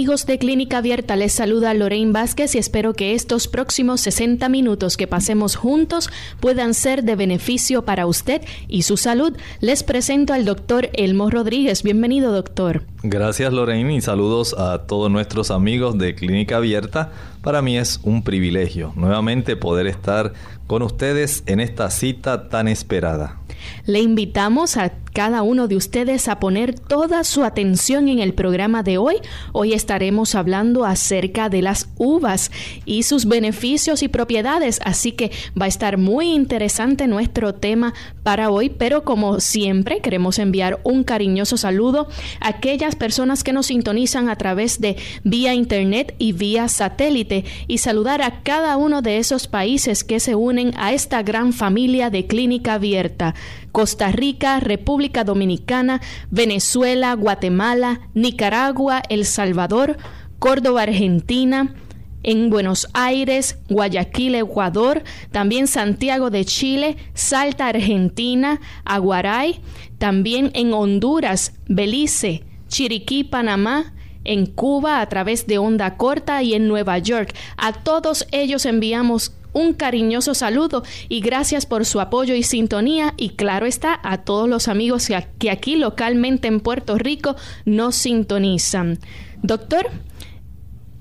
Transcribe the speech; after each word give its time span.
Amigos 0.00 0.24
de 0.24 0.38
Clínica 0.38 0.78
Abierta, 0.78 1.14
les 1.14 1.30
saluda 1.30 1.74
Lorraine 1.74 2.10
Vázquez 2.10 2.54
y 2.54 2.58
espero 2.58 2.94
que 2.94 3.12
estos 3.12 3.48
próximos 3.48 4.00
60 4.00 4.48
minutos 4.48 4.96
que 4.96 5.06
pasemos 5.06 5.56
juntos 5.56 6.08
puedan 6.40 6.72
ser 6.72 7.04
de 7.04 7.16
beneficio 7.16 7.84
para 7.84 8.06
usted 8.06 8.40
y 8.66 8.80
su 8.80 8.96
salud. 8.96 9.36
Les 9.60 9.82
presento 9.82 10.32
al 10.32 10.46
doctor 10.46 10.88
Elmo 10.94 11.28
Rodríguez. 11.28 11.82
Bienvenido, 11.82 12.32
doctor. 12.32 12.84
Gracias, 13.02 13.52
Lorraine, 13.52 13.94
y 13.94 14.00
saludos 14.00 14.54
a 14.58 14.86
todos 14.86 15.10
nuestros 15.10 15.50
amigos 15.50 15.98
de 15.98 16.14
Clínica 16.14 16.56
Abierta. 16.56 17.12
Para 17.42 17.60
mí 17.60 17.76
es 17.76 18.00
un 18.02 18.22
privilegio 18.22 18.94
nuevamente 18.96 19.54
poder 19.54 19.86
estar 19.86 20.32
con 20.66 20.80
ustedes 20.80 21.42
en 21.44 21.60
esta 21.60 21.90
cita 21.90 22.48
tan 22.48 22.68
esperada. 22.68 23.38
Le 23.86 24.00
invitamos 24.00 24.76
a 24.76 24.92
cada 25.12 25.42
uno 25.42 25.66
de 25.66 25.76
ustedes 25.76 26.28
a 26.28 26.38
poner 26.38 26.78
toda 26.78 27.24
su 27.24 27.42
atención 27.42 28.08
en 28.08 28.20
el 28.20 28.32
programa 28.32 28.82
de 28.82 28.98
hoy. 28.98 29.16
Hoy 29.52 29.72
estaremos 29.72 30.34
hablando 30.34 30.84
acerca 30.84 31.48
de 31.48 31.62
las 31.62 31.88
uvas 31.96 32.50
y 32.84 33.02
sus 33.02 33.26
beneficios 33.26 34.02
y 34.02 34.08
propiedades, 34.08 34.80
así 34.84 35.12
que 35.12 35.32
va 35.60 35.64
a 35.64 35.68
estar 35.68 35.98
muy 35.98 36.32
interesante 36.32 37.06
nuestro 37.06 37.54
tema 37.54 37.92
para 38.22 38.50
hoy, 38.50 38.70
pero 38.70 39.02
como 39.02 39.40
siempre 39.40 40.00
queremos 40.00 40.38
enviar 40.38 40.80
un 40.84 41.02
cariñoso 41.02 41.56
saludo 41.56 42.08
a 42.40 42.48
aquellas 42.48 42.94
personas 42.94 43.42
que 43.42 43.52
nos 43.52 43.66
sintonizan 43.66 44.28
a 44.28 44.36
través 44.36 44.80
de 44.80 44.96
vía 45.24 45.54
internet 45.54 46.14
y 46.18 46.32
vía 46.32 46.68
satélite 46.68 47.44
y 47.66 47.78
saludar 47.78 48.22
a 48.22 48.42
cada 48.42 48.76
uno 48.76 49.02
de 49.02 49.18
esos 49.18 49.48
países 49.48 50.04
que 50.04 50.20
se 50.20 50.34
unen 50.34 50.72
a 50.76 50.92
esta 50.92 51.22
gran 51.22 51.52
familia 51.52 52.10
de 52.10 52.26
clínica 52.26 52.74
abierta. 52.74 53.34
Costa 53.72 54.10
Rica, 54.10 54.60
República 54.60 55.24
Dominicana, 55.24 56.00
Venezuela, 56.30 57.14
Guatemala, 57.14 58.00
Nicaragua, 58.14 59.02
El 59.08 59.24
Salvador, 59.24 59.96
Córdoba, 60.38 60.82
Argentina, 60.82 61.74
en 62.22 62.50
Buenos 62.50 62.88
Aires, 62.92 63.58
Guayaquil, 63.68 64.34
Ecuador, 64.34 65.02
también 65.30 65.66
Santiago 65.66 66.30
de 66.30 66.44
Chile, 66.44 66.96
Salta, 67.14 67.68
Argentina, 67.68 68.60
Aguaray, 68.84 69.60
también 69.98 70.50
en 70.54 70.72
Honduras, 70.72 71.54
Belice, 71.66 72.44
Chiriquí, 72.68 73.24
Panamá, 73.24 73.94
en 74.24 74.46
Cuba 74.46 75.00
a 75.00 75.08
través 75.08 75.46
de 75.46 75.58
Onda 75.58 75.96
Corta 75.96 76.42
y 76.42 76.54
en 76.54 76.68
Nueva 76.68 76.98
York. 76.98 77.34
A 77.56 77.72
todos 77.72 78.26
ellos 78.32 78.66
enviamos 78.66 79.32
un 79.52 79.72
cariñoso 79.72 80.34
saludo 80.34 80.82
y 81.08 81.20
gracias 81.20 81.66
por 81.66 81.84
su 81.84 82.00
apoyo 82.00 82.34
y 82.34 82.42
sintonía 82.42 83.14
y 83.16 83.30
claro 83.30 83.66
está 83.66 83.98
a 84.02 84.18
todos 84.18 84.48
los 84.48 84.68
amigos 84.68 85.08
que 85.38 85.50
aquí 85.50 85.76
localmente 85.76 86.48
en 86.48 86.60
Puerto 86.60 86.98
Rico 86.98 87.36
nos 87.64 87.96
sintonizan. 87.96 88.98
Doctor, 89.42 89.86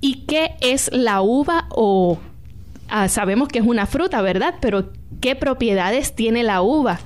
¿y 0.01 0.25
qué 0.25 0.55
es 0.61 0.89
la 0.93 1.21
uva 1.21 1.67
o 1.69 2.19
ah, 2.89 3.07
sabemos 3.09 3.47
que 3.47 3.59
es 3.59 3.65
una 3.65 3.85
fruta, 3.85 4.21
¿verdad? 4.21 4.55
Pero 4.61 4.91
¿qué 5.21 5.35
propiedades 5.35 6.15
tiene 6.15 6.43
la 6.43 6.61
uva? 6.61 6.99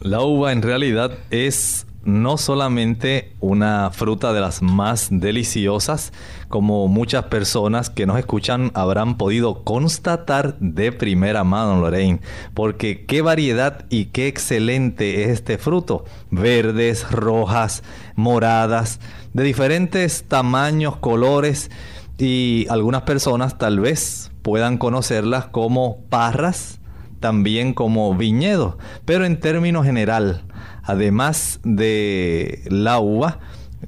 La 0.00 0.20
uva 0.22 0.52
en 0.52 0.62
realidad 0.62 1.12
es 1.30 1.86
no 2.04 2.36
solamente 2.36 3.32
una 3.40 3.90
fruta 3.90 4.32
de 4.32 4.40
las 4.40 4.62
más 4.62 5.08
deliciosas, 5.10 6.12
como 6.52 6.86
muchas 6.86 7.24
personas 7.24 7.88
que 7.88 8.04
nos 8.04 8.18
escuchan 8.18 8.72
habrán 8.74 9.16
podido 9.16 9.64
constatar 9.64 10.58
de 10.58 10.92
primera 10.92 11.44
mano, 11.44 11.80
Lorraine, 11.80 12.20
porque 12.52 13.06
qué 13.06 13.22
variedad 13.22 13.86
y 13.88 14.06
qué 14.06 14.28
excelente 14.28 15.22
es 15.22 15.30
este 15.30 15.56
fruto. 15.56 16.04
Verdes, 16.30 17.10
rojas, 17.10 17.82
moradas, 18.16 19.00
de 19.32 19.44
diferentes 19.44 20.24
tamaños, 20.28 20.96
colores, 20.96 21.70
y 22.18 22.66
algunas 22.68 23.02
personas 23.02 23.56
tal 23.56 23.80
vez 23.80 24.30
puedan 24.42 24.76
conocerlas 24.76 25.46
como 25.46 26.02
parras, 26.10 26.80
también 27.18 27.72
como 27.72 28.14
viñedos, 28.14 28.74
pero 29.06 29.24
en 29.24 29.40
términos 29.40 29.86
general, 29.86 30.42
además 30.82 31.60
de 31.64 32.62
la 32.66 33.00
uva, 33.00 33.38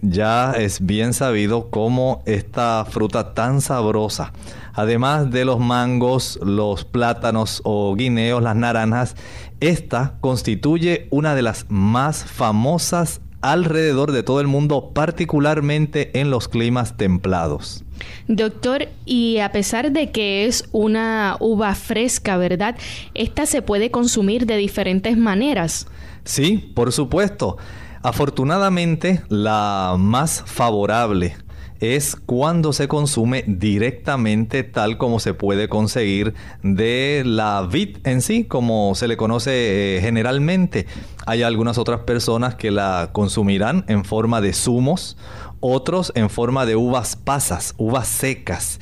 ya 0.02 0.52
es 0.52 0.84
bien 0.84 1.12
sabido 1.12 1.70
cómo 1.70 2.22
esta 2.26 2.84
fruta 2.88 3.34
tan 3.34 3.60
sabrosa, 3.60 4.32
además 4.72 5.30
de 5.30 5.44
los 5.44 5.60
mangos, 5.60 6.38
los 6.42 6.84
plátanos 6.84 7.60
o 7.64 7.94
guineos, 7.94 8.42
las 8.42 8.56
naranjas, 8.56 9.16
esta 9.60 10.14
constituye 10.20 11.08
una 11.10 11.34
de 11.34 11.42
las 11.42 11.66
más 11.68 12.24
famosas 12.24 13.20
alrededor 13.40 14.12
de 14.12 14.22
todo 14.22 14.40
el 14.40 14.46
mundo, 14.46 14.92
particularmente 14.94 16.18
en 16.18 16.30
los 16.30 16.48
climas 16.48 16.96
templados. 16.96 17.84
Doctor, 18.26 18.88
y 19.04 19.38
a 19.38 19.52
pesar 19.52 19.92
de 19.92 20.10
que 20.10 20.46
es 20.46 20.68
una 20.72 21.36
uva 21.40 21.74
fresca, 21.74 22.38
¿verdad? 22.38 22.76
Esta 23.12 23.44
se 23.44 23.60
puede 23.60 23.90
consumir 23.90 24.46
de 24.46 24.56
diferentes 24.56 25.18
maneras. 25.18 25.86
Sí, 26.24 26.72
por 26.74 26.90
supuesto. 26.92 27.58
Afortunadamente, 28.04 29.22
la 29.30 29.96
más 29.98 30.42
favorable 30.44 31.38
es 31.80 32.16
cuando 32.16 32.74
se 32.74 32.86
consume 32.86 33.44
directamente 33.46 34.62
tal 34.62 34.98
como 34.98 35.20
se 35.20 35.32
puede 35.32 35.70
conseguir 35.70 36.34
de 36.62 37.22
la 37.24 37.66
vid 37.66 37.96
en 38.04 38.20
sí, 38.20 38.44
como 38.44 38.94
se 38.94 39.08
le 39.08 39.16
conoce 39.16 39.96
eh, 39.96 40.02
generalmente. 40.02 40.86
Hay 41.24 41.42
algunas 41.42 41.78
otras 41.78 42.00
personas 42.00 42.56
que 42.56 42.70
la 42.70 43.08
consumirán 43.12 43.86
en 43.88 44.04
forma 44.04 44.42
de 44.42 44.52
zumos, 44.52 45.16
otros 45.60 46.12
en 46.14 46.28
forma 46.28 46.66
de 46.66 46.76
uvas 46.76 47.16
pasas, 47.16 47.72
uvas 47.78 48.06
secas. 48.06 48.80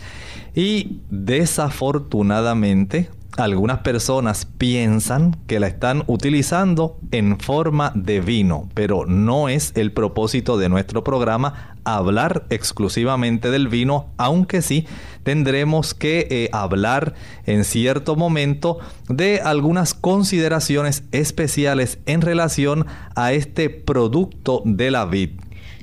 Y 0.52 1.00
desafortunadamente 1.10 3.08
algunas 3.36 3.78
personas 3.78 4.46
piensan 4.46 5.36
que 5.46 5.58
la 5.58 5.66
están 5.66 6.04
utilizando 6.06 6.98
en 7.10 7.38
forma 7.38 7.92
de 7.94 8.20
vino, 8.20 8.68
pero 8.74 9.06
no 9.06 9.48
es 9.48 9.72
el 9.74 9.92
propósito 9.92 10.58
de 10.58 10.68
nuestro 10.68 11.02
programa 11.02 11.76
hablar 11.84 12.46
exclusivamente 12.50 13.50
del 13.50 13.68
vino, 13.68 14.06
aunque 14.16 14.62
sí 14.62 14.86
tendremos 15.22 15.94
que 15.94 16.26
eh, 16.30 16.48
hablar 16.52 17.14
en 17.46 17.64
cierto 17.64 18.16
momento 18.16 18.78
de 19.08 19.40
algunas 19.40 19.94
consideraciones 19.94 21.04
especiales 21.12 21.98
en 22.06 22.20
relación 22.20 22.86
a 23.16 23.32
este 23.32 23.70
producto 23.70 24.62
de 24.64 24.90
la 24.90 25.06
vid. 25.06 25.30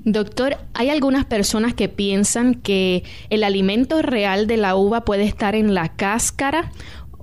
Doctor, 0.06 0.58
hay 0.74 0.90
algunas 0.90 1.26
personas 1.26 1.74
que 1.74 1.90
piensan 1.90 2.56
que 2.56 3.04
el 3.30 3.44
alimento 3.44 4.02
real 4.02 4.48
de 4.48 4.58
la 4.58 4.76
uva 4.76 5.04
puede 5.04 5.24
estar 5.24 5.56
en 5.56 5.74
la 5.74 5.90
cáscara 5.90 6.72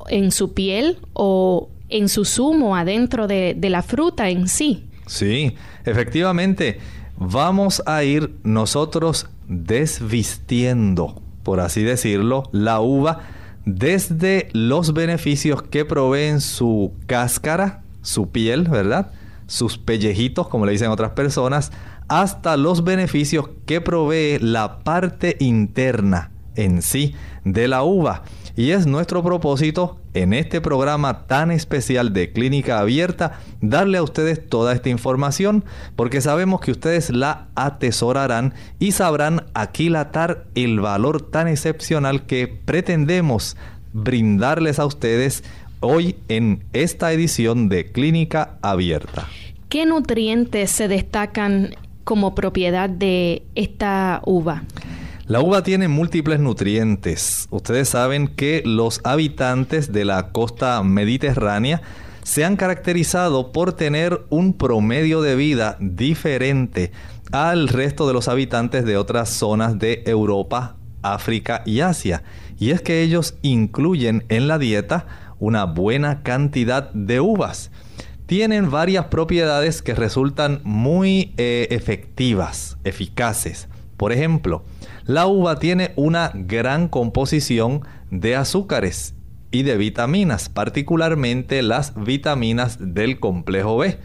en 0.08 0.30
su 0.30 0.52
piel 0.52 0.98
o 1.12 1.70
en 1.88 2.08
su 2.08 2.24
zumo 2.24 2.76
adentro 2.76 3.26
de, 3.26 3.56
la 3.60 3.82
fruta 3.82 4.28
en 4.28 4.48
sí. 4.48 4.84
Sí, 5.06 5.54
efectivamente, 5.84 6.78
vamos 7.16 7.82
a 7.86 8.02
ir 8.04 8.34
nosotros 8.42 9.28
desvistiendo, 9.48 11.22
por 11.42 11.60
así 11.60 11.82
decirlo, 11.82 12.44
la 12.52 12.80
uva 12.80 13.20
desde 13.64 14.48
los 14.52 14.92
beneficios 14.94 15.62
que 15.62 15.84
proveen 15.84 16.40
su 16.40 16.92
cáscara, 17.06 17.82
su 18.02 18.30
piel, 18.30 18.64
¿verdad? 18.64 19.12
Sus 19.46 19.78
pellejitos, 19.78 20.48
como 20.48 20.66
le 20.66 20.72
dicen 20.72 20.90
otras 20.90 21.12
personas, 21.12 21.72
hasta 22.08 22.56
los 22.56 22.84
beneficios 22.84 23.48
que 23.64 23.80
provee 23.80 24.38
la 24.40 24.80
parte 24.80 25.36
interna 25.40 26.30
en 26.54 26.82
sí 26.82 27.14
de 27.44 27.68
la 27.68 27.82
uva. 27.82 28.22
Y 28.56 28.70
es 28.70 28.86
nuestro 28.86 29.22
propósito 29.22 30.00
en 30.14 30.32
este 30.32 30.62
programa 30.62 31.26
tan 31.26 31.50
especial 31.50 32.14
de 32.14 32.32
Clínica 32.32 32.78
Abierta 32.78 33.40
darle 33.60 33.98
a 33.98 34.02
ustedes 34.02 34.48
toda 34.48 34.72
esta 34.72 34.88
información 34.88 35.62
porque 35.94 36.22
sabemos 36.22 36.62
que 36.62 36.70
ustedes 36.70 37.10
la 37.10 37.48
atesorarán 37.54 38.54
y 38.78 38.92
sabrán 38.92 39.44
aquilatar 39.52 40.46
el 40.54 40.80
valor 40.80 41.20
tan 41.20 41.48
excepcional 41.48 42.24
que 42.24 42.48
pretendemos 42.48 43.58
brindarles 43.92 44.78
a 44.78 44.86
ustedes 44.86 45.44
hoy 45.80 46.16
en 46.28 46.64
esta 46.72 47.12
edición 47.12 47.68
de 47.68 47.92
Clínica 47.92 48.56
Abierta. 48.62 49.28
¿Qué 49.68 49.84
nutrientes 49.84 50.70
se 50.70 50.88
destacan 50.88 51.74
como 52.04 52.34
propiedad 52.34 52.88
de 52.88 53.42
esta 53.54 54.22
uva? 54.24 54.62
La 55.28 55.40
uva 55.40 55.64
tiene 55.64 55.88
múltiples 55.88 56.38
nutrientes. 56.38 57.48
Ustedes 57.50 57.88
saben 57.88 58.28
que 58.28 58.62
los 58.64 59.00
habitantes 59.02 59.90
de 59.90 60.04
la 60.04 60.30
costa 60.30 60.80
mediterránea 60.84 61.82
se 62.22 62.44
han 62.44 62.54
caracterizado 62.54 63.50
por 63.50 63.72
tener 63.72 64.24
un 64.30 64.52
promedio 64.52 65.22
de 65.22 65.34
vida 65.34 65.78
diferente 65.80 66.92
al 67.32 67.66
resto 67.66 68.06
de 68.06 68.12
los 68.12 68.28
habitantes 68.28 68.84
de 68.84 68.96
otras 68.96 69.28
zonas 69.30 69.80
de 69.80 70.04
Europa, 70.06 70.76
África 71.02 71.64
y 71.66 71.80
Asia. 71.80 72.22
Y 72.56 72.70
es 72.70 72.80
que 72.80 73.02
ellos 73.02 73.34
incluyen 73.42 74.24
en 74.28 74.46
la 74.46 74.58
dieta 74.60 75.06
una 75.40 75.64
buena 75.64 76.22
cantidad 76.22 76.92
de 76.92 77.18
uvas. 77.18 77.72
Tienen 78.26 78.70
varias 78.70 79.06
propiedades 79.06 79.82
que 79.82 79.96
resultan 79.96 80.60
muy 80.62 81.34
eh, 81.36 81.66
efectivas, 81.70 82.78
eficaces. 82.84 83.66
Por 83.96 84.12
ejemplo, 84.12 84.62
la 85.06 85.26
uva 85.26 85.58
tiene 85.58 85.92
una 85.94 86.32
gran 86.34 86.88
composición 86.88 87.82
de 88.10 88.34
azúcares 88.34 89.14
y 89.52 89.62
de 89.62 89.76
vitaminas, 89.76 90.48
particularmente 90.48 91.62
las 91.62 91.94
vitaminas 91.94 92.78
del 92.80 93.20
complejo 93.20 93.78
B. 93.78 93.98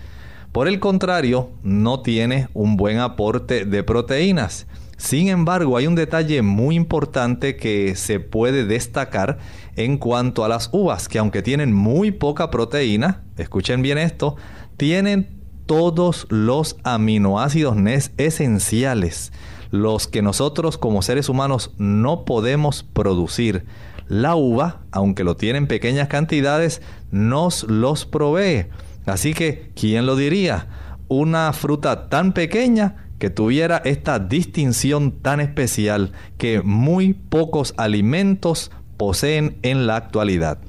Por 0.51 0.67
el 0.67 0.79
contrario, 0.79 1.49
no 1.63 2.01
tiene 2.01 2.49
un 2.53 2.77
buen 2.77 2.99
aporte 2.99 3.65
de 3.65 3.83
proteínas. 3.83 4.67
Sin 4.97 5.29
embargo, 5.29 5.77
hay 5.77 5.87
un 5.87 5.95
detalle 5.95 6.43
muy 6.43 6.75
importante 6.75 7.55
que 7.55 7.95
se 7.95 8.19
puede 8.19 8.65
destacar 8.65 9.39
en 9.75 9.97
cuanto 9.97 10.45
a 10.45 10.49
las 10.49 10.69
uvas, 10.71 11.07
que 11.07 11.17
aunque 11.17 11.41
tienen 11.41 11.73
muy 11.73 12.11
poca 12.11 12.51
proteína, 12.51 13.23
escuchen 13.37 13.81
bien 13.81 13.97
esto, 13.97 14.35
tienen 14.77 15.41
todos 15.65 16.27
los 16.29 16.77
aminoácidos 16.83 17.75
esenciales 18.17 19.31
los 19.71 20.07
que 20.07 20.21
nosotros 20.21 20.77
como 20.77 21.01
seres 21.01 21.29
humanos 21.29 21.71
no 21.77 22.25
podemos 22.25 22.83
producir. 22.83 23.65
La 24.07 24.35
uva, 24.35 24.81
aunque 24.91 25.23
lo 25.23 25.35
tiene 25.37 25.57
en 25.57 25.67
pequeñas 25.67 26.09
cantidades, 26.09 26.81
nos 27.11 27.63
los 27.63 28.05
provee. 28.05 28.67
Así 29.05 29.33
que, 29.33 29.71
¿quién 29.73 30.05
lo 30.05 30.15
diría? 30.15 30.67
Una 31.07 31.51
fruta 31.53 32.09
tan 32.09 32.33
pequeña 32.33 33.07
que 33.19 33.29
tuviera 33.29 33.81
esta 33.85 34.19
distinción 34.19 35.11
tan 35.11 35.39
especial 35.39 36.11
que 36.37 36.61
muy 36.61 37.13
pocos 37.13 37.73
alimentos 37.77 38.71
poseen 38.97 39.57
en 39.61 39.87
la 39.87 39.95
actualidad. 39.95 40.59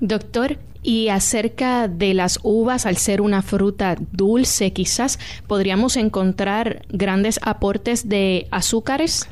Doctor, 0.00 0.58
y 0.84 1.08
acerca 1.08 1.88
de 1.88 2.14
las 2.14 2.38
uvas, 2.42 2.86
al 2.86 2.98
ser 2.98 3.20
una 3.20 3.42
fruta 3.42 3.96
dulce, 4.12 4.72
quizás 4.72 5.18
podríamos 5.48 5.96
encontrar 5.96 6.82
grandes 6.90 7.40
aportes 7.42 8.08
de 8.08 8.46
azúcares. 8.52 9.26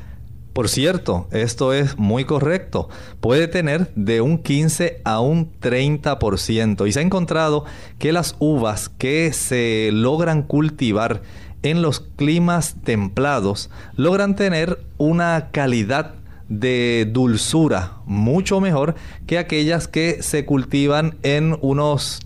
Por 0.51 0.69
cierto, 0.69 1.27
esto 1.31 1.73
es 1.73 1.97
muy 1.97 2.25
correcto. 2.25 2.89
Puede 3.21 3.47
tener 3.47 3.91
de 3.95 4.21
un 4.21 4.37
15 4.37 5.01
a 5.03 5.19
un 5.19 5.51
30%. 5.59 6.87
Y 6.87 6.91
se 6.91 6.99
ha 6.99 7.03
encontrado 7.03 7.65
que 7.97 8.11
las 8.11 8.35
uvas 8.39 8.89
que 8.89 9.31
se 9.33 9.89
logran 9.91 10.43
cultivar 10.43 11.21
en 11.63 11.81
los 11.81 12.01
climas 12.01 12.75
templados 12.83 13.69
logran 13.95 14.35
tener 14.35 14.79
una 14.97 15.49
calidad 15.51 16.15
de 16.59 17.09
dulzura 17.11 17.97
mucho 18.05 18.59
mejor 18.59 18.95
que 19.27 19.37
aquellas 19.37 19.87
que 19.87 20.21
se 20.21 20.45
cultivan 20.45 21.15
en 21.23 21.57
unos 21.61 22.19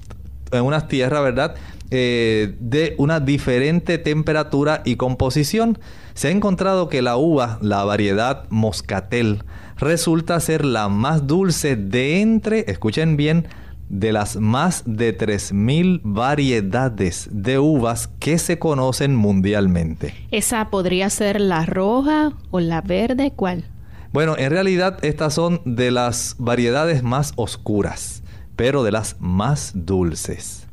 en 0.51 0.63
unas 0.63 0.87
tierras, 0.87 1.23
¿verdad? 1.23 1.55
Eh, 1.89 2.55
de 2.59 2.95
una 2.97 3.19
diferente 3.19 3.97
temperatura 3.97 4.81
y 4.85 4.95
composición. 4.95 5.79
Se 6.13 6.27
ha 6.27 6.31
encontrado 6.31 6.89
que 6.89 7.01
la 7.01 7.17
uva, 7.17 7.59
la 7.61 7.83
variedad 7.83 8.45
moscatel, 8.49 9.43
resulta 9.77 10.39
ser 10.39 10.65
la 10.65 10.89
más 10.89 11.27
dulce 11.27 11.75
de 11.75 12.21
entre, 12.21 12.69
escuchen 12.69 13.15
bien, 13.15 13.47
de 13.89 14.11
las 14.11 14.35
más 14.35 14.83
de 14.85 15.17
3.000 15.17 16.01
variedades 16.03 17.29
de 17.31 17.59
uvas 17.59 18.09
que 18.19 18.37
se 18.37 18.59
conocen 18.59 19.15
mundialmente. 19.15 20.13
¿Esa 20.31 20.69
podría 20.69 21.09
ser 21.09 21.39
la 21.39 21.65
roja 21.65 22.33
o 22.51 22.59
la 22.59 22.81
verde? 22.81 23.31
¿Cuál? 23.33 23.63
Bueno, 24.17 24.33
en 24.35 24.49
realidad 24.49 24.97
estas 25.03 25.35
son 25.35 25.61
de 25.63 25.91
las 25.91 26.37
variedades 26.39 27.03
más 27.03 27.33
oscuras, 27.35 28.23
pero 28.55 28.81
de 28.81 28.91
las 28.91 29.15
más 29.19 29.73
dulces. 29.75 30.65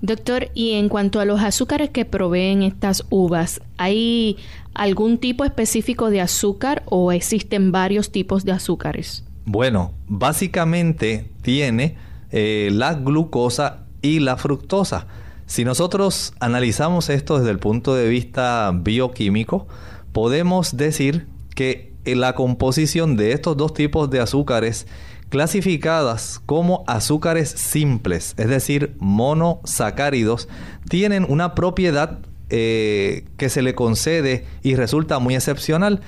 Doctor, 0.00 0.48
y 0.54 0.72
en 0.72 0.88
cuanto 0.88 1.20
a 1.20 1.26
los 1.26 1.42
azúcares 1.42 1.90
que 1.90 2.06
proveen 2.06 2.62
estas 2.62 3.04
uvas, 3.10 3.60
¿hay 3.76 4.38
algún 4.72 5.18
tipo 5.18 5.44
específico 5.44 6.08
de 6.08 6.22
azúcar 6.22 6.82
o 6.86 7.12
existen 7.12 7.72
varios 7.72 8.10
tipos 8.10 8.46
de 8.46 8.52
azúcares? 8.52 9.22
Bueno, 9.44 9.92
básicamente 10.06 11.30
tiene 11.42 11.98
eh, 12.30 12.70
la 12.72 12.94
glucosa 12.94 13.84
y 14.00 14.20
la 14.20 14.38
fructosa. 14.38 15.08
Si 15.44 15.62
nosotros 15.62 16.32
analizamos 16.40 17.10
esto 17.10 17.36
desde 17.38 17.50
el 17.50 17.58
punto 17.58 17.94
de 17.94 18.08
vista 18.08 18.72
bioquímico, 18.74 19.66
podemos 20.14 20.78
decir 20.78 21.26
que 21.54 21.87
la 22.14 22.34
composición 22.34 23.16
de 23.16 23.32
estos 23.32 23.56
dos 23.56 23.74
tipos 23.74 24.10
de 24.10 24.20
azúcares 24.20 24.86
clasificadas 25.28 26.40
como 26.46 26.84
azúcares 26.86 27.50
simples, 27.50 28.34
es 28.36 28.48
decir, 28.48 28.94
monosacáridos, 28.98 30.48
tienen 30.88 31.26
una 31.28 31.54
propiedad 31.54 32.18
eh, 32.50 33.24
que 33.36 33.50
se 33.50 33.62
le 33.62 33.74
concede 33.74 34.46
y 34.62 34.74
resulta 34.74 35.18
muy 35.18 35.34
excepcional. 35.34 36.00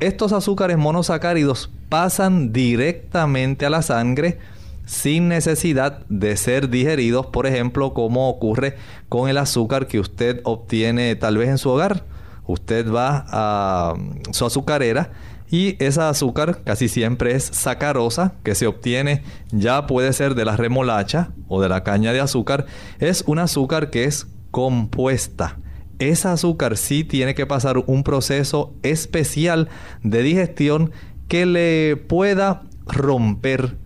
Estos 0.00 0.32
azúcares 0.32 0.78
monosacáridos 0.78 1.70
pasan 1.88 2.52
directamente 2.52 3.66
a 3.66 3.70
la 3.70 3.82
sangre 3.82 4.38
sin 4.86 5.28
necesidad 5.28 6.06
de 6.08 6.36
ser 6.38 6.70
digeridos, 6.70 7.26
por 7.26 7.46
ejemplo, 7.46 7.92
como 7.92 8.30
ocurre 8.30 8.76
con 9.10 9.28
el 9.28 9.36
azúcar 9.36 9.86
que 9.86 10.00
usted 10.00 10.40
obtiene 10.44 11.14
tal 11.16 11.36
vez 11.36 11.50
en 11.50 11.58
su 11.58 11.68
hogar 11.68 12.04
usted 12.48 12.90
va 12.90 13.24
a 13.28 13.94
su 14.32 14.44
azucarera 14.44 15.12
y 15.50 15.82
esa 15.82 16.08
azúcar 16.08 16.62
casi 16.64 16.88
siempre 16.88 17.34
es 17.34 17.44
sacarosa 17.44 18.34
que 18.42 18.54
se 18.54 18.66
obtiene 18.66 19.22
ya 19.50 19.86
puede 19.86 20.12
ser 20.12 20.34
de 20.34 20.44
la 20.44 20.56
remolacha 20.56 21.30
o 21.46 21.62
de 21.62 21.68
la 21.68 21.84
caña 21.84 22.12
de 22.12 22.20
azúcar. 22.20 22.66
Es 22.98 23.24
un 23.26 23.38
azúcar 23.38 23.90
que 23.90 24.04
es 24.04 24.26
compuesta. 24.50 25.58
Esa 25.98 26.32
azúcar 26.32 26.76
sí 26.76 27.02
tiene 27.02 27.34
que 27.34 27.46
pasar 27.46 27.78
un 27.86 28.02
proceso 28.02 28.74
especial 28.82 29.68
de 30.02 30.22
digestión 30.22 30.92
que 31.28 31.46
le 31.46 31.96
pueda 31.96 32.62
romper 32.86 33.76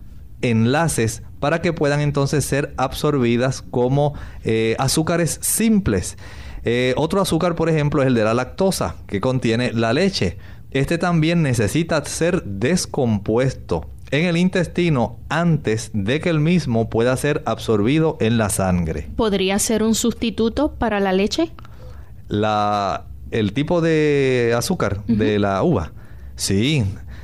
enlaces 0.41 1.23
para 1.39 1.61
que 1.61 1.73
puedan 1.73 2.01
entonces 2.01 2.45
ser 2.45 2.73
absorbidas 2.77 3.61
como 3.61 4.13
eh, 4.43 4.75
azúcares 4.79 5.39
simples. 5.41 6.17
Eh, 6.65 6.93
otro 6.97 7.21
azúcar, 7.21 7.55
por 7.55 7.69
ejemplo, 7.69 8.01
es 8.01 8.07
el 8.07 8.15
de 8.15 8.23
la 8.23 8.33
lactosa, 8.33 8.95
que 9.07 9.19
contiene 9.19 9.73
la 9.73 9.93
leche. 9.93 10.37
Este 10.71 10.97
también 10.97 11.43
necesita 11.43 12.03
ser 12.05 12.43
descompuesto 12.43 13.85
en 14.11 14.25
el 14.25 14.37
intestino 14.37 15.17
antes 15.29 15.91
de 15.93 16.19
que 16.19 16.29
el 16.29 16.39
mismo 16.39 16.89
pueda 16.89 17.15
ser 17.17 17.41
absorbido 17.45 18.17
en 18.19 18.37
la 18.37 18.49
sangre. 18.49 19.09
¿Podría 19.15 19.59
ser 19.59 19.83
un 19.83 19.95
sustituto 19.95 20.75
para 20.75 20.99
la 20.99 21.13
leche? 21.13 21.51
La, 22.27 23.05
el 23.31 23.53
tipo 23.53 23.81
de 23.81 24.53
azúcar 24.55 25.03
de 25.05 25.39
la 25.39 25.61
uva. 25.63 25.91
Sí. 26.35 26.83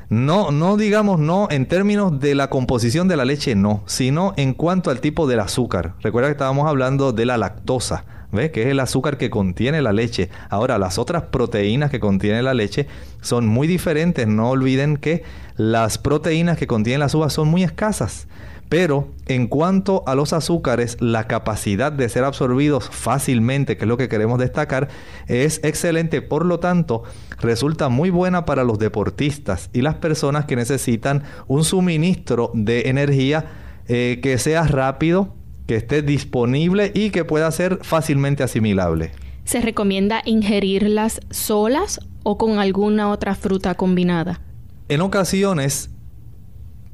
No, 0.09 0.49
no 0.49 0.77
digamos 0.77 1.19
no 1.19 1.47
en 1.51 1.67
términos 1.67 2.19
de 2.19 2.33
la 2.33 2.49
composición 2.49 3.07
de 3.07 3.15
la 3.15 3.25
leche, 3.25 3.53
no, 3.53 3.83
sino 3.85 4.33
en 4.37 4.55
cuanto 4.55 4.89
al 4.89 4.99
tipo 4.99 5.27
del 5.27 5.39
azúcar. 5.39 5.93
Recuerda 6.01 6.29
que 6.29 6.33
estábamos 6.33 6.67
hablando 6.67 7.13
de 7.13 7.27
la 7.27 7.37
lactosa 7.37 8.05
¿Ve? 8.31 8.51
Que 8.51 8.63
es 8.63 8.67
el 8.67 8.79
azúcar 8.79 9.17
que 9.17 9.29
contiene 9.29 9.81
la 9.81 9.91
leche. 9.91 10.29
Ahora, 10.49 10.77
las 10.77 10.99
otras 10.99 11.23
proteínas 11.23 11.89
que 11.89 11.99
contiene 11.99 12.43
la 12.43 12.53
leche 12.53 12.87
son 13.21 13.47
muy 13.47 13.67
diferentes. 13.67 14.27
No 14.27 14.49
olviden 14.49 14.97
que 14.97 15.23
las 15.55 15.97
proteínas 15.97 16.57
que 16.57 16.67
contienen 16.67 16.99
las 16.99 17.15
uvas 17.15 17.33
son 17.33 17.47
muy 17.47 17.63
escasas. 17.63 18.27
Pero 18.69 19.09
en 19.25 19.47
cuanto 19.47 20.03
a 20.05 20.13
los 20.13 20.31
azúcares, 20.31 20.97
la 20.99 21.25
capacidad 21.25 21.91
de 21.91 22.07
ser 22.07 22.23
absorbidos 22.23 22.87
fácilmente, 22.91 23.77
que 23.77 23.85
es 23.85 23.87
lo 23.87 23.97
que 23.97 24.09
queremos 24.09 24.37
destacar, 24.37 24.89
es 25.25 25.59
excelente. 25.63 26.21
Por 26.21 26.45
lo 26.45 26.59
tanto, 26.59 27.01
resulta 27.41 27.89
muy 27.89 28.11
buena 28.11 28.45
para 28.45 28.63
los 28.63 28.77
deportistas 28.77 29.71
y 29.73 29.81
las 29.81 29.95
personas 29.95 30.45
que 30.45 30.55
necesitan 30.55 31.23
un 31.47 31.63
suministro 31.63 32.51
de 32.53 32.89
energía 32.89 33.45
eh, 33.87 34.19
que 34.21 34.37
sea 34.37 34.63
rápido, 34.63 35.33
que 35.69 35.75
esté 35.75 36.01
disponible 36.01 36.91
y 36.95 37.11
que 37.11 37.23
pueda 37.25 37.51
ser 37.51 37.77
fácilmente 37.83 38.41
asimilable. 38.41 39.11
¿Se 39.43 39.61
recomienda 39.61 40.23
ingerirlas 40.25 41.21
solas 41.29 41.99
o 42.23 42.39
con 42.39 42.57
alguna 42.57 43.11
otra 43.11 43.35
fruta 43.35 43.75
combinada? 43.75 44.41
En 44.87 45.01
ocasiones 45.01 45.91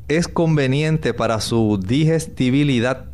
es 0.10 0.28
conveniente 0.28 1.14
para 1.14 1.40
su 1.40 1.80
digestibilidad 1.82 3.06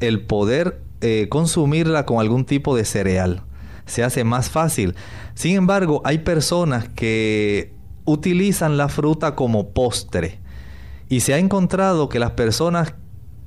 el 0.00 0.24
poder 0.24 0.80
eh, 1.02 1.26
consumirla 1.28 2.06
con 2.06 2.18
algún 2.18 2.46
tipo 2.46 2.74
de 2.74 2.86
cereal. 2.86 3.42
Se 3.84 4.02
hace 4.02 4.24
más 4.24 4.48
fácil. 4.48 4.94
Sin 5.34 5.54
embargo, 5.54 6.00
hay 6.06 6.20
personas 6.20 6.88
que 6.88 7.74
utilizan 8.06 8.78
la 8.78 8.88
fruta 8.88 9.34
como 9.34 9.68
postre. 9.74 10.38
Y 11.10 11.20
se 11.20 11.34
ha 11.34 11.38
encontrado 11.38 12.08
que 12.08 12.18
las 12.18 12.30
personas 12.30 12.94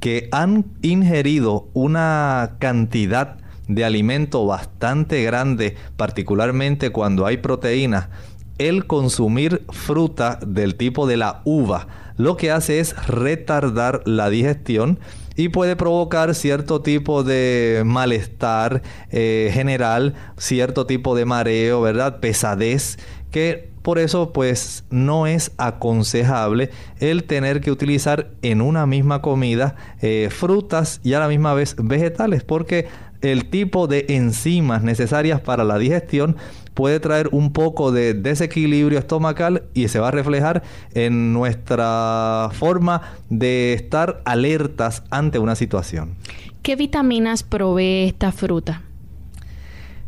que 0.04 0.28
han 0.34 0.66
ingerido 0.82 1.70
una 1.72 2.58
cantidad 2.60 3.38
de 3.70 3.86
alimento 3.86 4.46
bastante 4.46 5.24
grande, 5.24 5.78
particularmente 5.96 6.90
cuando 6.90 7.26
hay 7.26 7.38
proteínas, 7.38 8.10
el 8.58 8.86
consumir 8.86 9.64
fruta 9.70 10.40
del 10.46 10.76
tipo 10.76 11.08
de 11.08 11.16
la 11.16 11.42
uva 11.46 11.88
lo 12.18 12.36
que 12.36 12.52
hace 12.52 12.82
es 12.82 12.98
retardar 13.08 14.02
la 14.04 14.30
digestión 14.30 15.00
y 15.38 15.48
puede 15.48 15.78
provocar 15.78 16.36
cierto 16.36 16.82
tipo 16.82 17.24
de 17.24 17.84
malestar 17.86 18.82
eh, 19.10 19.52
general, 19.54 20.16
cierto 20.36 20.86
tipo 20.86 21.16
de 21.16 21.24
mareo, 21.24 21.80
¿verdad? 21.80 22.20
Pesadez, 22.20 22.98
que 23.32 23.73
por 23.84 24.00
eso 24.00 24.32
pues 24.34 24.86
no 24.90 25.28
es 25.28 25.52
aconsejable 25.58 26.72
el 27.00 27.26
tener 27.26 27.62
que 27.62 27.70
utilizar 27.70 28.32
en 28.42 28.62
una 28.62 28.88
misma 28.88 29.22
comida 29.22 29.76
eh, 30.02 30.30
frutas 30.32 31.00
y 31.04 31.14
a 31.14 31.20
la 31.20 31.28
misma 31.28 31.54
vez 31.54 31.76
vegetales, 31.78 32.44
porque 32.44 32.88
el 33.22 33.50
tipo 33.50 33.88
de 33.88 34.06
enzimas 34.10 34.84
necesarias 34.84 35.42
para 35.42 35.64
la 35.64 35.78
digestión 35.78 36.38
puede 36.74 37.00
traer 37.00 37.30
un 37.32 37.54
poco 37.54 37.92
de 37.92 38.14
desequilibrio 38.14 39.00
estomacal 39.00 39.64
y 39.74 39.88
se 39.90 40.00
va 40.00 40.08
a 40.08 40.12
reflejar 40.12 40.64
en 40.94 41.34
nuestra 41.34 42.50
forma 42.54 43.02
de 43.30 43.74
estar 43.74 44.22
alertas 44.26 45.04
ante 45.10 45.40
una 45.40 45.56
situación. 45.56 46.16
¿Qué 46.62 46.76
vitaminas 46.76 47.44
provee 47.44 48.06
esta 48.08 48.32
fruta? 48.32 48.82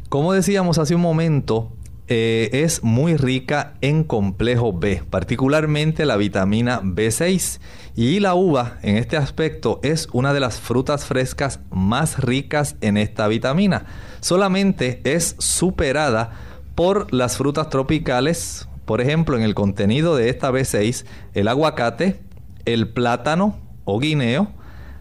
Como 0.10 0.34
decíamos 0.34 0.77
hace 0.77 0.96
un 0.96 1.01
momento, 1.01 1.72
eh, 2.07 2.50
es 2.51 2.83
muy 2.83 3.17
rica 3.17 3.74
en 3.81 4.03
complejo 4.03 4.74
B, 4.74 5.01
particularmente 5.09 6.05
la 6.05 6.17
vitamina 6.17 6.81
B6. 6.81 7.59
Y 7.95 8.19
la 8.19 8.35
uva, 8.35 8.77
en 8.83 8.97
este 8.97 9.17
aspecto, 9.17 9.79
es 9.81 10.07
una 10.12 10.33
de 10.33 10.39
las 10.39 10.59
frutas 10.59 11.05
frescas 11.05 11.62
más 11.71 12.19
ricas 12.19 12.75
en 12.81 12.97
esta 12.97 13.27
vitamina. 13.27 13.85
Solamente 14.19 15.01
es 15.03 15.35
superada 15.39 16.33
por 16.75 17.12
las 17.13 17.38
frutas 17.38 17.69
tropicales, 17.69 18.67
por 18.85 19.01
ejemplo, 19.01 19.38
en 19.38 19.43
el 19.43 19.55
contenido 19.55 20.15
de 20.15 20.29
esta 20.29 20.51
B6, 20.51 21.05
el 21.33 21.47
aguacate, 21.47 22.19
el 22.65 22.89
plátano 22.89 23.57
o 23.85 24.00
guineo, 24.00 24.50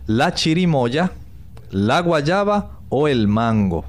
la 0.07 0.35
chirimoya, 0.35 1.13
la 1.71 2.01
guayaba 2.01 2.79
o 2.89 3.09
el 3.09 3.27
mango. 3.29 3.85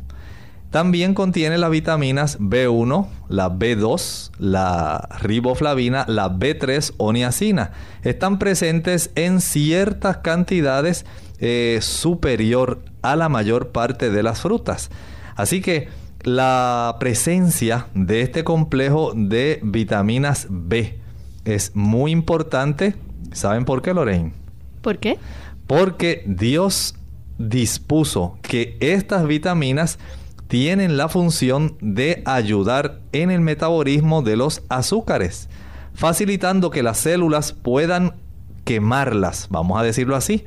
También 0.76 1.14
contiene 1.14 1.58
las 1.58 1.72
vitaminas 1.72 2.38
B1, 2.38 3.08
la 3.30 3.50
B2, 3.50 4.32
la 4.40 5.08
riboflavina, 5.22 6.04
la 6.10 6.30
B3 6.30 6.96
o 6.98 7.14
niacina. 7.14 7.72
Están 8.04 8.40
presentes 8.40 9.10
en 9.16 9.40
ciertas 9.40 10.18
cantidades 10.18 11.06
eh, 11.40 11.80
superior 11.82 12.84
a 13.02 13.16
la 13.16 13.30
mayor 13.30 13.70
parte 13.70 14.10
de 14.10 14.22
las 14.22 14.42
frutas. 14.42 14.90
Así 15.38 15.62
que 15.62 15.88
la 16.24 16.98
presencia 17.00 17.88
de 17.94 18.20
este 18.20 18.44
complejo 18.44 19.14
de 19.16 19.62
vitaminas 19.64 20.48
B 20.50 21.00
es 21.46 21.74
muy 21.74 22.12
importante. 22.12 22.96
¿Saben 23.32 23.64
por 23.64 23.82
qué, 23.82 23.94
Lorraine? 23.94 24.34
¿Por 24.82 24.98
qué? 24.98 25.20
Porque 25.68 26.26
Dios 26.28 26.96
dispuso 27.38 28.38
que 28.42 28.76
estas 28.82 29.26
vitaminas 29.26 30.00
tienen 30.48 30.98
la 30.98 31.10
función 31.10 31.78
de 31.82 32.22
ayudar 32.26 33.00
en 33.12 33.32
el 33.32 33.42
metabolismo 33.42 34.22
de 34.22 34.36
los 34.36 34.64
azúcares, 34.70 35.50
facilitando 35.94 36.70
que 36.70 36.84
las 36.84 36.98
células 37.00 37.54
puedan 37.54 38.16
quemarlas, 38.64 39.48
vamos 39.50 39.80
a 39.80 39.84
decirlo 39.84 40.16
así. 40.16 40.46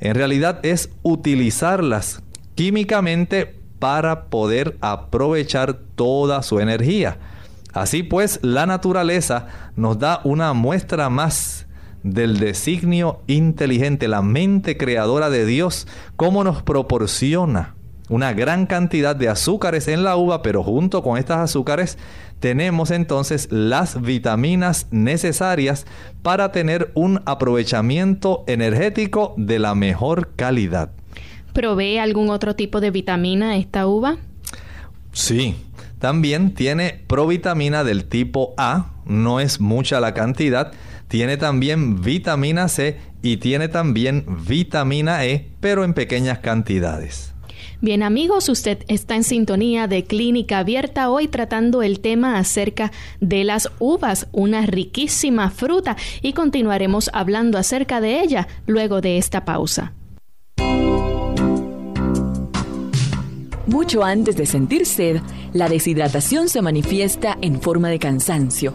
En 0.00 0.14
realidad 0.14 0.60
es 0.64 0.90
utilizarlas 1.02 2.22
químicamente 2.54 3.54
para 3.78 4.24
poder 4.24 4.76
aprovechar 4.80 5.74
toda 5.94 6.42
su 6.42 6.60
energía. 6.60 7.18
Así 7.72 8.02
pues, 8.02 8.40
la 8.42 8.66
naturaleza 8.66 9.46
nos 9.76 9.98
da 9.98 10.20
una 10.24 10.52
muestra 10.54 11.10
más 11.10 11.66
del 12.02 12.38
designio 12.38 13.20
inteligente, 13.26 14.08
la 14.08 14.22
mente 14.22 14.76
creadora 14.76 15.28
de 15.28 15.44
Dios, 15.44 15.86
cómo 16.16 16.44
nos 16.44 16.62
proporciona 16.62 17.75
una 18.08 18.32
gran 18.32 18.66
cantidad 18.66 19.16
de 19.16 19.28
azúcares 19.28 19.88
en 19.88 20.04
la 20.04 20.16
uva, 20.16 20.42
pero 20.42 20.62
junto 20.62 21.02
con 21.02 21.18
estas 21.18 21.38
azúcares 21.38 21.98
tenemos 22.40 22.90
entonces 22.90 23.48
las 23.50 24.00
vitaminas 24.00 24.86
necesarias 24.90 25.86
para 26.22 26.52
tener 26.52 26.90
un 26.94 27.22
aprovechamiento 27.24 28.44
energético 28.46 29.34
de 29.36 29.58
la 29.58 29.74
mejor 29.74 30.34
calidad. 30.36 30.90
¿Provee 31.52 31.98
algún 31.98 32.30
otro 32.30 32.54
tipo 32.54 32.80
de 32.80 32.90
vitamina 32.90 33.56
esta 33.56 33.86
uva? 33.86 34.18
Sí, 35.12 35.56
también 35.98 36.54
tiene 36.54 37.02
provitamina 37.06 37.82
del 37.82 38.04
tipo 38.04 38.52
A, 38.58 38.90
no 39.06 39.40
es 39.40 39.60
mucha 39.60 39.98
la 39.98 40.12
cantidad, 40.12 40.72
tiene 41.08 41.38
también 41.38 42.02
vitamina 42.02 42.68
C 42.68 42.98
y 43.22 43.38
tiene 43.38 43.68
también 43.68 44.26
vitamina 44.46 45.24
E, 45.24 45.48
pero 45.60 45.84
en 45.84 45.94
pequeñas 45.94 46.40
cantidades. 46.40 47.32
Bien 47.82 48.02
amigos, 48.02 48.48
usted 48.48 48.78
está 48.88 49.16
en 49.16 49.24
sintonía 49.24 49.86
de 49.86 50.04
Clínica 50.04 50.60
Abierta 50.60 51.10
hoy 51.10 51.28
tratando 51.28 51.82
el 51.82 52.00
tema 52.00 52.38
acerca 52.38 52.90
de 53.20 53.44
las 53.44 53.70
uvas, 53.78 54.28
una 54.32 54.64
riquísima 54.64 55.50
fruta, 55.50 55.96
y 56.22 56.32
continuaremos 56.32 57.10
hablando 57.12 57.58
acerca 57.58 58.00
de 58.00 58.20
ella 58.22 58.48
luego 58.66 59.02
de 59.02 59.18
esta 59.18 59.44
pausa. 59.44 59.92
Mucho 63.66 64.04
antes 64.04 64.36
de 64.36 64.46
sentir 64.46 64.86
sed, 64.86 65.20
la 65.52 65.68
deshidratación 65.68 66.48
se 66.48 66.62
manifiesta 66.62 67.36
en 67.42 67.60
forma 67.60 67.90
de 67.90 67.98
cansancio. 67.98 68.74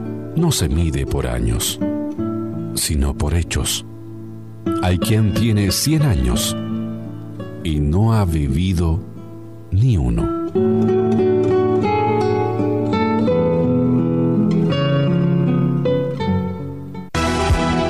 no 0.35 0.51
se 0.51 0.69
mide 0.69 1.05
por 1.05 1.27
años, 1.27 1.79
sino 2.75 3.17
por 3.17 3.33
hechos. 3.33 3.85
Hay 4.81 4.97
quien 4.97 5.33
tiene 5.33 5.71
100 5.71 6.01
años 6.03 6.55
y 7.63 7.79
no 7.79 8.13
ha 8.13 8.25
vivido 8.25 8.99
ni 9.71 9.97
uno. 9.97 10.41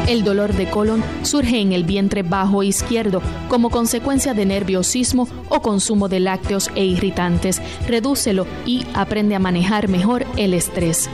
El 0.07 0.25
dolor 0.25 0.51
de 0.53 0.69
colon 0.69 1.01
surge 1.21 1.62
en 1.62 1.71
el 1.71 1.86
vientre 1.86 2.21
bajo 2.21 2.63
izquierdo 2.63 3.21
como 3.48 3.69
consecuencia 3.69 4.33
de 4.33 4.45
nerviosismo 4.45 5.25
o 5.48 5.62
consumo 5.62 6.10
de 6.10 6.19
lácteos 6.19 6.69
e 6.75 6.83
irritantes. 6.83 7.62
Redúcelo 7.88 8.45
y 8.65 8.86
aprende 8.93 9.36
a 9.36 9.39
manejar 9.39 9.88
mejor 9.88 10.25
el 10.36 10.53
estrés. 10.53 11.10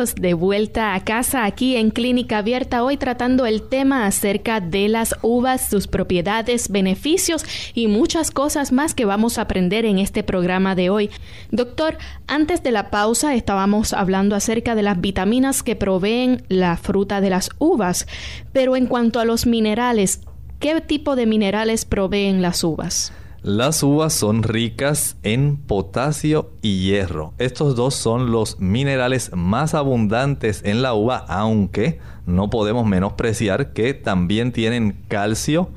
De 0.00 0.32
vuelta 0.32 0.94
a 0.94 1.04
casa 1.04 1.44
aquí 1.44 1.76
en 1.76 1.90
Clínica 1.90 2.38
Abierta, 2.38 2.82
hoy 2.82 2.96
tratando 2.96 3.44
el 3.44 3.68
tema 3.68 4.06
acerca 4.06 4.58
de 4.58 4.88
las 4.88 5.14
uvas, 5.20 5.68
sus 5.68 5.88
propiedades, 5.88 6.70
beneficios 6.70 7.44
y 7.74 7.86
muchas 7.86 8.30
cosas 8.30 8.72
más 8.72 8.94
que 8.94 9.04
vamos 9.04 9.36
a 9.36 9.42
aprender 9.42 9.84
en 9.84 9.98
este 9.98 10.22
programa 10.22 10.74
de 10.74 10.88
hoy. 10.88 11.10
Doctor, 11.50 11.98
antes 12.26 12.62
de 12.62 12.70
la 12.70 12.88
pausa 12.88 13.34
estábamos 13.34 13.92
hablando 13.92 14.34
acerca 14.34 14.74
de 14.74 14.84
las 14.84 14.98
vitaminas 15.02 15.62
que 15.62 15.76
proveen 15.76 16.44
la 16.48 16.78
fruta 16.78 17.20
de 17.20 17.28
las 17.28 17.50
uvas, 17.58 18.06
pero 18.54 18.76
en 18.76 18.86
cuanto 18.86 19.20
a 19.20 19.26
los 19.26 19.44
minerales, 19.44 20.22
¿qué 20.60 20.80
tipo 20.80 21.14
de 21.14 21.26
minerales 21.26 21.84
proveen 21.84 22.40
las 22.40 22.64
uvas? 22.64 23.12
Las 23.42 23.82
uvas 23.82 24.12
son 24.12 24.42
ricas 24.42 25.16
en 25.22 25.56
potasio 25.56 26.50
y 26.60 26.80
hierro. 26.80 27.32
Estos 27.38 27.74
dos 27.74 27.94
son 27.94 28.30
los 28.32 28.60
minerales 28.60 29.30
más 29.34 29.72
abundantes 29.72 30.60
en 30.62 30.82
la 30.82 30.92
uva, 30.92 31.24
aunque 31.26 32.00
no 32.26 32.50
podemos 32.50 32.84
menospreciar 32.84 33.72
que 33.72 33.94
también 33.94 34.52
tienen 34.52 35.04
calcio, 35.08 35.70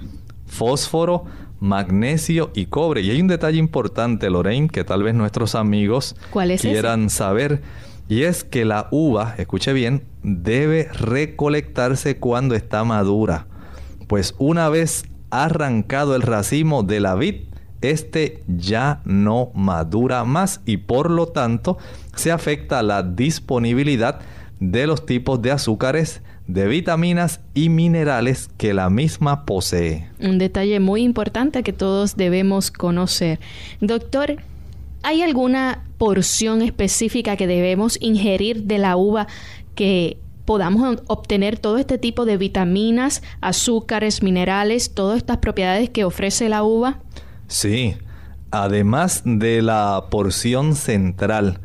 fósforo, 0.45 1.23
magnesio 1.61 2.51
y 2.53 2.65
cobre. 2.65 2.99
Y 2.99 3.11
hay 3.11 3.21
un 3.21 3.29
detalle 3.29 3.59
importante, 3.59 4.29
Lorraine, 4.29 4.67
que 4.67 4.83
tal 4.83 5.01
vez 5.01 5.15
nuestros 5.15 5.55
amigos 5.55 6.17
quieran 6.59 7.09
saber. 7.09 7.61
Y 8.09 8.23
es 8.23 8.43
que 8.43 8.65
la 8.65 8.89
uva, 8.91 9.35
escuche 9.37 9.71
bien, 9.71 10.03
debe 10.21 10.89
recolectarse 10.91 12.17
cuando 12.17 12.55
está 12.55 12.83
madura. 12.83 13.47
Pues 14.09 14.35
una 14.37 14.67
vez 14.67 15.05
arrancado 15.29 16.17
el 16.17 16.21
racimo 16.23 16.83
de 16.83 16.99
la 16.99 17.15
vid, 17.15 17.52
este 17.83 18.43
ya 18.47 19.01
no 19.05 19.51
madura 19.53 20.23
más 20.23 20.61
y 20.65 20.77
por 20.77 21.11
lo 21.11 21.27
tanto 21.27 21.77
se 22.15 22.31
afecta 22.31 22.81
la 22.81 23.03
disponibilidad 23.03 24.19
de 24.59 24.87
los 24.87 25.05
tipos 25.05 25.41
de 25.41 25.51
azúcares, 25.51 26.21
de 26.47 26.67
vitaminas 26.67 27.41
y 27.53 27.69
minerales 27.69 28.49
que 28.57 28.73
la 28.73 28.89
misma 28.89 29.45
posee. 29.45 30.09
Un 30.19 30.37
detalle 30.37 30.79
muy 30.79 31.03
importante 31.03 31.63
que 31.63 31.73
todos 31.73 32.15
debemos 32.15 32.71
conocer. 32.71 33.39
Doctor, 33.81 34.37
¿hay 35.03 35.21
alguna 35.21 35.83
porción 35.97 36.61
específica 36.61 37.35
que 37.35 37.47
debemos 37.47 37.97
ingerir 38.01 38.63
de 38.63 38.77
la 38.77 38.95
uva 38.95 39.27
que 39.75 40.17
podamos 40.45 41.01
obtener 41.07 41.57
todo 41.57 41.77
este 41.77 41.97
tipo 41.97 42.25
de 42.25 42.37
vitaminas, 42.37 43.21
azúcares, 43.41 44.21
minerales, 44.21 44.93
todas 44.93 45.17
estas 45.17 45.37
propiedades 45.37 45.89
que 45.89 46.03
ofrece 46.03 46.49
la 46.49 46.63
uva? 46.63 46.99
Sí, 47.47 47.97
además 48.51 49.21
de 49.25 49.61
la 49.61 50.05
porción 50.09 50.75
central, 50.75 51.59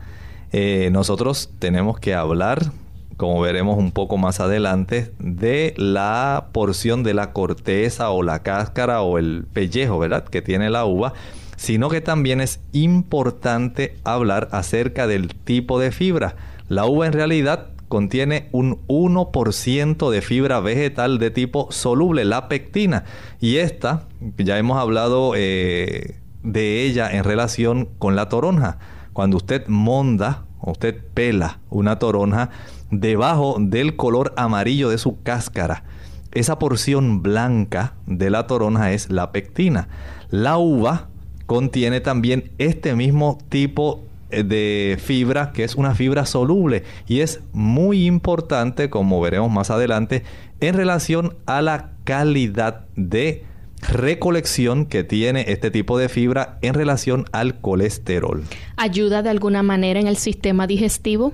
eh, 0.53 0.89
nosotros 0.93 1.51
tenemos 1.59 1.99
que 1.99 2.15
hablar, 2.15 2.73
como 3.17 3.41
veremos 3.41 3.79
un 3.79 3.93
poco 3.93 4.17
más 4.17 4.41
adelante, 4.41 5.13
de 5.19 5.75
la 5.77 6.49
porción 6.53 7.03
de 7.03 7.15
la 7.15 7.33
corteza 7.33 8.11
o 8.11 8.23
la 8.23 8.43
cáscara 8.43 9.03
o 9.03 9.19
el 9.19 9.47
pellejo, 9.53 9.99
¿verdad? 9.99 10.25
Que 10.25 10.43
tiene 10.43 10.71
la 10.71 10.85
uva, 10.85 11.13
sino 11.57 11.89
que 11.89 12.01
también 12.01 12.41
es 12.41 12.61
importante 12.73 13.97
hablar 14.05 14.49
acerca 14.53 15.07
del 15.07 15.35
tipo 15.35 15.79
de 15.81 15.91
fibra. 15.91 16.37
La 16.69 16.87
uva 16.87 17.07
en 17.07 17.13
realidad 17.13 17.69
contiene 17.89 18.49
un 18.53 18.87
1% 18.87 20.11
de 20.11 20.23
fibra 20.23 20.61
vegetal 20.61 21.19
de 21.19 21.31
tipo 21.31 21.69
soluble, 21.71 22.25
la 22.25 22.49
pectina. 22.49 23.05
Y 23.41 23.57
esta, 23.57 24.07
ya 24.37 24.59
hemos 24.59 24.79
hablado 24.79 25.33
eh, 25.35 26.21
de 26.43 26.85
ella 26.85 27.11
en 27.11 27.25
relación 27.25 27.89
con 27.99 28.15
la 28.15 28.29
toronja. 28.29 28.79
Cuando 29.13 29.37
usted 29.39 29.67
monda, 29.69 30.45
usted 30.61 30.97
pela 31.15 31.61
una 31.71 31.99
toronja, 31.99 32.51
debajo 32.91 33.57
del 33.59 33.97
color 33.97 34.33
amarillo 34.37 34.91
de 34.91 34.99
su 34.99 35.23
cáscara, 35.23 35.85
esa 36.33 36.59
porción 36.59 37.23
blanca 37.23 37.95
de 38.07 38.31
la 38.31 38.47
toronja 38.47 38.93
es 38.93 39.11
la 39.11 39.33
pectina. 39.33 39.89
La 40.31 40.59
uva 40.59 41.09
contiene 41.47 42.01
también 42.01 42.53
este 42.59 42.95
mismo 42.95 43.39
tipo 43.49 44.05
de 44.31 44.99
fibra 45.03 45.53
que 45.53 45.65
es 45.65 45.75
una 45.75 45.95
fibra 45.95 46.27
soluble 46.27 46.85
y 47.07 47.21
es 47.21 47.41
muy 47.53 48.07
importante 48.07 48.91
como 48.91 49.21
veremos 49.21 49.51
más 49.51 49.71
adelante 49.71 50.25
en 50.61 50.75
relación 50.75 51.37
a 51.47 51.63
la 51.63 51.93
calidad 52.05 52.87
de 52.97 53.45
recolección 53.81 54.87
que 54.87 55.05
tiene 55.05 55.47
este 55.49 55.71
tipo 55.71 55.99
de 55.99 56.09
fibra 56.09 56.59
en 56.63 56.75
relación 56.75 57.25
al 57.33 57.61
colesterol. 57.61 58.43
¿Ayuda 58.77 59.23
de 59.23 59.31
alguna 59.31 59.63
manera 59.63 60.01
en 60.01 60.07
el 60.07 60.17
sistema 60.17 60.67
digestivo? 60.67 61.33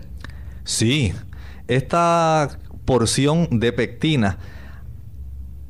Sí, 0.64 1.12
esta 1.68 2.58
porción 2.84 3.60
de 3.60 3.72
pectina 3.72 4.38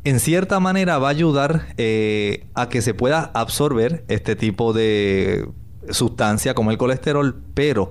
en 0.05 0.21
cierta 0.21 0.61
manera 0.61 0.99
va 0.99 1.09
a 1.09 1.11
ayudar 1.11 1.67
eh, 1.79 2.47
a 2.55 2.69
que 2.69 2.83
se 2.83 2.93
pueda 2.93 3.31
absorber 3.35 4.05
este 4.09 4.37
tipo 4.37 4.73
de 4.75 5.49
sustancia 5.91 6.55
como 6.55 6.71
el 6.71 6.79
colesterol, 6.79 7.37
pero 7.55 7.91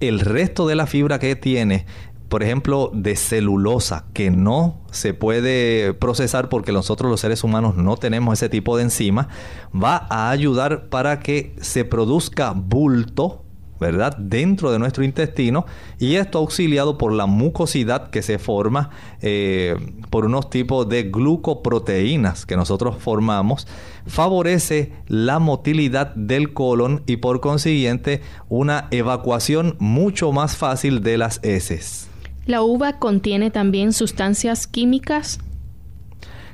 el 0.00 0.20
resto 0.20 0.66
de 0.66 0.74
la 0.74 0.86
fibra 0.86 1.18
que 1.18 1.36
tiene, 1.36 1.86
por 2.28 2.42
ejemplo, 2.42 2.90
de 2.92 3.16
celulosa, 3.16 4.06
que 4.12 4.30
no 4.30 4.80
se 4.90 5.14
puede 5.14 5.94
procesar 5.94 6.48
porque 6.48 6.72
nosotros 6.72 7.10
los 7.10 7.20
seres 7.20 7.44
humanos 7.44 7.76
no 7.76 7.96
tenemos 7.96 8.34
ese 8.34 8.48
tipo 8.48 8.76
de 8.76 8.84
enzima, 8.84 9.28
va 9.74 10.06
a 10.10 10.30
ayudar 10.30 10.88
para 10.88 11.20
que 11.20 11.54
se 11.60 11.84
produzca 11.84 12.52
bulto 12.52 13.43
¿verdad? 13.80 14.16
Dentro 14.16 14.70
de 14.70 14.78
nuestro 14.78 15.04
intestino 15.04 15.66
y 15.98 16.14
esto 16.16 16.38
auxiliado 16.38 16.98
por 16.98 17.12
la 17.12 17.26
mucosidad 17.26 18.10
que 18.10 18.22
se 18.22 18.38
forma 18.38 18.90
eh, 19.20 19.76
por 20.10 20.24
unos 20.24 20.50
tipos 20.50 20.88
de 20.88 21.04
glucoproteínas 21.04 22.46
que 22.46 22.56
nosotros 22.56 22.96
formamos, 22.98 23.66
favorece 24.06 24.92
la 25.06 25.38
motilidad 25.38 26.14
del 26.14 26.52
colon 26.52 27.02
y 27.06 27.16
por 27.16 27.40
consiguiente 27.40 28.22
una 28.48 28.88
evacuación 28.90 29.76
mucho 29.78 30.32
más 30.32 30.56
fácil 30.56 31.02
de 31.02 31.18
las 31.18 31.40
heces. 31.42 32.08
¿La 32.46 32.62
uva 32.62 32.98
contiene 32.98 33.50
también 33.50 33.92
sustancias 33.92 34.66
químicas? 34.66 35.38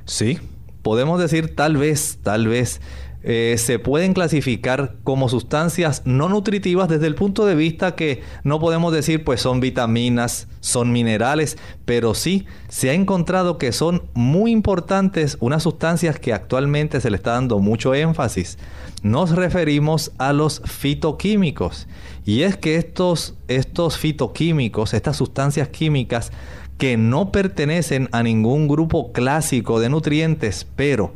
Sí, 0.05 0.39
podemos 0.83 1.21
decir 1.21 1.55
tal 1.57 1.77
vez, 1.77 2.19
tal 2.23 2.47
vez 2.47 2.81
eh, 3.23 3.57
se 3.59 3.79
pueden 3.79 4.15
clasificar 4.15 4.95
como 5.05 5.29
sustancias 5.29 6.03
no 6.07 6.31
nutritivas 6.31 6.89
desde 6.89 7.07
el 7.07 7.15
punto 7.15 7.45
de 7.45 7.55
vista 7.55 7.95
que 7.95 8.23
no 8.45 8.59
podemos 8.59 8.95
decir 8.95 9.25
pues 9.25 9.43
son 9.43 9.61
vitaminas, 9.61 10.49
son 10.61 10.91
minerales, 10.91 11.59
pero 11.85 12.15
sí 12.15 12.47
se 12.69 12.89
ha 12.89 12.95
encontrado 12.95 13.59
que 13.59 13.73
son 13.73 14.05
muy 14.15 14.53
importantes 14.53 15.37
unas 15.41 15.63
sustancias 15.63 16.19
que 16.19 16.33
actualmente 16.33 17.01
se 17.01 17.11
le 17.11 17.17
está 17.17 17.33
dando 17.33 17.59
mucho 17.59 17.95
énfasis. 17.95 18.57
Nos 19.03 19.31
referimos 19.31 20.13
a 20.19 20.33
los 20.33 20.63
fitoquímicos 20.65 21.89
y 22.25 22.43
es 22.43 22.57
que 22.57 22.77
estos, 22.77 23.35
estos 23.49 23.99
fitoquímicos, 23.99 24.95
estas 24.95 25.17
sustancias 25.17 25.69
químicas 25.69 26.33
que 26.79 26.97
no 26.97 27.31
pertenecen 27.31 28.09
a 28.13 28.23
ningún 28.23 28.67
grupo 28.67 29.13
clásico 29.13 29.81
de 29.81 29.91
nutrientes, 29.91 30.67
pero 30.77 31.13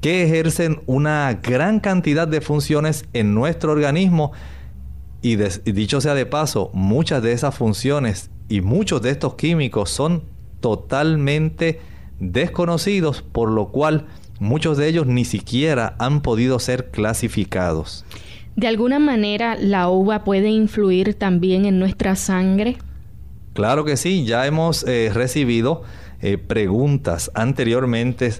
que 0.00 0.22
ejercen 0.22 0.80
una 0.86 1.40
gran 1.42 1.80
cantidad 1.80 2.28
de 2.28 2.40
funciones 2.40 3.04
en 3.12 3.34
nuestro 3.34 3.72
organismo 3.72 4.32
y, 5.20 5.36
dicho 5.36 6.00
sea 6.00 6.14
de 6.14 6.26
paso, 6.26 6.70
muchas 6.72 7.22
de 7.22 7.32
esas 7.32 7.54
funciones 7.54 8.30
y 8.48 8.60
muchos 8.60 9.02
de 9.02 9.10
estos 9.10 9.34
químicos 9.34 9.90
son 9.90 10.22
totalmente 10.60 11.80
desconocidos, 12.20 13.22
por 13.22 13.50
lo 13.50 13.68
cual 13.68 14.06
muchos 14.38 14.76
de 14.78 14.88
ellos 14.88 15.06
ni 15.06 15.24
siquiera 15.24 15.96
han 15.98 16.20
podido 16.20 16.58
ser 16.60 16.90
clasificados. 16.90 18.04
¿De 18.54 18.66
alguna 18.66 18.98
manera 18.98 19.56
la 19.56 19.88
uva 19.88 20.24
puede 20.24 20.50
influir 20.50 21.14
también 21.14 21.64
en 21.64 21.78
nuestra 21.78 22.16
sangre? 22.16 22.76
Claro 23.54 23.84
que 23.84 23.96
sí, 23.96 24.24
ya 24.24 24.46
hemos 24.46 24.84
eh, 24.84 25.10
recibido 25.12 25.82
eh, 26.20 26.38
preguntas 26.38 27.30
anteriormente 27.34 28.32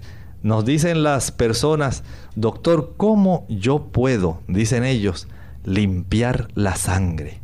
nos 0.42 0.64
dicen 0.64 1.03
las 1.03 1.33
personas, 1.33 2.05
doctor, 2.37 2.94
¿cómo 2.96 3.46
yo 3.48 3.88
puedo, 3.92 4.40
dicen 4.46 4.85
ellos, 4.85 5.29
limpiar 5.64 6.48
la 6.55 6.77
sangre? 6.77 7.40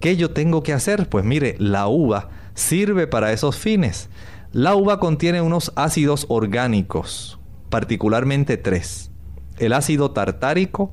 ¿Qué 0.00 0.16
yo 0.16 0.30
tengo 0.30 0.62
que 0.62 0.74
hacer? 0.74 1.08
Pues 1.08 1.24
mire, 1.24 1.56
la 1.58 1.88
uva 1.88 2.28
sirve 2.54 3.06
para 3.06 3.32
esos 3.32 3.56
fines. 3.56 4.10
La 4.52 4.74
uva 4.74 5.00
contiene 5.00 5.40
unos 5.40 5.72
ácidos 5.76 6.26
orgánicos, 6.28 7.38
particularmente 7.70 8.56
tres. 8.56 9.10
El 9.58 9.72
ácido 9.72 10.10
tartárico, 10.10 10.92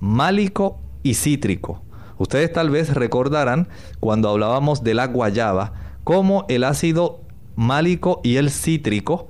málico 0.00 0.78
y 1.02 1.14
cítrico. 1.14 1.82
Ustedes 2.18 2.52
tal 2.52 2.70
vez 2.70 2.94
recordarán 2.94 3.68
cuando 4.00 4.28
hablábamos 4.28 4.84
de 4.84 4.94
la 4.94 5.06
guayaba, 5.06 5.72
cómo 6.04 6.44
el 6.48 6.64
ácido 6.64 7.22
málico 7.56 8.20
y 8.22 8.36
el 8.36 8.50
cítrico 8.50 9.28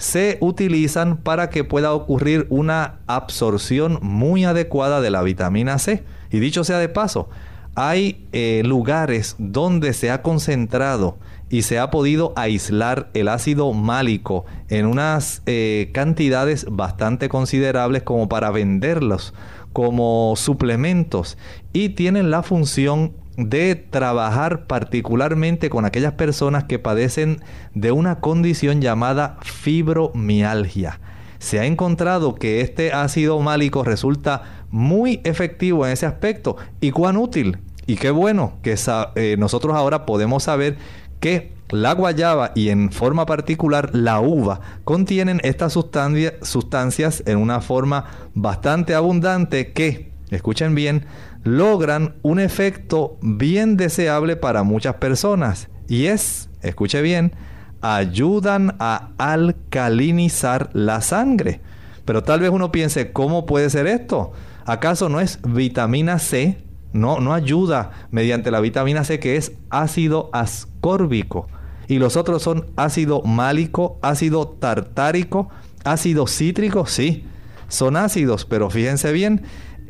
se 0.00 0.38
utilizan 0.40 1.18
para 1.18 1.50
que 1.50 1.62
pueda 1.62 1.92
ocurrir 1.92 2.46
una 2.48 3.00
absorción 3.06 3.98
muy 4.00 4.44
adecuada 4.44 5.02
de 5.02 5.10
la 5.10 5.22
vitamina 5.22 5.78
C. 5.78 6.04
Y 6.30 6.38
dicho 6.38 6.64
sea 6.64 6.78
de 6.78 6.88
paso, 6.88 7.28
hay 7.74 8.26
eh, 8.32 8.62
lugares 8.64 9.36
donde 9.38 9.92
se 9.92 10.10
ha 10.10 10.22
concentrado 10.22 11.18
y 11.50 11.62
se 11.62 11.78
ha 11.78 11.90
podido 11.90 12.32
aislar 12.34 13.10
el 13.12 13.28
ácido 13.28 13.74
málico 13.74 14.46
en 14.70 14.86
unas 14.86 15.42
eh, 15.44 15.90
cantidades 15.92 16.64
bastante 16.70 17.28
considerables 17.28 18.02
como 18.02 18.26
para 18.26 18.50
venderlos 18.50 19.34
como 19.72 20.34
suplementos 20.36 21.36
y 21.72 21.90
tienen 21.90 22.30
la 22.30 22.42
función 22.42 23.12
de 23.48 23.74
trabajar 23.74 24.66
particularmente 24.66 25.70
con 25.70 25.84
aquellas 25.84 26.14
personas 26.14 26.64
que 26.64 26.78
padecen 26.78 27.40
de 27.74 27.92
una 27.92 28.20
condición 28.20 28.80
llamada 28.80 29.38
fibromialgia. 29.42 31.00
Se 31.38 31.58
ha 31.58 31.64
encontrado 31.64 32.34
que 32.34 32.60
este 32.60 32.92
ácido 32.92 33.40
málico 33.40 33.82
resulta 33.82 34.64
muy 34.70 35.20
efectivo 35.24 35.86
en 35.86 35.92
ese 35.92 36.06
aspecto 36.06 36.56
y 36.80 36.90
cuán 36.90 37.16
útil. 37.16 37.58
Y 37.86 37.96
qué 37.96 38.10
bueno 38.10 38.58
que 38.62 38.76
eh, 39.14 39.36
nosotros 39.38 39.74
ahora 39.74 40.04
podemos 40.04 40.42
saber 40.42 40.76
que 41.18 41.52
la 41.70 41.92
guayaba 41.92 42.52
y 42.54 42.70
en 42.70 42.90
forma 42.90 43.26
particular 43.26 43.90
la 43.94 44.20
uva 44.20 44.60
contienen 44.84 45.40
estas 45.44 45.72
sustancias 45.72 47.22
en 47.26 47.38
una 47.38 47.60
forma 47.60 48.06
bastante 48.34 48.94
abundante 48.94 49.72
que, 49.72 50.09
escuchen 50.30 50.74
bien, 50.74 51.06
logran 51.44 52.14
un 52.22 52.40
efecto 52.40 53.18
bien 53.22 53.76
deseable 53.76 54.36
para 54.36 54.62
muchas 54.62 54.96
personas 54.96 55.68
y 55.88 56.06
es, 56.06 56.48
escuche 56.62 57.02
bien, 57.02 57.32
ayudan 57.80 58.76
a 58.78 59.10
alcalinizar 59.18 60.70
la 60.72 61.00
sangre. 61.00 61.60
Pero 62.04 62.22
tal 62.22 62.40
vez 62.40 62.50
uno 62.50 62.72
piense, 62.72 63.12
¿cómo 63.12 63.46
puede 63.46 63.70
ser 63.70 63.86
esto? 63.86 64.32
¿Acaso 64.66 65.08
no 65.08 65.20
es 65.20 65.40
vitamina 65.42 66.18
C? 66.18 66.58
No, 66.92 67.20
no 67.20 67.34
ayuda 67.34 67.90
mediante 68.10 68.50
la 68.50 68.60
vitamina 68.60 69.04
C 69.04 69.20
que 69.20 69.36
es 69.36 69.52
ácido 69.70 70.30
ascórbico. 70.32 71.48
Y 71.88 71.98
los 71.98 72.16
otros 72.16 72.42
son 72.42 72.66
ácido 72.76 73.22
málico, 73.22 73.98
ácido 74.02 74.46
tartárico, 74.46 75.48
ácido 75.84 76.26
cítrico, 76.26 76.86
sí, 76.86 77.24
son 77.68 77.96
ácidos, 77.96 78.44
pero 78.44 78.70
fíjense 78.70 79.12
bien, 79.12 79.42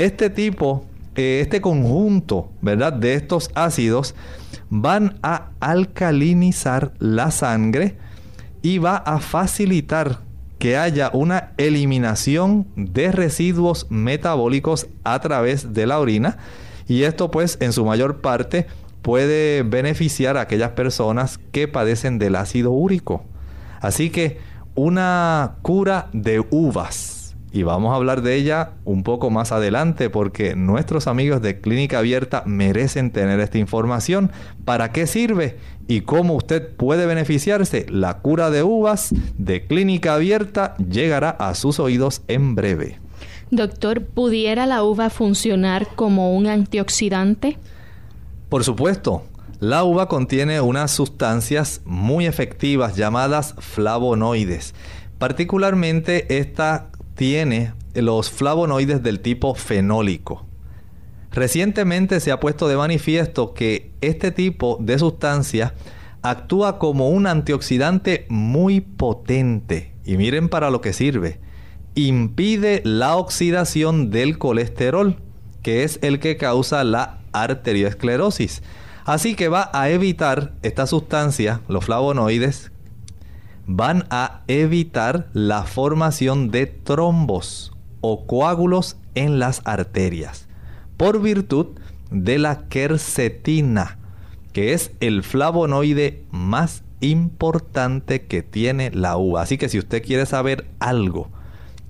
este 0.05 0.31
tipo 0.31 0.87
este 1.21 1.61
conjunto, 1.61 2.51
¿verdad? 2.63 2.93
De 2.93 3.15
estos 3.15 3.51
ácidos 3.55 4.15
van 4.69 5.19
a 5.23 5.51
alcalinizar 5.61 6.93
la 6.99 7.31
sangre 7.31 7.97
y 8.63 8.79
va 8.79 8.97
a 8.97 9.21
facilitar 9.21 10.21
que 10.59 10.77
haya 10.77 11.11
una 11.13 11.53
eliminación 11.57 12.67
de 12.77 13.13
residuos 13.13 13.87
metabólicos 13.91 14.89
a 15.05 15.19
través 15.21 15.73
de 15.73 15.87
la 15.87 15.99
orina 15.99 16.37
y 16.87 17.05
esto 17.05 17.31
pues 17.31 17.57
en 17.61 17.73
su 17.73 17.85
mayor 17.85 18.21
parte 18.21 18.67
puede 19.03 19.63
beneficiar 19.63 20.37
a 20.37 20.43
aquellas 20.43 20.73
personas 20.73 21.39
que 21.53 21.67
padecen 21.69 22.19
del 22.19 22.37
ácido 22.37 22.71
úrico. 22.73 23.25
Así 23.81 24.11
que 24.11 24.39
una 24.75 25.57
cura 25.63 26.09
de 26.13 26.45
uvas 26.51 27.20
y 27.53 27.63
vamos 27.65 27.93
a 27.93 27.97
hablar 27.97 28.23
de 28.23 28.37
ella 28.37 28.73
un 28.85 29.03
poco 29.03 29.31
más 29.31 29.53
adelante 29.53 30.09
porque 30.11 30.55
nuestros 30.55 31.07
amigos 31.07 31.43
de 31.43 31.61
Clínica 31.61 31.99
Abierta 31.99 32.43
merecen 32.47 33.11
tener 33.11 33.41
esta 33.41 33.59
información. 33.59 34.31
¿Para 34.65 34.93
qué 34.93 35.07
sirve 35.07 35.57
y 35.89 36.03
cómo 36.03 36.35
usted 36.35 36.75
puede 36.77 37.07
beneficiarse? 37.07 37.87
La 37.89 38.19
cura 38.19 38.51
de 38.51 38.63
uvas 38.63 39.11
de 39.37 39.67
Clínica 39.67 40.15
Abierta 40.15 40.77
llegará 40.77 41.31
a 41.31 41.55
sus 41.55 41.81
oídos 41.81 42.23
en 42.29 42.55
breve. 42.55 42.99
Doctor, 43.51 44.05
¿pudiera 44.05 44.67
la 44.67 44.85
uva 44.85 45.11
funcionar 45.11 45.89
como 45.97 46.37
un 46.37 46.47
antioxidante? 46.47 47.59
Por 48.49 48.63
supuesto. 48.63 49.25
La 49.59 49.85
uva 49.85 50.09
contiene 50.09 50.63
unas 50.63 50.91
sustancias 50.91 51.83
muy 51.85 52.25
efectivas 52.25 52.97
llamadas 52.97 53.55
flavonoides. 53.59 54.75
Particularmente 55.19 56.39
esta 56.39 56.90
tiene 57.21 57.75
los 57.93 58.31
flavonoides 58.31 59.03
del 59.03 59.21
tipo 59.21 59.55
fenólico. 59.55 60.47
Recientemente 61.31 62.19
se 62.19 62.33
ha 62.33 62.41
puesto 62.41 62.67
de 62.67 62.79
manifiesto 62.79 63.53
que 63.53 63.91
este 64.01 64.31
tipo 64.31 64.79
de 64.81 64.99
sustancia 64.99 65.75
actúa 66.23 66.79
como 66.79 67.11
un 67.11 67.27
antioxidante 67.27 68.25
muy 68.31 68.81
potente. 68.81 69.93
Y 70.03 70.17
miren 70.17 70.49
para 70.49 70.71
lo 70.71 70.81
que 70.81 70.95
sirve. 70.95 71.41
Impide 71.95 72.81
la 72.87 73.17
oxidación 73.17 74.09
del 74.11 74.39
colesterol, 74.39 75.19
que 75.63 75.85
es 75.85 75.99
el 76.01 76.21
que 76.21 76.39
causa 76.39 76.85
la 76.85 77.19
arteriosclerosis. 77.33 78.63
Así 79.05 79.35
que 79.35 79.49
va 79.49 79.69
a 79.75 79.91
evitar 79.91 80.55
esta 80.63 80.87
sustancia, 80.87 81.61
los 81.69 81.85
flavonoides, 81.85 82.73
van 83.73 84.05
a 84.11 84.43
evitar 84.49 85.29
la 85.33 85.63
formación 85.63 86.51
de 86.51 86.67
trombos 86.67 87.73
o 88.01 88.27
coágulos 88.27 88.97
en 89.15 89.39
las 89.39 89.63
arterias 89.65 90.49
por 90.97 91.23
virtud 91.23 91.67
de 92.11 92.41
la 92.41 92.67
quercetina, 92.69 93.99
que 94.53 94.73
es 94.73 94.91
el 94.99 95.23
flavonoide 95.23 96.25
más 96.33 96.83
importante 97.01 98.23
que 98.23 98.43
tiene 98.43 98.91
la 98.91 99.17
uva. 99.17 99.43
Así 99.43 99.57
que 99.57 99.69
si 99.69 99.79
usted 99.79 100.03
quiere 100.03 100.27
saber 100.27 100.67
algo 100.81 101.31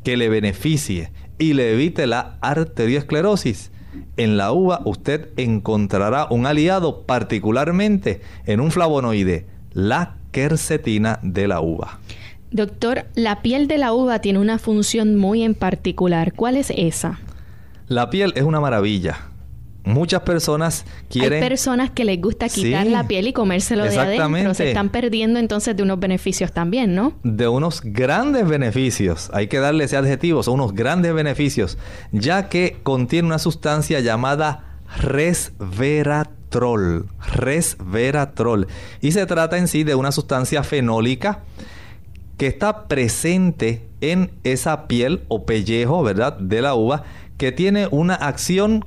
que 0.04 0.18
le 0.18 0.28
beneficie 0.28 1.10
y 1.38 1.54
le 1.54 1.72
evite 1.72 2.06
la 2.06 2.36
arteriosclerosis, 2.42 3.72
en 4.18 4.36
la 4.36 4.52
uva 4.52 4.82
usted 4.84 5.30
encontrará 5.38 6.26
un 6.28 6.44
aliado 6.44 7.06
particularmente 7.06 8.20
en 8.44 8.60
un 8.60 8.70
flavonoide, 8.70 9.46
la 9.72 10.19
quercetina 10.30 11.18
de 11.22 11.48
la 11.48 11.60
uva. 11.60 11.98
Doctor, 12.50 13.06
la 13.14 13.42
piel 13.42 13.68
de 13.68 13.78
la 13.78 13.92
uva 13.92 14.20
tiene 14.20 14.38
una 14.38 14.58
función 14.58 15.16
muy 15.16 15.42
en 15.42 15.54
particular. 15.54 16.32
¿Cuál 16.32 16.56
es 16.56 16.72
esa? 16.76 17.20
La 17.86 18.10
piel 18.10 18.32
es 18.34 18.42
una 18.42 18.60
maravilla. 18.60 19.30
muchas 19.84 20.22
personas 20.22 20.84
quieren... 21.08 21.42
Hay 21.42 21.48
personas 21.48 21.90
que 21.90 22.04
les 22.04 22.20
gusta 22.20 22.48
quitar 22.48 22.86
la 22.86 23.06
piel 23.06 23.28
y 23.28 23.32
comérselo 23.32 23.84
de 23.84 23.98
adentro. 23.98 24.54
Se 24.54 24.68
están 24.68 24.88
perdiendo 24.90 25.38
entonces 25.38 25.76
de 25.76 25.82
unos 25.82 25.98
beneficios 25.98 26.52
también, 26.52 26.94
¿no? 26.94 27.12
De 27.22 27.48
unos 27.48 27.80
grandes 27.82 28.46
beneficios. 28.48 29.30
Hay 29.32 29.48
que 29.48 29.58
darle 29.58 29.84
ese 29.84 29.96
adjetivo, 29.96 30.42
son 30.42 30.54
unos 30.54 30.74
grandes 30.74 31.14
beneficios, 31.14 31.78
ya 32.12 32.48
que 32.48 32.78
contiene 32.82 33.26
una 33.26 33.38
sustancia 33.38 34.00
llamada 34.00 34.69
resveratrol. 34.98 37.08
Resveratrol. 37.32 38.66
Y 39.00 39.12
se 39.12 39.26
trata 39.26 39.58
en 39.58 39.68
sí 39.68 39.84
de 39.84 39.94
una 39.94 40.12
sustancia 40.12 40.62
fenólica 40.62 41.40
que 42.36 42.46
está 42.46 42.88
presente 42.88 43.86
en 44.00 44.30
esa 44.44 44.88
piel 44.88 45.24
o 45.28 45.44
pellejo, 45.44 46.02
¿verdad?, 46.02 46.38
de 46.38 46.62
la 46.62 46.74
uva, 46.74 47.04
que 47.36 47.52
tiene 47.52 47.86
una 47.90 48.14
acción 48.14 48.84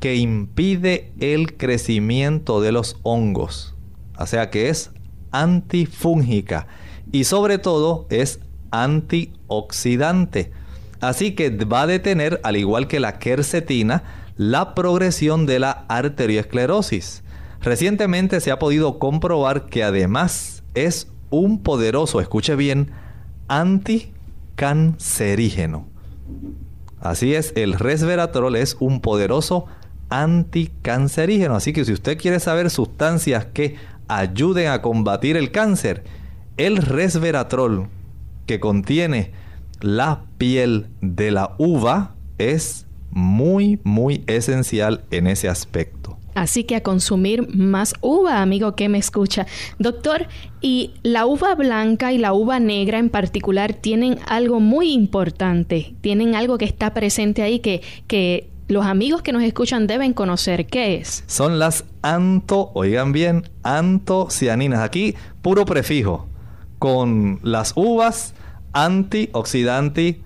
que 0.00 0.16
impide 0.16 1.12
el 1.20 1.56
crecimiento 1.56 2.60
de 2.60 2.72
los 2.72 2.98
hongos. 3.02 3.74
O 4.18 4.26
sea 4.26 4.50
que 4.50 4.68
es 4.68 4.90
antifúngica 5.32 6.66
y 7.10 7.24
sobre 7.24 7.58
todo 7.58 8.06
es 8.10 8.40
antioxidante. 8.70 10.52
Así 11.00 11.34
que 11.34 11.50
va 11.50 11.82
a 11.82 11.86
detener, 11.86 12.40
al 12.44 12.56
igual 12.56 12.86
que 12.86 13.00
la 13.00 13.18
quercetina, 13.18 14.23
la 14.36 14.74
progresión 14.74 15.46
de 15.46 15.58
la 15.58 15.86
arteriosclerosis. 15.88 17.22
Recientemente 17.60 18.40
se 18.40 18.50
ha 18.50 18.58
podido 18.58 18.98
comprobar 18.98 19.66
que 19.66 19.84
además 19.84 20.64
es 20.74 21.08
un 21.30 21.62
poderoso, 21.62 22.20
escuche 22.20 22.56
bien, 22.56 22.90
anticancerígeno. 23.48 25.86
Así 27.00 27.34
es, 27.34 27.52
el 27.56 27.72
resveratrol 27.74 28.56
es 28.56 28.76
un 28.80 29.00
poderoso 29.00 29.66
anticancerígeno. 30.10 31.54
Así 31.54 31.72
que 31.72 31.84
si 31.84 31.92
usted 31.92 32.18
quiere 32.18 32.40
saber 32.40 32.70
sustancias 32.70 33.44
que 33.46 33.76
ayuden 34.08 34.68
a 34.68 34.82
combatir 34.82 35.36
el 35.36 35.50
cáncer, 35.50 36.04
el 36.56 36.78
resveratrol 36.78 37.88
que 38.46 38.60
contiene 38.60 39.32
la 39.80 40.24
piel 40.38 40.88
de 41.00 41.30
la 41.30 41.54
uva 41.58 42.14
es 42.38 42.86
muy, 43.14 43.80
muy 43.84 44.24
esencial 44.26 45.04
en 45.10 45.26
ese 45.26 45.48
aspecto. 45.48 46.18
Así 46.34 46.64
que 46.64 46.74
a 46.74 46.82
consumir 46.82 47.48
más 47.54 47.94
uva, 48.00 48.42
amigo 48.42 48.74
que 48.74 48.88
me 48.88 48.98
escucha. 48.98 49.46
Doctor, 49.78 50.26
y 50.60 50.90
la 51.04 51.26
uva 51.26 51.54
blanca 51.54 52.12
y 52.12 52.18
la 52.18 52.32
uva 52.32 52.58
negra 52.58 52.98
en 52.98 53.08
particular 53.08 53.72
tienen 53.72 54.18
algo 54.26 54.58
muy 54.58 54.92
importante, 54.92 55.94
tienen 56.00 56.34
algo 56.34 56.58
que 56.58 56.64
está 56.64 56.92
presente 56.92 57.42
ahí 57.42 57.60
que, 57.60 57.82
que 58.08 58.50
los 58.66 58.84
amigos 58.84 59.22
que 59.22 59.32
nos 59.32 59.44
escuchan 59.44 59.86
deben 59.86 60.12
conocer. 60.12 60.66
¿Qué 60.66 60.96
es? 60.96 61.22
Son 61.28 61.60
las 61.60 61.84
anto, 62.02 62.72
oigan 62.74 63.12
bien, 63.12 63.48
antocianinas. 63.62 64.80
Aquí 64.80 65.14
puro 65.40 65.64
prefijo. 65.64 66.28
Con 66.80 67.38
las 67.42 67.72
uvas, 67.76 68.34
antioxidante, 68.72 70.20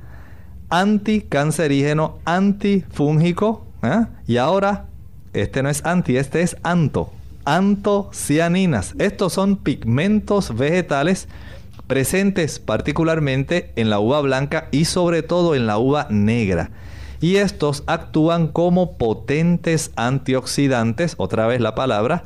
anticancerígeno, 0.70 2.18
antifúngico. 2.24 3.66
¿eh? 3.82 4.06
Y 4.26 4.36
ahora, 4.36 4.86
este 5.32 5.62
no 5.62 5.68
es 5.68 5.84
anti, 5.84 6.16
este 6.16 6.42
es 6.42 6.56
anto. 6.62 7.12
Antocianinas. 7.44 8.94
Estos 8.98 9.32
son 9.32 9.56
pigmentos 9.56 10.56
vegetales 10.56 11.28
presentes 11.86 12.58
particularmente 12.58 13.72
en 13.76 13.88
la 13.88 13.98
uva 13.98 14.20
blanca 14.20 14.68
y 14.70 14.84
sobre 14.84 15.22
todo 15.22 15.54
en 15.54 15.66
la 15.66 15.78
uva 15.78 16.06
negra 16.10 16.70
y 17.20 17.36
estos 17.36 17.82
actúan 17.86 18.48
como 18.48 18.96
potentes 18.96 19.90
antioxidantes, 19.96 21.14
otra 21.16 21.46
vez 21.46 21.60
la 21.60 21.74
palabra, 21.74 22.24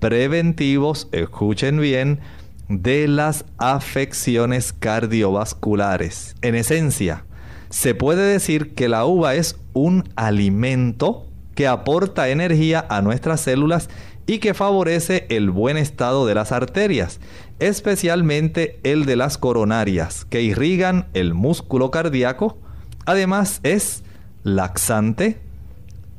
preventivos, 0.00 1.08
escuchen 1.12 1.80
bien, 1.80 2.20
de 2.68 3.06
las 3.06 3.44
afecciones 3.58 4.72
cardiovasculares. 4.72 6.34
En 6.42 6.54
esencia, 6.54 7.24
se 7.74 7.92
puede 7.92 8.22
decir 8.22 8.72
que 8.76 8.88
la 8.88 9.04
uva 9.04 9.34
es 9.34 9.56
un 9.72 10.08
alimento 10.14 11.26
que 11.56 11.66
aporta 11.66 12.28
energía 12.28 12.86
a 12.88 13.02
nuestras 13.02 13.40
células 13.40 13.90
y 14.28 14.38
que 14.38 14.54
favorece 14.54 15.26
el 15.28 15.50
buen 15.50 15.76
estado 15.76 16.24
de 16.24 16.36
las 16.36 16.52
arterias, 16.52 17.18
especialmente 17.58 18.78
el 18.84 19.06
de 19.06 19.16
las 19.16 19.38
coronarias, 19.38 20.24
que 20.24 20.40
irrigan 20.40 21.08
el 21.14 21.34
músculo 21.34 21.90
cardíaco. 21.90 22.58
Además 23.06 23.58
es 23.64 24.04
laxante, 24.44 25.40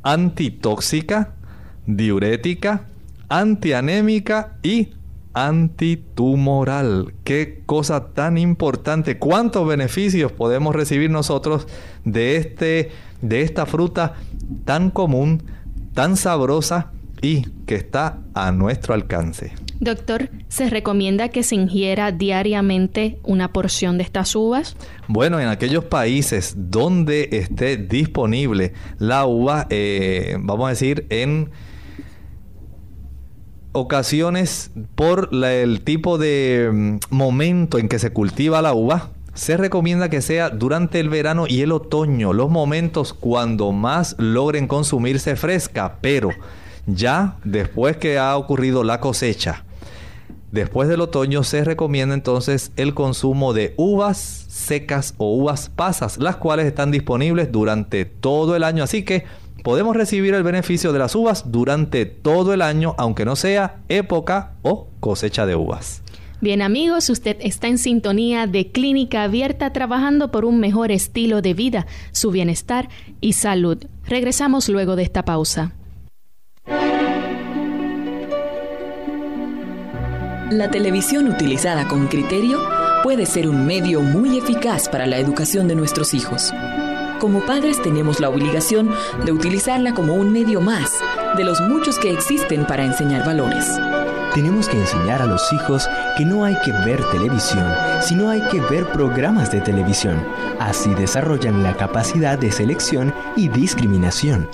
antitóxica, 0.04 1.36
diurética, 1.86 2.82
antianémica 3.30 4.58
y 4.62 4.90
antitumoral. 5.36 7.14
Qué 7.24 7.62
cosa 7.66 8.08
tan 8.14 8.38
importante. 8.40 9.20
¿Cuántos 9.20 9.68
beneficios 9.68 10.32
podemos 10.32 10.74
recibir 10.74 11.12
nosotros 11.12 11.68
de 12.06 12.38
este 12.38 12.92
de 13.22 13.42
esta 13.42 13.66
fruta 13.66 14.16
tan 14.64 14.90
común, 14.90 15.44
tan 15.94 16.16
sabrosa 16.18 16.92
y 17.22 17.44
que 17.66 17.76
está 17.76 18.20
a 18.34 18.52
nuestro 18.52 18.94
alcance? 18.94 19.54
Doctor, 19.80 20.30
¿se 20.48 20.70
recomienda 20.70 21.28
que 21.30 21.44
se 21.44 21.56
ingiera 21.56 22.14
diariamente 22.14 23.20
una 23.24 23.52
porción 23.52 23.98
de 23.98 24.04
estas 24.04 24.34
uvas? 24.36 24.78
Bueno, 25.10 25.40
en 25.40 25.50
aquellos 25.50 25.84
países 25.84 26.56
donde 26.56 27.28
esté 27.34 27.76
disponible 27.76 28.72
la 29.00 29.26
uva, 29.26 29.68
eh, 29.70 30.38
vamos 30.40 30.68
a 30.68 30.70
decir, 30.70 31.06
en 31.10 31.52
ocasiones 33.76 34.72
por 34.96 35.30
el 35.34 35.82
tipo 35.82 36.18
de 36.18 36.70
mm, 36.74 36.98
momento 37.10 37.78
en 37.78 37.90
que 37.90 38.00
se 38.00 38.12
cultiva 38.12 38.62
la 38.62 38.74
uva, 38.74 39.10
se 39.34 39.58
recomienda 39.58 40.10
que 40.10 40.22
sea 40.22 40.50
durante 40.50 41.00
el 41.00 41.10
verano 41.10 41.46
y 41.48 41.62
el 41.62 41.74
otoño, 41.74 42.32
los 42.32 42.50
momentos 42.50 43.14
cuando 43.14 43.72
más 43.74 44.16
logren 44.18 44.68
consumirse 44.68 45.36
fresca, 45.36 45.98
pero 46.00 46.30
ya 46.88 47.36
después 47.44 47.98
que 47.98 48.18
ha 48.18 48.38
ocurrido 48.38 48.86
la 48.86 49.02
cosecha, 49.02 49.66
después 50.52 50.88
del 50.88 51.02
otoño 51.02 51.44
se 51.44 51.66
recomienda 51.66 52.16
entonces 52.16 52.72
el 52.78 52.94
consumo 52.94 53.54
de 53.54 53.74
uvas 53.76 54.46
secas 54.48 55.16
o 55.18 55.36
uvas 55.36 55.70
pasas, 55.70 56.18
las 56.18 56.38
cuales 56.38 56.66
están 56.66 56.92
disponibles 56.92 57.52
durante 57.52 58.06
todo 58.06 58.56
el 58.56 58.64
año. 58.64 58.84
Así 58.86 59.04
que 59.04 59.26
podemos 59.66 59.96
recibir 59.96 60.36
el 60.36 60.44
beneficio 60.44 60.94
de 60.94 61.00
las 61.00 61.16
uvas 61.16 61.52
durante 61.52 62.06
todo 62.06 62.54
el 62.54 62.62
año, 62.62 62.94
aunque 63.00 63.26
no 63.26 63.36
sea 63.36 63.78
época 63.90 64.54
o 64.62 64.90
cosecha 65.00 65.48
de 65.48 65.56
uvas. 65.56 66.04
Bien 66.40 66.62
amigos, 66.62 67.10
usted 67.10 67.38
está 67.40 67.68
en 67.68 67.80
sintonía 67.80 68.46
de 68.46 68.72
Clínica 68.72 69.24
Abierta 69.24 69.74
trabajando 69.74 70.30
por 70.30 70.46
un 70.46 70.60
mejor 70.60 70.92
estilo 70.92 71.42
de 71.42 71.56
vida, 71.56 71.88
su 72.12 72.30
bienestar 72.30 72.90
y 73.22 73.34
salud. 73.34 73.84
Regresamos 74.06 74.70
luego 74.70 74.96
de 74.96 75.02
esta 75.02 75.26
pausa. 75.26 75.74
La 80.52 80.70
televisión 80.70 81.28
utilizada 81.28 81.88
con 81.88 82.06
criterio 82.06 82.60
puede 83.02 83.26
ser 83.26 83.50
un 83.50 83.66
medio 83.66 84.02
muy 84.02 84.38
eficaz 84.38 84.90
para 84.90 85.08
la 85.08 85.18
educación 85.18 85.68
de 85.68 85.76
nuestros 85.76 86.14
hijos. 86.14 86.54
Como 87.26 87.44
padres 87.44 87.82
tenemos 87.82 88.20
la 88.20 88.30
obligación 88.30 88.92
de 89.26 89.32
utilizarla 89.32 89.96
como 89.96 90.14
un 90.14 90.32
medio 90.32 90.62
más 90.62 91.00
de 91.36 91.44
los 91.44 91.60
muchos 91.60 91.98
que 91.98 92.12
existen 92.12 92.68
para 92.68 92.86
enseñar 92.86 93.26
valores. 93.26 93.66
Tenemos 94.36 94.70
que 94.70 94.78
enseñar 94.78 95.24
a 95.24 95.26
los 95.26 95.42
hijos 95.52 95.90
que 96.20 96.24
no 96.24 96.46
hay 96.46 96.56
que 96.64 96.72
ver 96.72 97.04
televisión, 97.10 97.66
sino 98.00 98.30
hay 98.30 98.42
que 98.52 98.62
ver 98.62 98.86
programas 98.92 99.52
de 99.52 99.60
televisión. 99.60 100.24
Así 100.60 100.94
desarrollan 100.94 101.64
la 101.64 101.76
capacidad 101.76 102.38
de 102.38 102.52
selección 102.52 103.12
y 103.36 103.48
discriminación. 103.48 104.48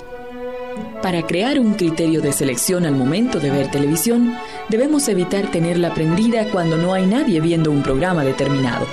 Para 1.02 1.26
crear 1.26 1.60
un 1.60 1.74
criterio 1.74 2.22
de 2.22 2.32
selección 2.32 2.86
al 2.86 2.94
momento 2.94 3.38
de 3.38 3.50
ver 3.50 3.70
televisión, 3.70 4.34
debemos 4.70 5.06
evitar 5.08 5.50
tenerla 5.50 5.92
prendida 5.92 6.46
cuando 6.46 6.78
no 6.78 6.94
hay 6.94 7.04
nadie 7.04 7.38
viendo 7.42 7.70
un 7.70 7.82
programa 7.82 8.24
determinado. 8.24 8.86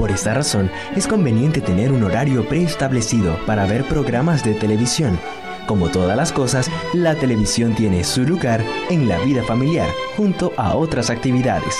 Por 0.00 0.10
esta 0.10 0.32
razón, 0.32 0.70
es 0.96 1.06
conveniente 1.06 1.60
tener 1.60 1.92
un 1.92 2.02
horario 2.02 2.48
preestablecido 2.48 3.36
para 3.44 3.66
ver 3.66 3.84
programas 3.84 4.42
de 4.42 4.54
televisión. 4.54 5.20
Como 5.66 5.90
todas 5.90 6.16
las 6.16 6.32
cosas, 6.32 6.70
la 6.94 7.14
televisión 7.16 7.74
tiene 7.74 8.02
su 8.02 8.22
lugar 8.22 8.64
en 8.88 9.08
la 9.08 9.18
vida 9.18 9.42
familiar, 9.42 9.90
junto 10.16 10.54
a 10.56 10.74
otras 10.74 11.10
actividades. 11.10 11.76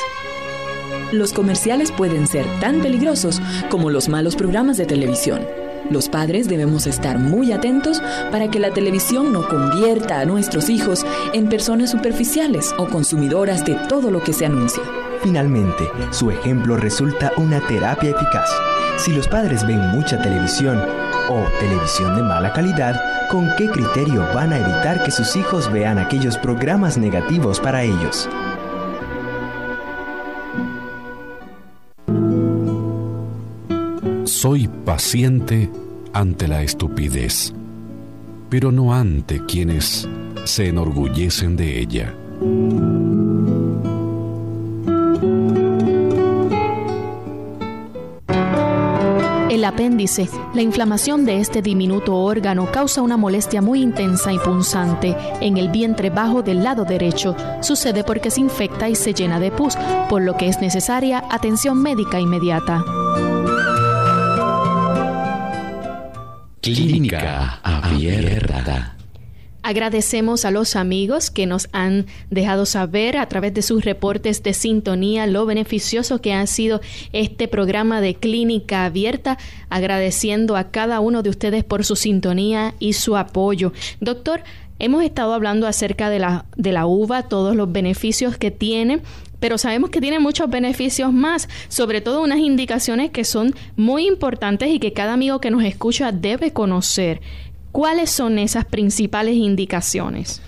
Los 1.12 1.32
comerciales 1.32 1.92
pueden 1.92 2.26
ser 2.26 2.44
tan 2.60 2.82
peligrosos 2.82 3.40
como 3.70 3.88
los 3.88 4.10
malos 4.10 4.36
programas 4.36 4.76
de 4.76 4.84
televisión. 4.84 5.40
Los 5.88 6.10
padres 6.10 6.46
debemos 6.46 6.86
estar 6.86 7.18
muy 7.18 7.52
atentos 7.52 8.02
para 8.30 8.50
que 8.50 8.60
la 8.60 8.70
televisión 8.70 9.32
no 9.32 9.48
convierta 9.48 10.20
a 10.20 10.26
nuestros 10.26 10.68
hijos 10.68 11.06
en 11.32 11.48
personas 11.48 11.90
superficiales 11.90 12.74
o 12.76 12.86
consumidoras 12.86 13.64
de 13.64 13.76
todo 13.88 14.10
lo 14.10 14.22
que 14.22 14.34
se 14.34 14.44
anuncia. 14.44 14.82
Finalmente, 15.22 15.90
su 16.10 16.30
ejemplo 16.30 16.76
resulta 16.76 17.32
una 17.36 17.60
terapia 17.60 18.10
eficaz. 18.10 18.48
Si 18.96 19.12
los 19.12 19.28
padres 19.28 19.66
ven 19.66 19.80
mucha 19.90 20.20
televisión 20.20 20.78
o 21.28 21.44
televisión 21.60 22.16
de 22.16 22.22
mala 22.22 22.52
calidad, 22.54 23.28
¿con 23.30 23.50
qué 23.58 23.68
criterio 23.68 24.26
van 24.34 24.52
a 24.52 24.58
evitar 24.58 25.04
que 25.04 25.10
sus 25.10 25.36
hijos 25.36 25.70
vean 25.70 25.98
aquellos 25.98 26.38
programas 26.38 26.96
negativos 26.96 27.60
para 27.60 27.82
ellos? 27.82 28.28
Soy 34.24 34.68
paciente 34.86 35.70
ante 36.14 36.48
la 36.48 36.62
estupidez, 36.62 37.52
pero 38.48 38.72
no 38.72 38.94
ante 38.94 39.44
quienes 39.44 40.08
se 40.44 40.68
enorgullecen 40.68 41.56
de 41.56 41.78
ella. 41.78 42.14
Apéndice, 49.70 50.28
la 50.54 50.62
inflamación 50.62 51.24
de 51.24 51.40
este 51.40 51.62
diminuto 51.62 52.14
órgano 52.14 52.70
causa 52.70 53.00
una 53.02 53.16
molestia 53.16 53.62
muy 53.62 53.80
intensa 53.82 54.32
y 54.32 54.38
punzante 54.38 55.16
en 55.40 55.56
el 55.56 55.70
vientre 55.70 56.10
bajo 56.10 56.42
del 56.42 56.62
lado 56.62 56.84
derecho. 56.84 57.34
Sucede 57.62 58.04
porque 58.04 58.30
se 58.30 58.40
infecta 58.40 58.88
y 58.88 58.94
se 58.94 59.14
llena 59.14 59.40
de 59.40 59.50
pus, 59.50 59.76
por 60.08 60.22
lo 60.22 60.36
que 60.36 60.48
es 60.48 60.60
necesaria 60.60 61.24
atención 61.30 61.82
médica 61.82 62.20
inmediata. 62.20 62.84
Clínica 66.60 67.58
abierta. 67.62 68.99
Agradecemos 69.70 70.44
a 70.44 70.50
los 70.50 70.74
amigos 70.74 71.30
que 71.30 71.46
nos 71.46 71.68
han 71.70 72.06
dejado 72.28 72.66
saber 72.66 73.16
a 73.16 73.28
través 73.28 73.54
de 73.54 73.62
sus 73.62 73.84
reportes 73.84 74.42
de 74.42 74.52
sintonía 74.52 75.28
lo 75.28 75.46
beneficioso 75.46 76.20
que 76.20 76.34
ha 76.34 76.44
sido 76.48 76.80
este 77.12 77.46
programa 77.46 78.00
de 78.00 78.16
clínica 78.16 78.84
abierta, 78.84 79.38
agradeciendo 79.68 80.56
a 80.56 80.72
cada 80.72 80.98
uno 80.98 81.22
de 81.22 81.30
ustedes 81.30 81.62
por 81.62 81.84
su 81.84 81.94
sintonía 81.94 82.74
y 82.80 82.94
su 82.94 83.16
apoyo. 83.16 83.72
Doctor, 84.00 84.42
hemos 84.80 85.04
estado 85.04 85.34
hablando 85.34 85.68
acerca 85.68 86.10
de 86.10 86.18
la, 86.18 86.46
de 86.56 86.72
la 86.72 86.86
uva, 86.86 87.28
todos 87.28 87.54
los 87.54 87.70
beneficios 87.70 88.36
que 88.36 88.50
tiene, 88.50 89.02
pero 89.38 89.56
sabemos 89.56 89.90
que 89.90 90.00
tiene 90.00 90.18
muchos 90.18 90.50
beneficios 90.50 91.12
más, 91.12 91.48
sobre 91.68 92.00
todo 92.00 92.22
unas 92.22 92.40
indicaciones 92.40 93.12
que 93.12 93.22
son 93.22 93.54
muy 93.76 94.08
importantes 94.08 94.68
y 94.68 94.80
que 94.80 94.92
cada 94.92 95.12
amigo 95.12 95.40
que 95.40 95.52
nos 95.52 95.62
escucha 95.62 96.10
debe 96.10 96.52
conocer. 96.52 97.20
¿Cuáles 97.72 98.10
son 98.10 98.38
esas 98.38 98.64
principales 98.64 99.36
indicaciones? 99.36 100.42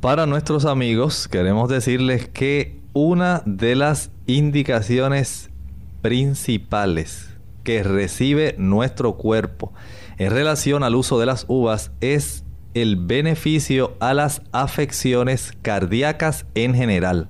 Para 0.00 0.26
nuestros 0.26 0.66
amigos 0.66 1.28
queremos 1.28 1.68
decirles 1.68 2.28
que 2.28 2.78
una 2.92 3.42
de 3.46 3.74
las 3.74 4.10
indicaciones 4.26 5.50
principales 6.02 7.30
que 7.64 7.82
recibe 7.82 8.54
nuestro 8.58 9.16
cuerpo 9.16 9.72
en 10.18 10.30
relación 10.30 10.84
al 10.84 10.94
uso 10.94 11.18
de 11.18 11.26
las 11.26 11.46
uvas 11.48 11.90
es 12.00 12.44
el 12.74 12.96
beneficio 12.96 13.96
a 14.00 14.12
las 14.12 14.42
afecciones 14.52 15.52
cardíacas 15.62 16.44
en 16.54 16.74
general. 16.74 17.28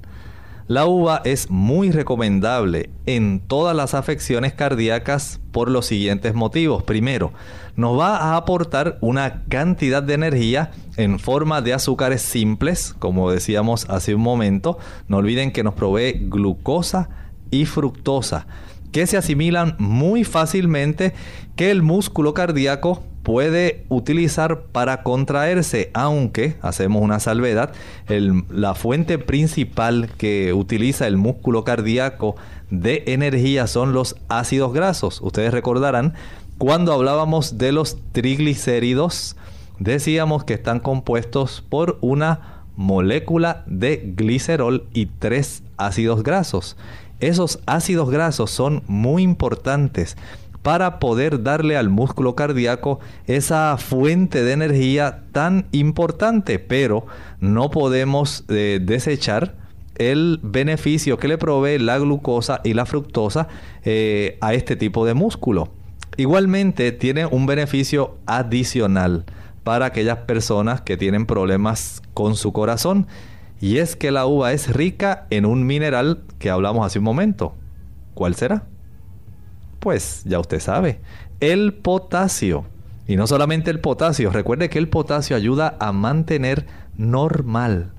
La 0.68 0.84
uva 0.84 1.22
es 1.24 1.48
muy 1.48 1.92
recomendable 1.92 2.90
en 3.06 3.38
todas 3.38 3.76
las 3.76 3.94
afecciones 3.94 4.52
cardíacas 4.52 5.38
por 5.52 5.70
los 5.70 5.86
siguientes 5.86 6.34
motivos. 6.34 6.82
Primero, 6.82 7.32
nos 7.76 7.96
va 7.96 8.16
a 8.16 8.36
aportar 8.36 8.98
una 9.00 9.44
cantidad 9.44 10.02
de 10.02 10.14
energía 10.14 10.72
en 10.96 11.20
forma 11.20 11.62
de 11.62 11.72
azúcares 11.72 12.22
simples, 12.22 12.96
como 12.98 13.30
decíamos 13.30 13.88
hace 13.88 14.16
un 14.16 14.22
momento. 14.22 14.76
No 15.06 15.18
olviden 15.18 15.52
que 15.52 15.62
nos 15.62 15.74
provee 15.74 16.26
glucosa 16.28 17.10
y 17.52 17.64
fructosa, 17.66 18.48
que 18.92 19.06
se 19.06 19.16
asimilan 19.16 19.76
muy 19.78 20.24
fácilmente 20.24 21.14
que 21.56 21.70
el 21.70 21.82
músculo 21.82 22.34
cardíaco 22.34 23.02
puede 23.22 23.84
utilizar 23.88 24.66
para 24.66 25.02
contraerse, 25.02 25.90
aunque 25.94 26.54
hacemos 26.62 27.02
una 27.02 27.18
salvedad, 27.18 27.72
la 28.06 28.74
fuente 28.76 29.18
principal 29.18 30.10
que 30.16 30.52
utiliza 30.52 31.08
el 31.08 31.16
músculo 31.16 31.64
cardíaco 31.64 32.36
de 32.70 33.02
energía 33.08 33.66
son 33.66 33.92
los 33.92 34.14
ácidos 34.28 34.72
grasos. 34.72 35.20
Ustedes 35.22 35.52
recordarán 35.52 36.14
cuando 36.58 36.92
hablábamos 36.92 37.58
de 37.58 37.72
los 37.72 37.98
triglicéridos, 38.12 39.36
decíamos 39.80 40.44
que 40.44 40.54
están 40.54 40.78
compuestos 40.78 41.64
por 41.68 41.98
una 42.00 42.62
molécula 42.76 43.64
de 43.66 44.12
glicerol 44.16 44.86
y 44.94 45.06
tres 45.06 45.64
ácidos 45.76 46.22
grasos. 46.22 46.76
Esos 47.20 47.60
ácidos 47.66 48.10
grasos 48.10 48.50
son 48.50 48.82
muy 48.86 49.22
importantes 49.22 50.16
para 50.62 50.98
poder 50.98 51.42
darle 51.42 51.76
al 51.76 51.88
músculo 51.88 52.34
cardíaco 52.34 52.98
esa 53.26 53.76
fuente 53.78 54.42
de 54.42 54.52
energía 54.52 55.22
tan 55.32 55.66
importante, 55.72 56.58
pero 56.58 57.06
no 57.40 57.70
podemos 57.70 58.44
eh, 58.48 58.80
desechar 58.82 59.54
el 59.94 60.40
beneficio 60.42 61.18
que 61.18 61.28
le 61.28 61.38
provee 61.38 61.78
la 61.78 61.98
glucosa 61.98 62.60
y 62.64 62.74
la 62.74 62.84
fructosa 62.84 63.48
eh, 63.84 64.38
a 64.40 64.54
este 64.54 64.76
tipo 64.76 65.06
de 65.06 65.14
músculo. 65.14 65.68
Igualmente 66.16 66.92
tiene 66.92 67.26
un 67.26 67.46
beneficio 67.46 68.16
adicional 68.26 69.24
para 69.62 69.86
aquellas 69.86 70.18
personas 70.18 70.80
que 70.80 70.96
tienen 70.96 71.26
problemas 71.26 72.02
con 72.12 72.36
su 72.36 72.52
corazón 72.52 73.06
y 73.60 73.78
es 73.78 73.96
que 73.96 74.10
la 74.10 74.26
uva 74.26 74.52
es 74.52 74.72
rica 74.72 75.26
en 75.30 75.46
un 75.46 75.66
mineral 75.66 76.22
que 76.38 76.50
hablamos 76.50 76.86
hace 76.86 76.98
un 76.98 77.04
momento. 77.04 77.54
¿Cuál 78.14 78.34
será? 78.34 78.64
pues 79.86 80.22
ya 80.24 80.40
usted 80.40 80.58
sabe, 80.58 80.98
el 81.38 81.72
potasio. 81.72 82.64
Y 83.06 83.14
no 83.14 83.28
solamente 83.28 83.70
el 83.70 83.78
potasio, 83.78 84.30
recuerde 84.30 84.68
que 84.68 84.80
el 84.80 84.88
potasio 84.88 85.36
ayuda 85.36 85.76
a 85.78 85.92
mantener 85.92 86.66
normal 86.96 87.92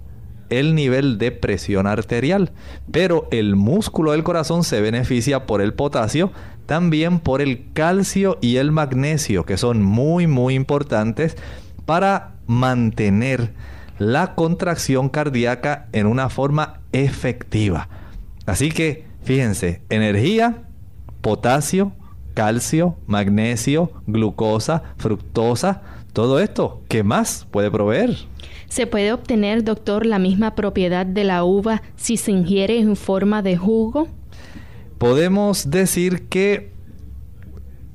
el 0.50 0.76
nivel 0.76 1.18
de 1.18 1.32
presión 1.32 1.88
arterial. 1.88 2.52
Pero 2.92 3.30
el 3.32 3.56
músculo 3.56 4.12
del 4.12 4.26
corazón 4.26 4.66
se 4.66 4.82
beneficia 4.82 5.46
por 5.46 5.62
el 5.62 5.74
potasio, 5.74 6.34
también 6.66 7.20
por 7.20 7.42
el 7.42 7.72
calcio 7.72 8.38
y 8.42 8.58
el 8.58 8.74
magnesio, 8.74 9.46
que 9.46 9.56
son 9.56 9.82
muy, 9.82 10.28
muy 10.28 10.56
importantes 10.56 11.38
para 11.86 12.34
mantener 12.48 13.54
la 14.00 14.36
contracción 14.36 15.10
cardíaca 15.10 15.88
en 15.92 16.08
una 16.08 16.30
forma 16.30 16.82
efectiva. 16.92 17.90
Así 18.46 18.72
que, 18.72 19.06
fíjense, 19.24 19.82
energía, 19.90 20.64
potasio, 21.22 21.92
calcio, 22.34 22.96
magnesio, 23.08 23.92
glucosa, 24.06 24.84
fructosa, 24.98 25.82
todo 26.14 26.40
esto, 26.40 26.82
¿qué 26.88 27.04
más 27.04 27.46
puede 27.52 27.70
proveer? 27.70 28.16
¿Se 28.70 28.88
puede 28.88 29.14
obtener, 29.14 29.64
doctor, 29.64 30.06
la 30.06 30.20
misma 30.20 30.56
propiedad 30.56 31.06
de 31.06 31.24
la 31.24 31.44
uva 31.44 31.82
si 31.96 32.18
se 32.18 32.32
ingiere 32.32 32.80
en 32.80 32.96
forma 32.96 33.42
de 33.42 33.56
jugo? 33.56 34.08
Podemos 34.98 35.70
decir 35.70 36.28
que 36.28 36.72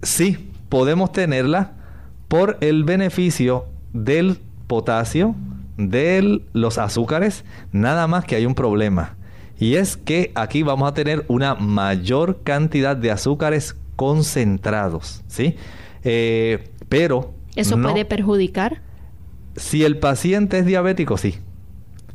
sí, 0.03 0.51
podemos 0.69 1.12
tenerla 1.12 1.73
por 2.29 2.59
el 2.61 2.85
beneficio 2.85 3.67
del 3.93 4.38
potasio, 4.67 5.35
de 5.77 6.43
los 6.53 6.79
azúcares, 6.79 7.45
nada 7.73 8.07
más 8.07 8.25
que 8.25 8.37
hay 8.37 8.47
un 8.47 8.55
problema. 8.55 9.17
Y 9.59 9.77
es 9.77 9.97
que 9.97 10.33
aquí 10.35 10.63
vamos 10.63 10.89
a 10.89 10.95
tener 10.95 11.25
una 11.29 11.55
mayor 11.55 12.43
cantidad 12.43 12.97
de 12.97 13.11
azúcares 13.11 13.77
concentrados, 13.97 15.23
¿sí? 15.29 15.57
Eh, 16.03 16.71
pero... 16.89 17.35
¿Eso 17.55 17.81
puede 17.81 18.05
perjudicar? 18.05 18.83
Si 19.57 19.85
el 19.85 19.99
paciente 19.99 20.59
es 20.59 20.67
diabético, 20.67 21.17
sí. 21.17 21.37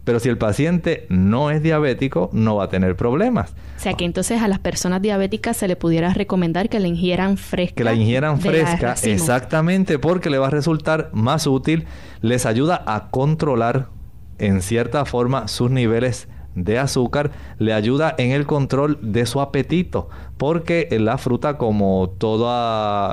Pero 0.08 0.22
si 0.22 0.30
el 0.30 0.38
paciente 0.38 1.06
no 1.10 1.52
es 1.52 1.62
diabético, 1.62 2.30
no 2.32 2.56
va 2.56 2.64
a 2.64 2.70
tener 2.70 2.96
problemas. 2.96 3.52
O 3.76 3.80
sea 3.82 3.94
que 3.94 4.06
entonces 4.06 4.42
a 4.42 4.48
las 4.48 4.60
personas 4.60 5.02
diabéticas 5.02 5.58
se 5.58 5.68
le 5.68 5.76
pudiera 5.76 6.14
recomendar 6.14 6.70
que 6.70 6.80
la 6.80 6.88
ingieran 6.88 7.36
fresca. 7.36 7.76
Que 7.76 7.84
la 7.84 7.94
ingieran 7.94 8.40
fresca, 8.40 8.96
exactamente, 9.04 10.00
porque 10.00 10.30
le 10.30 10.38
va 10.38 10.48
a 10.48 10.50
resultar 10.50 11.10
más 11.12 11.46
útil, 11.46 11.88
les 12.22 12.46
ayuda 12.46 12.82
a 12.88 13.10
controlar 13.10 13.90
en 14.38 14.62
cierta 14.62 15.04
forma 15.04 15.50
sus 15.50 15.72
niveles 15.72 16.30
de 16.56 16.80
azúcar 16.80 17.32
le 17.60 17.74
ayuda 17.74 18.16
en 18.18 18.32
el 18.32 18.48
control 18.48 18.98
de 19.02 19.26
su 19.26 19.42
apetito, 19.42 20.10
porque 20.38 20.88
la 21.00 21.18
fruta, 21.18 21.58
como 21.58 22.16
todo 22.18 22.50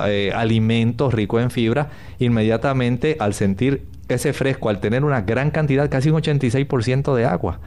eh, 0.06 0.32
alimento 0.32 1.10
rico 1.10 1.40
en 1.40 1.50
fibra, 1.50 1.90
inmediatamente 2.20 3.16
al 3.18 3.34
sentir 3.34 3.88
ese 4.08 4.32
fresco, 4.32 4.68
al 4.68 4.80
tener 4.80 5.04
una 5.04 5.22
gran 5.22 5.50
cantidad, 5.50 5.90
casi 5.90 6.10
un 6.10 6.20
86% 6.20 7.14
de 7.14 7.24
agua, 7.24 7.60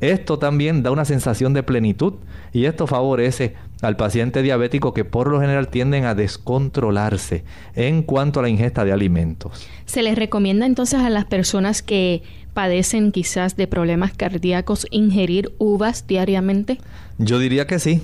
esto 0.00 0.38
también 0.38 0.82
da 0.82 0.90
una 0.90 1.04
sensación 1.04 1.54
de 1.54 1.62
plenitud 1.62 2.14
y 2.52 2.66
esto 2.66 2.86
favorece 2.86 3.54
al 3.80 3.96
paciente 3.96 4.42
diabético 4.42 4.92
que 4.92 5.04
por 5.04 5.30
lo 5.30 5.40
general 5.40 5.68
tienden 5.68 6.04
a 6.04 6.14
descontrolarse 6.14 7.44
en 7.74 8.02
cuanto 8.02 8.40
a 8.40 8.42
la 8.42 8.48
ingesta 8.48 8.84
de 8.84 8.92
alimentos. 8.92 9.66
Se 9.84 10.02
les 10.02 10.16
recomienda 10.16 10.66
entonces 10.66 11.00
a 11.00 11.10
las 11.10 11.24
personas 11.26 11.82
que 11.82 12.22
padecen 12.54 13.12
quizás 13.12 13.56
de 13.56 13.66
problemas 13.66 14.12
cardíacos 14.14 14.86
ingerir 14.90 15.52
uvas 15.58 16.06
diariamente? 16.06 16.78
Yo 17.18 17.38
diría 17.38 17.66
que 17.66 17.78
sí, 17.78 18.00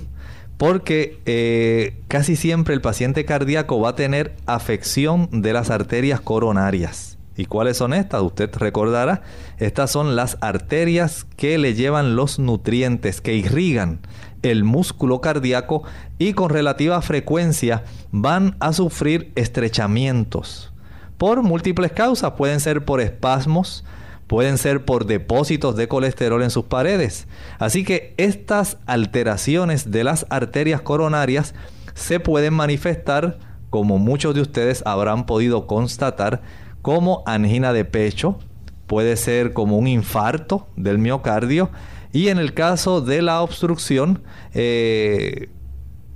porque 0.58 1.18
eh, 1.24 1.94
casi 2.08 2.36
siempre 2.36 2.74
el 2.74 2.82
paciente 2.82 3.24
cardíaco 3.24 3.80
va 3.80 3.90
a 3.90 3.96
tener 3.96 4.34
afección 4.44 5.28
de 5.30 5.54
las 5.54 5.70
arterias 5.70 6.20
coronarias. 6.20 7.16
¿Y 7.40 7.46
cuáles 7.46 7.78
son 7.78 7.94
estas? 7.94 8.20
Usted 8.20 8.54
recordará, 8.54 9.22
estas 9.56 9.90
son 9.90 10.14
las 10.14 10.36
arterias 10.42 11.24
que 11.38 11.56
le 11.56 11.72
llevan 11.72 12.14
los 12.14 12.38
nutrientes, 12.38 13.22
que 13.22 13.34
irrigan 13.34 14.00
el 14.42 14.62
músculo 14.62 15.22
cardíaco 15.22 15.82
y 16.18 16.34
con 16.34 16.50
relativa 16.50 17.00
frecuencia 17.00 17.84
van 18.10 18.56
a 18.60 18.74
sufrir 18.74 19.32
estrechamientos 19.36 20.74
por 21.16 21.42
múltiples 21.42 21.92
causas. 21.92 22.32
Pueden 22.32 22.60
ser 22.60 22.84
por 22.84 23.00
espasmos, 23.00 23.86
pueden 24.26 24.58
ser 24.58 24.84
por 24.84 25.06
depósitos 25.06 25.76
de 25.76 25.88
colesterol 25.88 26.42
en 26.42 26.50
sus 26.50 26.66
paredes. 26.66 27.26
Así 27.58 27.84
que 27.84 28.12
estas 28.18 28.76
alteraciones 28.84 29.90
de 29.90 30.04
las 30.04 30.26
arterias 30.28 30.82
coronarias 30.82 31.54
se 31.94 32.20
pueden 32.20 32.52
manifestar, 32.52 33.38
como 33.70 33.96
muchos 33.96 34.34
de 34.34 34.42
ustedes 34.42 34.82
habrán 34.84 35.24
podido 35.24 35.66
constatar, 35.66 36.42
como 36.82 37.22
angina 37.26 37.72
de 37.72 37.84
pecho, 37.84 38.38
puede 38.86 39.16
ser 39.16 39.52
como 39.52 39.78
un 39.78 39.86
infarto 39.86 40.66
del 40.76 40.98
miocardio 40.98 41.70
y 42.12 42.28
en 42.28 42.38
el 42.38 42.54
caso 42.54 43.00
de 43.00 43.22
la 43.22 43.40
obstrucción, 43.42 44.22
eh, 44.52 45.48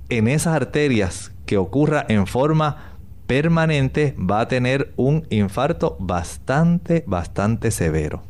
en 0.09 0.27
esas 0.27 0.55
arterias 0.55 1.31
que 1.45 1.57
ocurra 1.57 2.05
en 2.09 2.27
forma 2.27 2.97
permanente 3.27 4.15
va 4.19 4.41
a 4.41 4.47
tener 4.47 4.93
un 4.97 5.25
infarto 5.29 5.95
bastante, 5.99 7.03
bastante 7.07 7.71
severo. 7.71 8.23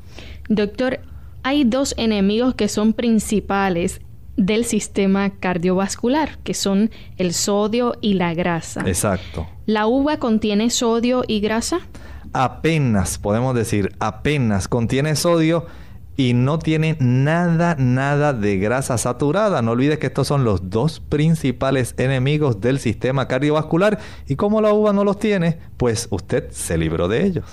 Doctor, 0.48 1.00
hay 1.44 1.64
dos 1.64 1.94
enemigos 1.98 2.56
que 2.56 2.68
son 2.68 2.94
principales 2.94 4.02
del 4.38 4.66
sistema 4.66 5.32
cardiovascular, 5.32 6.38
que 6.40 6.54
son 6.54 6.92
el 7.18 7.34
sodio 7.34 7.94
y 8.02 8.14
la 8.14 8.34
grasa. 8.34 8.82
Exacto. 8.86 9.48
¿La 9.66 9.88
uva 9.88 10.18
contiene 10.18 10.70
sodio 10.70 11.24
y 11.28 11.40
grasa? 11.40 11.80
Apenas, 12.38 13.18
podemos 13.18 13.56
decir, 13.56 13.96
apenas 14.00 14.68
contiene 14.68 15.16
sodio 15.16 15.68
y 16.18 16.34
no 16.34 16.60
tiene 16.60 16.98
nada, 17.00 17.78
nada 17.80 18.34
de 18.34 18.58
grasa 18.58 18.98
saturada. 18.98 19.62
No 19.62 19.72
olvides 19.72 20.00
que 20.00 20.08
estos 20.08 20.28
son 20.28 20.44
los 20.44 20.70
dos 20.70 21.00
principales 21.00 21.96
enemigos 21.98 22.60
del 22.60 22.80
sistema 22.80 23.30
cardiovascular 23.30 24.00
y 24.28 24.36
como 24.36 24.60
la 24.60 24.74
uva 24.74 24.92
no 24.92 25.06
los 25.06 25.18
tiene, 25.18 25.60
pues 25.78 26.10
usted 26.12 26.52
se 26.52 26.78
libró 26.78 27.08
de 27.08 27.26
ellos. 27.26 27.46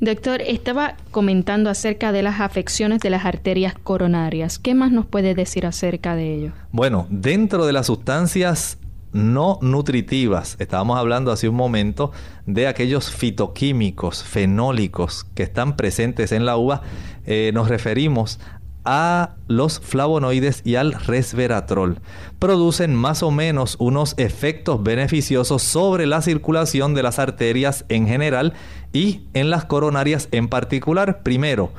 Doctor, 0.00 0.42
estaba 0.42 0.96
comentando 1.10 1.70
acerca 1.70 2.12
de 2.12 2.22
las 2.22 2.40
afecciones 2.40 3.00
de 3.00 3.08
las 3.08 3.24
arterias 3.24 3.72
coronarias. 3.82 4.58
¿Qué 4.58 4.74
más 4.74 4.92
nos 4.92 5.06
puede 5.06 5.34
decir 5.34 5.64
acerca 5.64 6.14
de 6.14 6.34
ello? 6.34 6.52
Bueno, 6.72 7.06
dentro 7.08 7.64
de 7.64 7.72
las 7.72 7.86
sustancias 7.86 8.76
no 9.12 9.58
nutritivas. 9.60 10.56
Estábamos 10.58 10.98
hablando 10.98 11.32
hace 11.32 11.48
un 11.48 11.56
momento 11.56 12.12
de 12.46 12.66
aquellos 12.66 13.10
fitoquímicos, 13.10 14.22
fenólicos 14.22 15.26
que 15.34 15.42
están 15.42 15.76
presentes 15.76 16.32
en 16.32 16.46
la 16.46 16.56
uva. 16.56 16.82
Eh, 17.26 17.50
nos 17.54 17.68
referimos 17.68 18.38
a 18.84 19.36
los 19.46 19.80
flavonoides 19.80 20.62
y 20.64 20.76
al 20.76 20.92
resveratrol. 20.92 21.98
Producen 22.38 22.94
más 22.94 23.22
o 23.22 23.30
menos 23.30 23.76
unos 23.78 24.14
efectos 24.16 24.82
beneficiosos 24.82 25.62
sobre 25.62 26.06
la 26.06 26.22
circulación 26.22 26.94
de 26.94 27.02
las 27.02 27.18
arterias 27.18 27.84
en 27.88 28.06
general 28.06 28.54
y 28.92 29.22
en 29.34 29.50
las 29.50 29.64
coronarias 29.64 30.28
en 30.32 30.48
particular. 30.48 31.22
Primero, 31.22 31.72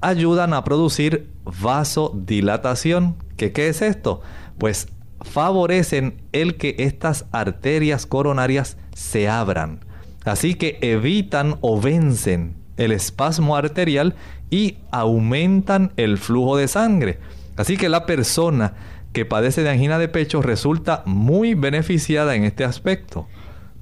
ayudan 0.00 0.52
a 0.52 0.64
producir 0.64 1.30
vasodilatación. 1.44 3.16
¿Qué, 3.36 3.52
qué 3.52 3.68
es 3.68 3.80
esto? 3.80 4.20
Pues 4.58 4.88
favorecen 5.22 6.22
el 6.32 6.56
que 6.56 6.76
estas 6.78 7.26
arterias 7.32 8.06
coronarias 8.06 8.76
se 8.94 9.28
abran. 9.28 9.80
Así 10.24 10.54
que 10.54 10.78
evitan 10.82 11.56
o 11.60 11.80
vencen 11.80 12.54
el 12.76 12.92
espasmo 12.92 13.56
arterial 13.56 14.14
y 14.50 14.76
aumentan 14.90 15.92
el 15.96 16.18
flujo 16.18 16.56
de 16.56 16.68
sangre. 16.68 17.18
Así 17.56 17.76
que 17.76 17.88
la 17.88 18.06
persona 18.06 18.74
que 19.12 19.24
padece 19.24 19.62
de 19.62 19.70
angina 19.70 19.98
de 19.98 20.08
pecho 20.08 20.42
resulta 20.42 21.02
muy 21.06 21.54
beneficiada 21.54 22.34
en 22.34 22.44
este 22.44 22.64
aspecto. 22.64 23.26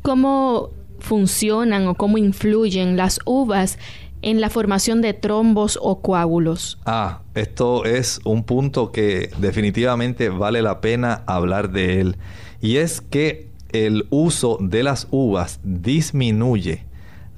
¿Cómo 0.02 0.70
funcionan 0.98 1.86
o 1.86 1.94
cómo 1.94 2.18
influyen 2.18 2.96
las 2.96 3.20
uvas 3.24 3.78
en 4.22 4.40
la 4.40 4.50
formación 4.50 5.00
de 5.00 5.14
trombos 5.14 5.78
o 5.80 6.00
coágulos. 6.02 6.78
Ah, 6.84 7.20
esto 7.34 7.84
es 7.84 8.20
un 8.24 8.44
punto 8.44 8.92
que 8.92 9.30
definitivamente 9.38 10.28
vale 10.28 10.62
la 10.62 10.80
pena 10.80 11.22
hablar 11.26 11.70
de 11.70 12.00
él. 12.00 12.16
Y 12.60 12.76
es 12.76 13.00
que 13.00 13.48
el 13.72 14.06
uso 14.10 14.58
de 14.60 14.82
las 14.82 15.08
uvas 15.10 15.60
disminuye 15.62 16.84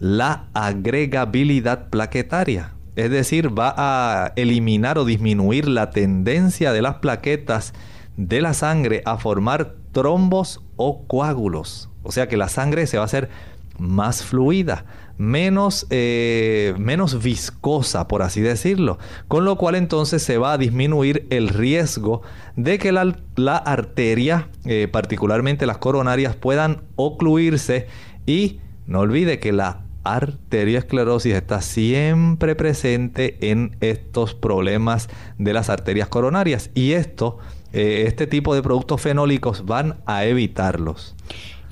la 0.01 0.49
agregabilidad 0.55 1.89
plaquetaria. 1.91 2.72
Es 2.97 3.11
decir, 3.11 3.57
va 3.57 3.74
a 3.76 4.33
eliminar 4.37 4.99
o 4.99 5.05
disminuir 5.05 5.68
la 5.68 5.91
tendencia 5.91 6.72
de 6.72 6.83
las 6.83 6.97
plaquetas 6.97 7.72
de 8.16 8.41
la 8.41 8.53
sangre 8.53 9.03
a 9.07 9.16
formar 9.16 9.76
trombos 9.93 10.61
o 10.76 11.07
coágulos. 11.07 11.89
O 12.03 12.12
sea 12.12 12.28
que 12.28 12.37
la 12.37 12.49
sangre 12.49 12.87
se 12.87 12.97
va 12.97 13.05
a 13.05 13.07
hacer 13.07 13.30
más 13.79 14.25
fluida 14.25 14.85
menos, 15.23 15.87
eh, 15.91 16.75
menos 16.79 17.23
viscosa, 17.23 18.09
por 18.09 18.23
así 18.23 18.41
decirlo. 18.41 18.99
Con 19.29 19.45
lo 19.45 19.57
cual 19.57 19.77
entonces 19.77 20.23
se 20.23 20.39
va 20.39 20.53
a 20.53 20.59
disminuir 20.59 21.27
el 21.31 21.49
riesgo 21.49 22.23
de 22.57 22.79
que 22.79 22.93
la, 22.93 23.57
arteria, 23.57 24.49
eh, 24.64 24.89
particularmente 24.91 25.66
las 25.66 25.79
coronarias, 25.79 26.35
puedan 26.35 26.83
ocluirse 26.97 27.87
y 28.27 28.61
no 28.87 29.01
olvide 29.01 29.39
que 29.39 29.53
la 29.53 29.83
arteriosclerosis 30.05 31.35
está 31.35 31.61
siempre 31.61 32.57
presente 32.57 33.39
en 33.53 33.77
estos 33.81 34.35
problemas 34.35 35.09
de 35.39 35.53
las 35.53 35.70
arterias 35.70 36.09
coronarias 36.09 36.70
y 36.75 36.93
esto, 36.93 37.39
eh, 37.73 38.05
este 38.09 38.27
tipo 38.27 38.57
de 38.57 38.62
productos 38.62 39.01
fenólicos 39.01 39.64
van 39.64 39.99
a 40.07 40.25
evitarlos. 40.25 41.14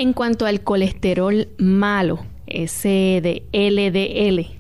En 0.01 0.15
cuanto 0.15 0.47
al 0.47 0.63
colesterol 0.63 1.49
malo, 1.59 2.21
ese 2.47 3.21
de 3.23 3.43
LDL. 3.53 4.57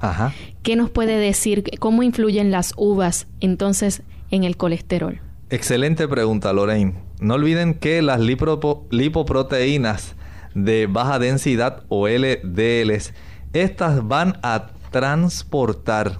¿Qué 0.62 0.76
nos 0.76 0.91
puede 0.91 1.16
decir? 1.16 1.64
¿Cómo 1.78 2.03
influyen 2.03 2.51
las 2.51 2.74
uvas 2.76 3.26
entonces 3.41 4.03
en 4.30 4.45
el 4.45 4.59
colesterol? 4.59 5.18
Excelente 5.49 6.07
pregunta, 6.09 6.53
Lorraine. 6.53 6.93
No 7.22 7.36
olviden 7.36 7.72
que 7.72 8.03
las 8.03 8.20
lipoproteínas 8.20 10.14
de 10.55 10.86
baja 10.86 11.18
densidad 11.18 11.84
o 11.88 12.07
LDLs, 12.07 13.14
estas 13.55 14.07
van 14.07 14.38
a 14.43 14.66
transportar 14.91 16.18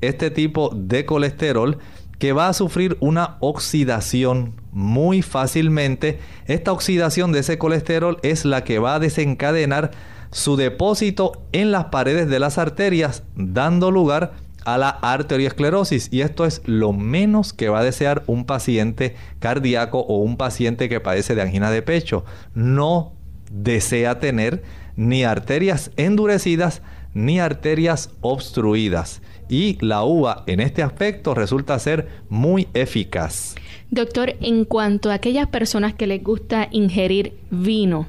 este 0.00 0.30
tipo 0.30 0.70
de 0.72 1.04
colesterol 1.04 1.78
que 2.22 2.32
va 2.32 2.46
a 2.46 2.52
sufrir 2.52 2.96
una 3.00 3.36
oxidación 3.40 4.54
muy 4.70 5.22
fácilmente. 5.22 6.20
Esta 6.46 6.70
oxidación 6.70 7.32
de 7.32 7.40
ese 7.40 7.58
colesterol 7.58 8.20
es 8.22 8.44
la 8.44 8.62
que 8.62 8.78
va 8.78 8.94
a 8.94 9.00
desencadenar 9.00 9.90
su 10.30 10.54
depósito 10.54 11.42
en 11.50 11.72
las 11.72 11.86
paredes 11.86 12.28
de 12.28 12.38
las 12.38 12.58
arterias, 12.58 13.24
dando 13.34 13.90
lugar 13.90 14.34
a 14.64 14.78
la 14.78 14.90
arteriosclerosis. 14.90 16.10
Y 16.12 16.20
esto 16.20 16.44
es 16.44 16.62
lo 16.64 16.92
menos 16.92 17.52
que 17.52 17.68
va 17.68 17.80
a 17.80 17.84
desear 17.84 18.22
un 18.28 18.44
paciente 18.44 19.16
cardíaco 19.40 19.98
o 19.98 20.18
un 20.18 20.36
paciente 20.36 20.88
que 20.88 21.00
padece 21.00 21.34
de 21.34 21.42
angina 21.42 21.72
de 21.72 21.82
pecho. 21.82 22.24
No 22.54 23.14
desea 23.50 24.20
tener 24.20 24.62
ni 24.94 25.24
arterias 25.24 25.90
endurecidas 25.96 26.82
ni 27.14 27.40
arterias 27.40 28.10
obstruidas. 28.20 29.22
Y 29.48 29.78
la 29.84 30.04
uva 30.04 30.44
en 30.46 30.60
este 30.60 30.82
aspecto 30.82 31.34
resulta 31.34 31.78
ser 31.78 32.08
muy 32.28 32.68
eficaz. 32.74 33.54
Doctor, 33.90 34.34
en 34.40 34.64
cuanto 34.64 35.10
a 35.10 35.14
aquellas 35.14 35.48
personas 35.48 35.94
que 35.94 36.06
les 36.06 36.22
gusta 36.22 36.68
ingerir 36.70 37.34
vino, 37.50 38.06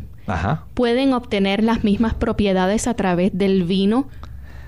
¿Pueden 0.73 1.13
obtener 1.13 1.63
las 1.63 1.83
mismas 1.83 2.13
propiedades 2.13 2.87
a 2.87 2.93
través 2.93 3.37
del 3.37 3.63
vino 3.63 4.07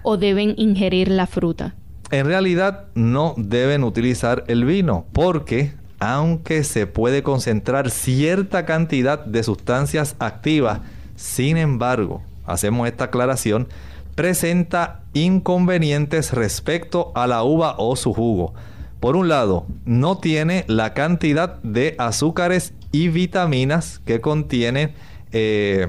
o 0.04 0.18
deben 0.18 0.54
ingerir 0.58 1.08
la 1.10 1.28
fruta? 1.28 1.76
En 2.12 2.26
realidad 2.26 2.86
no 2.94 3.34
deben 3.38 3.84
utilizar 3.84 4.44
el 4.48 4.66
vino 4.66 5.06
porque 5.14 5.74
aunque 6.00 6.64
se 6.64 6.88
puede 6.88 7.24
concentrar 7.24 7.90
cierta 7.90 8.66
cantidad 8.66 9.26
de 9.26 9.44
sustancias 9.44 10.16
activas, 10.20 10.82
sin 11.16 11.58
embargo, 11.58 12.22
hacemos 12.46 12.88
esta 12.88 13.06
aclaración, 13.06 13.68
presenta 14.16 15.04
inconvenientes 15.14 16.34
respecto 16.34 17.12
a 17.16 17.28
la 17.28 17.44
uva 17.44 17.76
o 17.78 17.96
su 17.96 18.14
jugo. 18.14 18.54
Por 19.00 19.16
un 19.16 19.28
lado, 19.28 19.68
no 19.86 20.18
tiene 20.18 20.66
la 20.68 20.94
cantidad 20.94 21.62
de 21.62 21.96
azúcares 22.00 22.74
y 22.92 23.10
vitaminas 23.10 24.02
que 24.06 24.22
contiene 24.22 24.96
eh, 25.32 25.88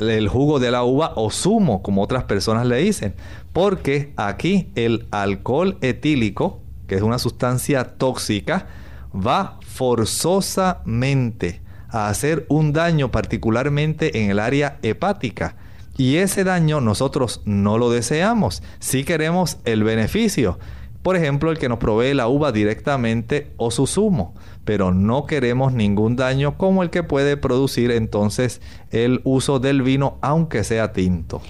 el 0.00 0.28
jugo 0.28 0.58
de 0.58 0.70
la 0.70 0.82
uva 0.82 1.12
o 1.16 1.30
zumo, 1.30 1.82
como 1.82 2.02
otras 2.02 2.24
personas 2.24 2.66
le 2.66 2.78
dicen. 2.78 3.14
Porque 3.52 4.12
aquí 4.16 4.70
el 4.74 5.06
alcohol 5.10 5.76
etílico, 5.80 6.60
que 6.86 6.96
es 6.96 7.02
una 7.02 7.18
sustancia 7.18 7.96
tóxica, 7.98 8.66
va 9.14 9.58
forzosamente 9.60 11.60
a 11.88 12.08
hacer 12.08 12.46
un 12.48 12.72
daño 12.72 13.10
particularmente 13.10 14.22
en 14.22 14.30
el 14.30 14.38
área 14.38 14.78
hepática. 14.82 15.56
Y 15.96 16.16
ese 16.16 16.44
daño 16.44 16.80
nosotros 16.80 17.40
no 17.44 17.78
lo 17.78 17.90
deseamos. 17.90 18.62
Si 18.78 19.04
queremos 19.04 19.58
el 19.64 19.82
beneficio. 19.84 20.58
Por 21.02 21.16
ejemplo, 21.16 21.52
el 21.52 21.58
que 21.58 21.68
nos 21.68 21.78
provee 21.78 22.14
la 22.14 22.26
uva 22.26 22.50
directamente 22.52 23.52
o 23.56 23.70
su 23.70 23.86
zumo. 23.86 24.34
Pero 24.64 24.92
no 24.92 25.24
queremos 25.24 25.72
ningún 25.72 26.16
daño 26.16 26.58
como 26.58 26.82
el 26.82 26.90
que 26.90 27.02
puede 27.02 27.36
producir 27.36 27.92
entonces 27.92 28.60
el 28.90 29.20
uso 29.24 29.60
del 29.60 29.82
vino, 29.82 30.18
aunque 30.20 30.64
sea 30.64 30.92
tinto. 30.92 31.40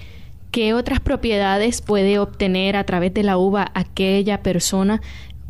¿Qué 0.51 0.73
otras 0.73 0.99
propiedades 0.99 1.81
puede 1.81 2.19
obtener 2.19 2.77
a 2.77 2.85
través 2.85 3.13
de 3.13 3.23
la 3.23 3.37
uva 3.37 3.71
aquella 3.73 4.43
persona 4.43 5.01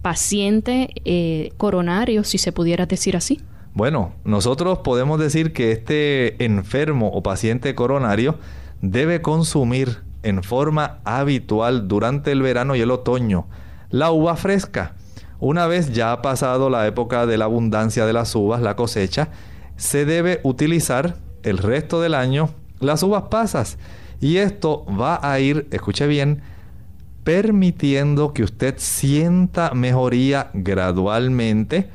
paciente 0.01 0.89
eh, 1.05 1.51
coronario, 1.57 2.23
si 2.23 2.37
se 2.37 2.51
pudiera 2.51 2.85
decir 2.85 3.15
así? 3.15 3.41
Bueno, 3.73 4.13
nosotros 4.23 4.79
podemos 4.79 5.19
decir 5.19 5.53
que 5.53 5.71
este 5.71 6.43
enfermo 6.43 7.09
o 7.09 7.21
paciente 7.21 7.75
coronario 7.75 8.39
debe 8.81 9.21
consumir 9.21 10.03
en 10.23 10.43
forma 10.43 10.99
habitual 11.03 11.87
durante 11.87 12.31
el 12.31 12.41
verano 12.41 12.75
y 12.75 12.81
el 12.81 12.91
otoño 12.91 13.47
la 13.89 14.11
uva 14.11 14.35
fresca. 14.35 14.93
Una 15.39 15.67
vez 15.67 15.93
ya 15.93 16.11
ha 16.11 16.21
pasado 16.21 16.69
la 16.69 16.87
época 16.87 17.25
de 17.25 17.37
la 17.37 17.45
abundancia 17.45 18.05
de 18.05 18.13
las 18.13 18.35
uvas, 18.35 18.61
la 18.61 18.75
cosecha, 18.75 19.29
se 19.75 20.05
debe 20.05 20.39
utilizar 20.43 21.15
el 21.43 21.59
resto 21.59 22.01
del 22.01 22.15
año 22.15 22.49
las 22.79 23.03
uvas 23.03 23.23
pasas. 23.29 23.77
Y 24.19 24.37
esto 24.37 24.85
va 24.85 25.19
a 25.21 25.39
ir, 25.39 25.67
escuche 25.71 26.07
bien, 26.07 26.41
permitiendo 27.23 28.33
que 28.33 28.43
usted 28.43 28.75
sienta 28.77 29.71
mejoría 29.73 30.49
gradualmente. 30.53 31.89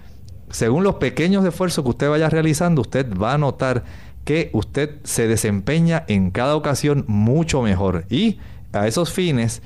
Según 0.50 0.84
los 0.84 0.96
pequeños 0.96 1.44
esfuerzos 1.44 1.82
que 1.82 1.90
usted 1.90 2.10
vaya 2.10 2.28
realizando, 2.28 2.82
usted 2.82 3.16
va 3.16 3.34
a 3.34 3.38
notar 3.38 3.82
que 4.24 4.50
usted 4.52 4.96
se 5.04 5.26
desempeña 5.26 6.04
en 6.08 6.30
cada 6.30 6.56
ocasión 6.56 7.04
mucho 7.08 7.62
mejor. 7.62 8.04
Y 8.08 8.38
a 8.72 8.86
esos 8.86 9.12
fines, 9.12 9.62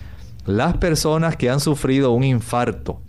las 0.46 0.76
personas 0.78 1.36
que 1.36 1.50
han 1.50 1.60
sufrido 1.60 2.12
un 2.12 2.24
infarto 2.24 3.00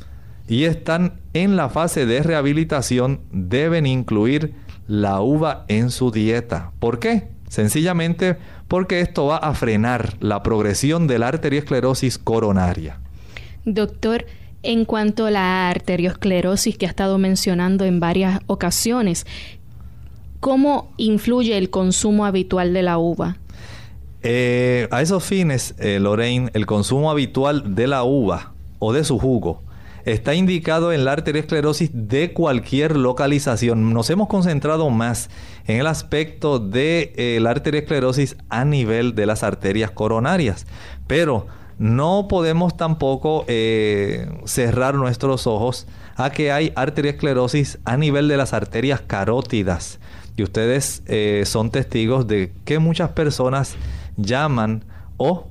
y 0.48 0.64
están 0.64 1.20
en 1.34 1.56
la 1.56 1.70
fase 1.70 2.06
de 2.06 2.24
rehabilitación 2.24 3.22
deben 3.32 3.86
incluir 3.86 4.54
la 4.88 5.22
uva 5.22 5.66
en 5.68 5.92
su 5.92 6.12
dieta. 6.12 6.72
¿Por 6.80 7.00
qué? 7.00 7.28
Sencillamente 7.50 8.38
porque 8.68 9.02
esto 9.02 9.28
va 9.28 9.38
a 9.38 9.54
frenar 9.54 10.16
la 10.20 10.44
progresión 10.44 11.08
de 11.08 11.20
la 11.20 11.30
arteriosclerosis 11.30 12.18
coronaria. 12.18 13.00
Doctor, 13.66 14.26
en 14.64 14.86
cuanto 14.86 15.28
a 15.28 15.32
la 15.32 15.70
arteriosclerosis 15.70 16.78
que 16.78 16.86
ha 16.86 16.90
estado 16.90 17.18
mencionando 17.18 17.86
en 17.86 18.00
varias 18.00 18.40
ocasiones, 18.48 19.26
¿cómo 20.40 20.92
influye 20.98 21.58
el 21.58 21.70
consumo 21.70 22.26
habitual 22.26 22.74
de 22.74 22.84
la 22.84 22.98
uva? 22.98 23.38
Eh, 24.24 24.88
a 24.92 25.02
esos 25.02 25.24
fines, 25.24 25.76
eh, 25.80 26.00
Lorraine, 26.00 26.50
el 26.54 26.66
consumo 26.66 27.12
habitual 27.12 27.76
de 27.76 27.88
la 27.88 28.04
uva 28.04 28.54
o 28.80 28.94
de 28.94 29.04
su 29.04 29.20
jugo 29.20 29.62
está 30.14 30.34
indicado 30.34 30.94
en 30.94 31.04
la 31.04 31.12
arteriosclerosis 31.12 31.90
de 31.94 32.32
cualquier 32.32 32.96
localización. 32.96 33.94
Nos 33.94 34.10
hemos 34.10 34.30
concentrado 34.30 34.90
más 34.90 35.30
en 35.66 35.82
el 35.82 35.88
aspecto 35.88 36.60
de 36.60 37.14
eh, 37.18 37.40
la 37.42 37.52
arteriosclerosis 37.52 38.38
a 38.50 38.64
nivel 38.64 39.16
de 39.16 39.26
las 39.26 39.44
arterias 39.44 39.92
coronarias, 39.92 40.66
pero 41.08 41.48
no 41.78 42.28
podemos 42.30 42.78
tampoco 42.78 43.44
eh, 43.48 44.30
cerrar 44.46 44.96
nuestros 44.96 45.46
ojos 45.46 45.88
a 46.16 46.30
que 46.30 46.54
hay 46.54 46.72
arteriosclerosis 46.76 47.80
a 47.84 47.98
nivel 47.98 48.30
de 48.30 48.38
las 48.38 48.54
arterias 48.54 49.02
carótidas. 49.02 50.00
Y 50.38 50.44
ustedes 50.44 51.02
eh, 51.08 51.44
son 51.46 51.72
testigos 51.72 52.28
de 52.28 52.54
que 52.64 52.78
muchas 52.80 53.10
personas 53.10 53.76
llaman 54.16 54.84
o 55.18 55.48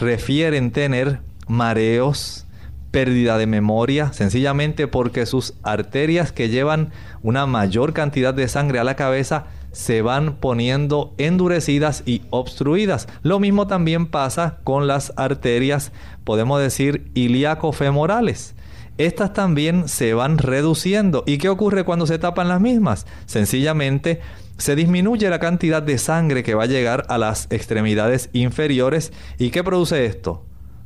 refieren 0.00 0.72
tener 0.72 1.20
mareos, 1.46 2.46
pérdida 2.90 3.36
de 3.36 3.46
memoria, 3.46 4.12
sencillamente 4.12 4.88
porque 4.88 5.26
sus 5.26 5.54
arterias 5.62 6.32
que 6.32 6.48
llevan 6.48 6.90
una 7.22 7.46
mayor 7.46 7.92
cantidad 7.92 8.32
de 8.32 8.48
sangre 8.48 8.78
a 8.78 8.84
la 8.84 8.96
cabeza 8.96 9.44
se 9.72 10.00
van 10.00 10.36
poniendo 10.36 11.12
endurecidas 11.18 12.02
y 12.06 12.22
obstruidas. 12.30 13.08
Lo 13.22 13.40
mismo 13.40 13.66
también 13.66 14.06
pasa 14.06 14.58
con 14.64 14.86
las 14.86 15.12
arterias, 15.16 15.92
podemos 16.24 16.60
decir, 16.60 17.10
ilíaco-femorales. 17.14 18.54
Estas 18.96 19.32
también 19.32 19.88
se 19.88 20.14
van 20.14 20.38
reduciendo. 20.38 21.24
¿Y 21.26 21.38
qué 21.38 21.48
ocurre 21.48 21.84
cuando 21.84 22.06
se 22.06 22.18
tapan 22.18 22.48
las 22.48 22.60
mismas? 22.60 23.06
Sencillamente 23.26 24.20
se 24.56 24.76
disminuye 24.76 25.28
la 25.30 25.40
cantidad 25.40 25.82
de 25.82 25.98
sangre 25.98 26.44
que 26.44 26.54
va 26.54 26.64
a 26.64 26.66
llegar 26.66 27.04
a 27.08 27.18
las 27.18 27.48
extremidades 27.50 28.30
inferiores. 28.32 29.12
¿Y 29.38 29.50
qué 29.50 29.64
produce 29.64 30.06
esto? 30.06 30.44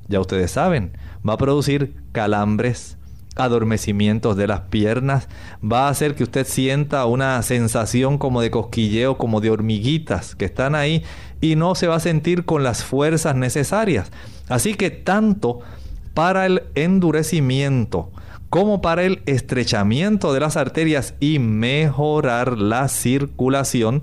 Ya 0.09 0.21
ustedes 0.21 0.51
saben, 0.51 0.97
va 1.27 1.35
a 1.35 1.39
producir 1.39 1.97
calambres, 2.13 2.97
adormecimientos 3.37 4.37
de 4.37 4.47
las 4.47 4.63
piernas, 4.63 5.29
va 5.63 5.87
a 5.87 5.91
hacer 5.91 6.15
que 6.15 6.25
usted 6.25 6.47
sienta 6.47 7.05
una 7.05 7.43
sensación 7.43 8.17
como 8.17 8.41
de 8.41 8.51
cosquilleo, 8.51 9.19
como 9.19 9.41
de 9.41 9.51
hormiguitas 9.51 10.35
que 10.35 10.47
están 10.47 10.75
ahí 10.75 11.05
y 11.41 11.57
no 11.57 11.75
se 11.75 11.87
va 11.87 11.97
a 11.97 12.01
sentir 12.01 12.47
con 12.47 12.63
las 12.63 12.85
fuerzas 12.85 13.37
necesarias. 13.37 14.11
Así 14.49 14.75
que 14.75 14.91
tanto 14.91 15.61
para 16.19 16.47
el 16.47 16.65
endurecimiento 16.75 18.11
como 18.51 18.83
para 18.83 19.05
el 19.05 19.23
estrechamiento 19.27 20.33
de 20.33 20.41
las 20.41 20.57
arterias 20.57 21.15
y 21.21 21.39
mejorar 21.39 22.59
la 22.59 22.89
circulación, 22.89 24.03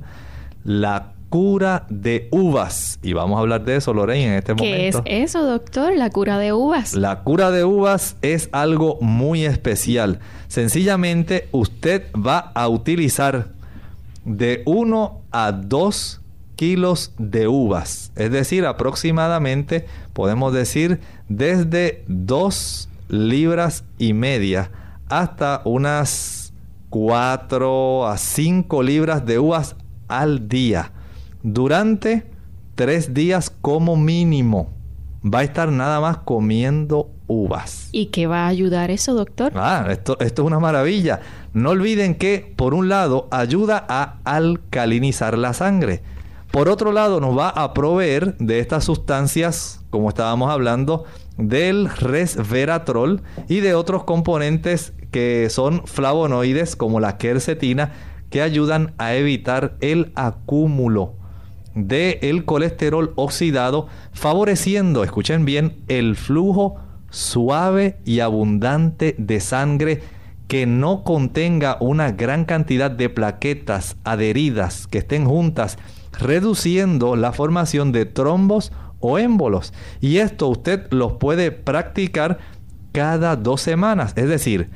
la 0.64 1.12
cura 1.28 1.86
de 1.90 2.30
uvas. 2.32 3.00
Y 3.04 3.12
vamos 3.12 3.36
a 3.36 3.42
hablar 3.42 3.66
de 3.66 3.76
eso, 3.76 3.94
Lorraine, 3.94 4.28
en 4.28 4.34
este 4.36 4.54
momento. 4.54 5.04
¿Qué 5.04 5.24
es 5.24 5.30
eso, 5.32 5.44
doctor? 5.44 5.94
La 5.94 6.10
cura 6.10 6.40
de 6.40 6.54
uvas. 6.54 6.94
La 6.94 7.22
cura 7.24 7.52
de 7.52 7.66
uvas 7.66 8.16
es 8.22 8.48
algo 8.54 8.98
muy 9.02 9.44
especial. 9.44 10.22
Sencillamente, 10.48 11.50
usted 11.52 12.04
va 12.14 12.54
a 12.56 12.70
utilizar 12.70 13.50
de 14.24 14.64
1 14.66 15.20
a 15.32 15.52
2 15.52 16.22
kilos 16.56 17.14
de 17.18 17.48
uvas. 17.48 18.12
Es 18.16 18.32
decir, 18.32 18.66
aproximadamente, 18.66 19.86
podemos 20.14 20.54
decir, 20.54 21.00
desde 21.30 22.04
2 22.08 22.90
libras 23.10 23.84
y 23.98 24.14
media 24.14 24.72
hasta 25.10 25.62
unas 25.66 26.54
4 26.90 28.08
a 28.08 28.18
5 28.18 28.84
libras 28.84 29.26
de 29.26 29.40
uvas 29.40 29.76
al 30.08 30.48
día 30.48 30.92
durante 31.44 32.26
tres 32.76 33.14
días 33.14 33.50
como 33.62 33.96
mínimo. 33.96 34.74
Va 35.24 35.40
a 35.40 35.44
estar 35.44 35.72
nada 35.72 36.00
más 36.00 36.18
comiendo 36.20 37.10
uvas. 37.28 37.90
¿Y 37.92 38.08
qué 38.08 38.28
va 38.28 38.46
a 38.46 38.48
ayudar 38.48 38.92
eso, 38.92 39.14
doctor? 39.14 39.54
Ah, 39.56 39.88
esto, 39.90 40.18
esto 40.20 40.44
es 40.44 40.46
una 40.46 40.60
maravilla. 40.60 41.22
No 41.54 41.72
olviden 41.72 42.16
que, 42.16 42.54
por 42.56 42.74
un 42.74 42.90
lado, 42.90 43.28
ayuda 43.32 43.86
a 43.90 44.20
alcalinizar 44.24 45.38
la 45.38 45.54
sangre. 45.54 46.04
Por 46.56 46.70
otro 46.70 46.94
lado, 46.94 47.20
nos 47.20 47.38
va 47.38 47.50
a 47.50 47.74
proveer 47.74 48.38
de 48.38 48.60
estas 48.60 48.86
sustancias, 48.86 49.82
como 49.90 50.08
estábamos 50.08 50.50
hablando, 50.50 51.04
del 51.38 51.90
resveratrol 51.90 53.24
y 53.50 53.60
de 53.60 53.76
otros 53.76 54.06
componentes 54.06 54.94
que 55.12 55.50
son 55.50 55.86
flavonoides, 55.86 56.78
como 56.78 57.02
la 57.02 57.18
quercetina, 57.18 57.92
que 58.30 58.42
ayudan 58.42 58.94
a 58.98 59.16
evitar 59.16 59.76
el 59.82 60.14
acúmulo 60.16 61.16
del 61.74 62.20
el 62.22 62.46
colesterol 62.46 63.12
oxidado, 63.18 63.88
favoreciendo, 64.14 65.04
escuchen 65.04 65.44
bien, 65.44 65.84
el 65.90 66.16
flujo 66.16 66.78
suave 67.10 67.98
y 68.06 68.22
abundante 68.22 69.14
de 69.18 69.42
sangre 69.42 70.04
que 70.48 70.66
no 70.66 71.04
contenga 71.04 71.76
una 71.82 72.12
gran 72.12 72.46
cantidad 72.46 72.90
de 72.90 73.10
plaquetas 73.10 73.98
adheridas 74.06 74.88
que 74.88 75.00
estén 75.00 75.26
juntas, 75.26 75.78
reduciendo 76.20 77.16
la 77.16 77.32
formación 77.32 77.92
de 77.92 78.06
trombos 78.06 78.72
o 79.00 79.18
émbolos. 79.20 79.74
Y 80.02 80.18
esto 80.18 80.48
usted 80.48 80.88
los 80.92 81.14
puede 81.14 81.52
practicar 81.52 82.40
cada 82.92 83.36
dos 83.36 83.62
semanas. 83.62 84.14
Es 84.16 84.28
decir, 84.28 84.70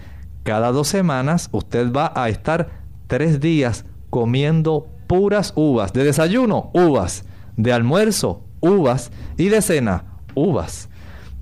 cada 0.43 0.71
dos 0.71 0.87
semanas 0.87 1.49
usted 1.51 1.91
va 1.91 2.11
a 2.15 2.29
estar 2.29 2.69
tres 3.07 3.39
días 3.39 3.85
comiendo 4.09 4.87
puras 5.07 5.53
uvas. 5.55 5.93
De 5.93 6.03
desayuno, 6.03 6.71
uvas. 6.73 7.25
De 7.57 7.73
almuerzo, 7.73 8.43
uvas. 8.59 9.11
Y 9.37 9.49
de 9.49 9.61
cena, 9.61 10.05
uvas. 10.35 10.89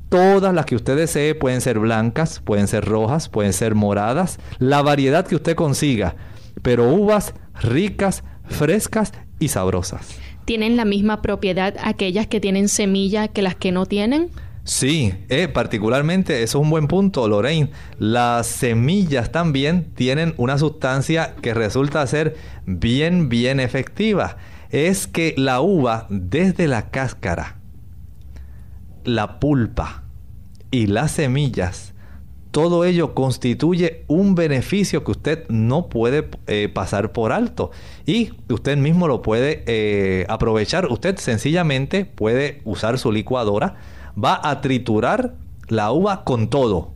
Todas 0.09 0.53
las 0.53 0.65
que 0.65 0.75
usted 0.75 0.95
desee 0.95 1.35
pueden 1.35 1.59
ser 1.59 1.79
blancas, 1.79 2.39
pueden 2.39 2.67
ser 2.67 2.85
rojas, 2.85 3.27
pueden 3.27 3.51
ser 3.51 3.75
moradas. 3.75 4.39
La 4.57 4.81
variedad 4.81 5.27
que 5.27 5.35
usted 5.35 5.55
consiga. 5.55 6.15
Pero 6.61 6.89
uvas 6.93 7.33
ricas, 7.61 8.23
frescas 8.45 9.11
y 9.39 9.49
sabrosas. 9.49 10.19
¿Tienen 10.45 10.77
la 10.77 10.85
misma 10.85 11.21
propiedad 11.21 11.75
aquellas 11.83 12.27
que 12.27 12.39
tienen 12.39 12.69
semilla 12.69 13.27
que 13.27 13.41
las 13.41 13.55
que 13.55 13.71
no 13.71 13.85
tienen? 13.85 14.29
Sí, 14.67 15.13
eh, 15.29 15.47
particularmente, 15.47 16.43
eso 16.43 16.57
es 16.57 16.63
un 16.63 16.69
buen 16.69 16.87
punto, 16.87 17.27
Lorraine. 17.29 17.69
Las 17.99 18.47
semillas 18.47 19.31
también 19.31 19.93
tienen 19.95 20.33
una 20.35 20.57
sustancia 20.57 21.35
que 21.41 21.53
resulta 21.53 22.05
ser 22.05 22.35
bien, 22.65 23.29
bien 23.29 23.61
efectiva. 23.61 24.35
Es 24.69 25.07
que 25.07 25.33
la 25.37 25.61
uva, 25.61 26.05
desde 26.09 26.67
la 26.67 26.89
cáscara, 26.89 27.59
la 29.05 29.39
pulpa 29.39 30.03
y 30.69 30.87
las 30.87 31.11
semillas, 31.11 31.93
todo 32.57 32.85
ello 32.85 33.13
constituye 33.13 34.03
un 34.07 34.33
beneficio 34.33 35.03
que 35.03 35.11
usted 35.11 35.47
no 35.47 35.89
puede 35.89 36.27
eh, 36.47 36.71
pasar 36.73 37.11
por 37.11 37.31
alto 37.31 37.69
y 38.07 38.31
usted 38.49 38.77
mismo 38.77 39.07
lo 39.07 39.21
puede 39.21 39.63
eh, 39.67 40.25
aprovechar. 40.27 40.87
Usted 40.87 41.17
sencillamente 41.17 42.03
puede 42.03 42.63
usar 42.65 42.97
su 42.97 43.11
licuadora 43.11 43.75
va 44.17 44.41
a 44.41 44.59
triturar 44.61 45.35
la 45.67 45.91
uva 45.91 46.23
con 46.23 46.49
todo. 46.49 46.93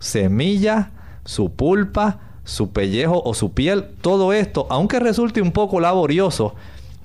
Semilla, 0.00 0.90
su 1.24 1.52
pulpa, 1.52 2.18
su 2.42 2.72
pellejo 2.72 3.22
o 3.24 3.34
su 3.34 3.54
piel, 3.54 3.90
todo 4.00 4.32
esto, 4.32 4.66
aunque 4.68 4.98
resulte 4.98 5.40
un 5.40 5.52
poco 5.52 5.78
laborioso, 5.78 6.56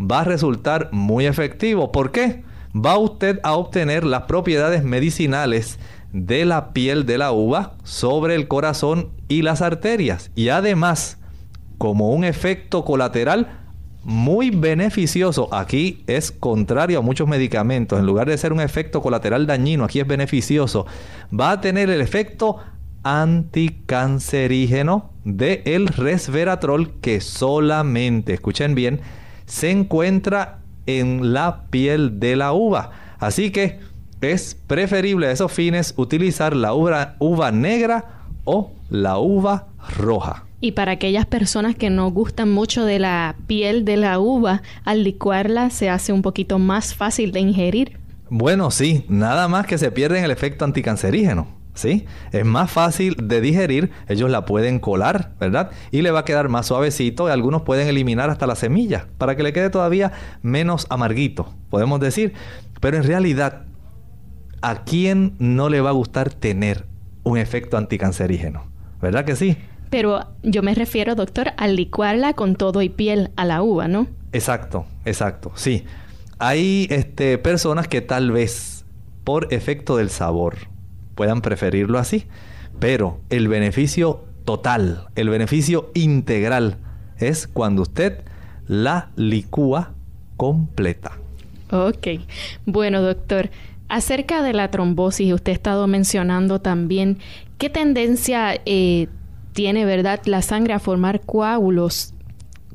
va 0.01 0.22
a 0.22 0.24
resultar 0.24 0.89
muy 0.91 1.28
efectivo. 1.28 1.91
¿Por 1.91 2.10
qué? 2.10 2.43
Va 2.76 2.97
usted 2.97 3.39
a 3.43 3.53
obtener 3.53 4.03
las 4.03 4.24
propiedades 4.24 4.84
medicinales 4.84 5.78
de 6.14 6.45
la 6.45 6.74
piel 6.74 7.05
de 7.05 7.18
la 7.18 7.32
uva 7.32 7.74
sobre 7.84 8.36
el 8.36 8.47
corazón 8.47 9.10
y 9.28 9.41
las 9.41 9.62
arterias. 9.62 10.32
Y 10.36 10.49
además, 10.49 11.18
como 11.78 12.12
un 12.12 12.24
efecto 12.24 12.84
colateral, 12.84 13.47
muy 14.03 14.49
beneficioso. 14.49 15.53
Aquí 15.53 16.03
es 16.07 16.32
contrario 16.32 16.99
a 16.99 17.01
muchos 17.01 17.28
medicamentos. 17.28 17.99
En 17.99 18.05
lugar 18.05 18.30
de 18.30 18.38
ser 18.38 18.53
un 18.53 18.62
efecto 18.62 19.01
colateral 19.01 19.45
dañino, 19.45 19.84
aquí 19.84 19.99
es 19.99 20.07
beneficioso. 20.07 20.86
Va 21.38 21.51
a 21.51 21.60
tener 21.62 21.89
el 21.89 22.01
efecto 22.01 22.57
anticancerígeno 23.03 25.12
del 25.24 25.62
el 25.66 25.88
resveratrol 25.88 26.99
que 27.01 27.22
solamente, 27.22 28.34
escuchen 28.34 28.76
bien, 28.76 28.99
se 29.45 29.72
encuentra 29.72 30.60
en 30.86 31.34
la 31.34 31.64
piel 31.70 32.20
de 32.20 32.36
la 32.36 32.51
uva. 32.53 32.91
Así 33.20 33.51
que 33.51 33.80
es 34.22 34.55
preferible 34.67 35.28
a 35.28 35.32
esos 35.32 35.51
fines 35.51 35.93
utilizar 35.97 36.55
la 36.55 36.74
uva, 36.74 37.15
uva 37.20 37.51
negra 37.51 38.24
o 38.43 38.72
la 38.89 39.17
uva 39.17 39.67
roja. 39.97 40.45
Y 40.61 40.74
para 40.74 40.93
aquellas 40.93 41.26
personas 41.26 41.76
que 41.76 41.89
no 41.89 42.11
gustan 42.11 42.51
mucho 42.51 42.84
de 42.84 42.99
la 42.99 43.36
piel 43.47 43.86
de 43.86 43.95
la 43.95 44.20
uva, 44.20 44.61
al 44.84 45.03
licuarla 45.03 45.70
se 45.70 45.89
hace 45.89 46.11
un 46.11 46.22
poquito 46.22 46.59
más 46.59 46.93
fácil 46.93 47.32
de 47.32 47.39
ingerir. 47.39 47.97
Bueno, 48.30 48.70
sí, 48.70 49.05
nada 49.07 49.47
más 49.47 49.65
que 49.65 49.78
se 49.78 49.91
pierde 49.91 50.24
el 50.24 50.32
efecto 50.32 50.65
anticancerígeno. 50.65 51.59
¿Sí? 51.76 52.05
Es 52.34 52.43
más 52.43 52.70
fácil 52.70 53.15
de 53.24 53.39
digerir, 53.39 53.91
ellos 54.09 54.30
la 54.30 54.43
pueden 54.43 54.80
colar, 54.80 55.32
¿verdad? 55.39 55.72
Y 55.91 56.01
le 56.01 56.11
va 56.11 56.22
a 56.22 56.26
quedar 56.26 56.49
más 56.49 56.65
suavecito 56.65 57.30
y 57.30 57.32
algunos 57.32 57.61
pueden 57.61 57.88
eliminar 57.88 58.30
hasta 58.30 58.47
la 58.47 58.55
semilla 58.55 59.07
para 59.17 59.38
que 59.38 59.43
le 59.43 59.53
quede 59.53 59.70
todavía 59.70 60.11
menos 60.41 60.88
amarguito, 60.89 61.53
podemos 61.70 62.01
decir. 62.01 62.34
Pero 62.82 62.97
en 62.97 63.03
realidad, 63.03 63.61
¿a 64.62 64.84
quién 64.84 65.36
no 65.39 65.70
le 65.70 65.82
va 65.82 65.89
a 65.89 65.93
gustar 65.93 66.30
tener 66.34 66.86
un 67.24 67.38
efecto 67.38 67.78
anticancerígeno? 67.78 68.66
¿Verdad 69.01 69.26
que 69.26 69.36
sí? 69.36 69.57
Pero 69.89 70.28
yo 70.43 70.62
me 70.62 70.76
refiero, 70.76 71.16
doctor, 71.16 71.53
al 71.57 71.76
licuarla 71.76 72.34
con 72.34 72.55
todo 72.55 72.82
y 72.82 72.89
piel 72.89 73.32
a 73.36 73.45
la 73.45 73.62
uva, 73.62 73.88
¿no? 73.88 74.07
Exacto, 74.32 74.86
exacto, 75.05 75.51
sí. 75.55 75.86
Hay 76.38 76.88
este, 76.91 77.38
personas 77.38 77.88
que 77.88 78.01
tal 78.01 78.32
vez 78.32 78.86
por 79.24 79.53
efecto 79.53 79.97
del 79.97 80.10
sabor 80.10 80.57
puedan 81.16 81.41
preferirlo 81.41 81.97
así, 81.97 82.26
pero 82.80 83.20
el 83.30 83.47
beneficio 83.47 84.24
total, 84.45 85.07
el 85.16 85.30
beneficio 85.30 85.91
integral 85.93 86.78
es 87.18 87.47
cuando 87.47 87.82
usted 87.82 88.24
la 88.68 89.10
licúa 89.16 89.93
completa. 90.38 91.12
Ok, 91.72 92.07
bueno 92.66 93.01
doctor, 93.01 93.49
acerca 93.89 94.41
de 94.41 94.53
la 94.53 94.71
trombosis, 94.71 95.33
usted 95.33 95.51
ha 95.51 95.55
estado 95.55 95.87
mencionando 95.87 96.61
también 96.61 97.17
qué 97.57 97.69
tendencia 97.69 98.59
eh, 98.65 99.07
tiene, 99.53 99.83
¿verdad?, 99.85 100.21
la 100.25 100.41
sangre 100.41 100.73
a 100.73 100.79
formar 100.79 101.21
coágulos. 101.21 102.13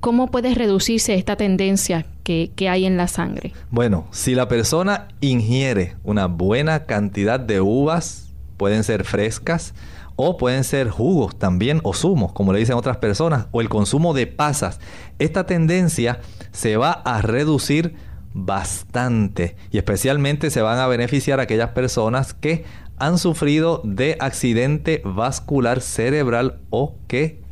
¿Cómo 0.01 0.31
puede 0.31 0.55
reducirse 0.55 1.15
esta 1.15 1.37
tendencia 1.37 2.05
que, 2.25 2.51
que, 2.55 2.69
hay 2.69 2.85
en 2.85 2.99
la 2.99 3.09
sangre? 3.09 3.55
Bueno, 3.71 4.07
si 4.11 4.35
la 4.35 4.49
persona 4.49 5.09
ingiere 5.21 5.97
una 6.05 6.27
buena 6.27 6.85
cantidad 6.85 7.41
de 7.41 7.63
uvas, 7.63 8.35
pueden 8.59 8.85
ser 8.85 9.05
frescas 9.05 9.73
o 10.17 10.37
pueden 10.37 10.65
ser 10.65 10.91
jugos 10.91 11.37
también 11.39 11.81
o 11.83 11.95
zumos, 11.95 12.33
como 12.33 12.53
le 12.53 12.59
dicen 12.59 12.77
otras 12.77 12.99
personas, 12.99 13.47
o 13.51 13.61
el 13.61 13.69
consumo 13.69 14.15
de 14.15 14.27
pasas, 14.27 14.79
esta 15.19 15.47
tendencia 15.47 16.21
se 16.53 16.77
va 16.77 16.93
a 16.93 17.21
reducir 17.23 17.95
bastante 18.35 19.57
y 19.71 19.79
especialmente 19.79 20.51
se 20.51 20.61
van 20.61 20.79
a 20.79 20.87
beneficiar 20.89 21.41
aquellas 21.41 21.71
personas 21.71 22.35
que 22.35 22.65
han 22.99 23.19
sufrido 23.19 23.81
de 23.85 24.17
accidente 24.21 25.01
vascular 25.05 25.81
cerebral 25.81 26.61
o 26.71 26.97
que 27.09 27.43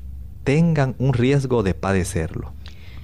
tengan 0.45 0.95
un 0.99 1.14
riesgo 1.14 1.62
de 1.62 1.74
padecerlo. 1.74 2.53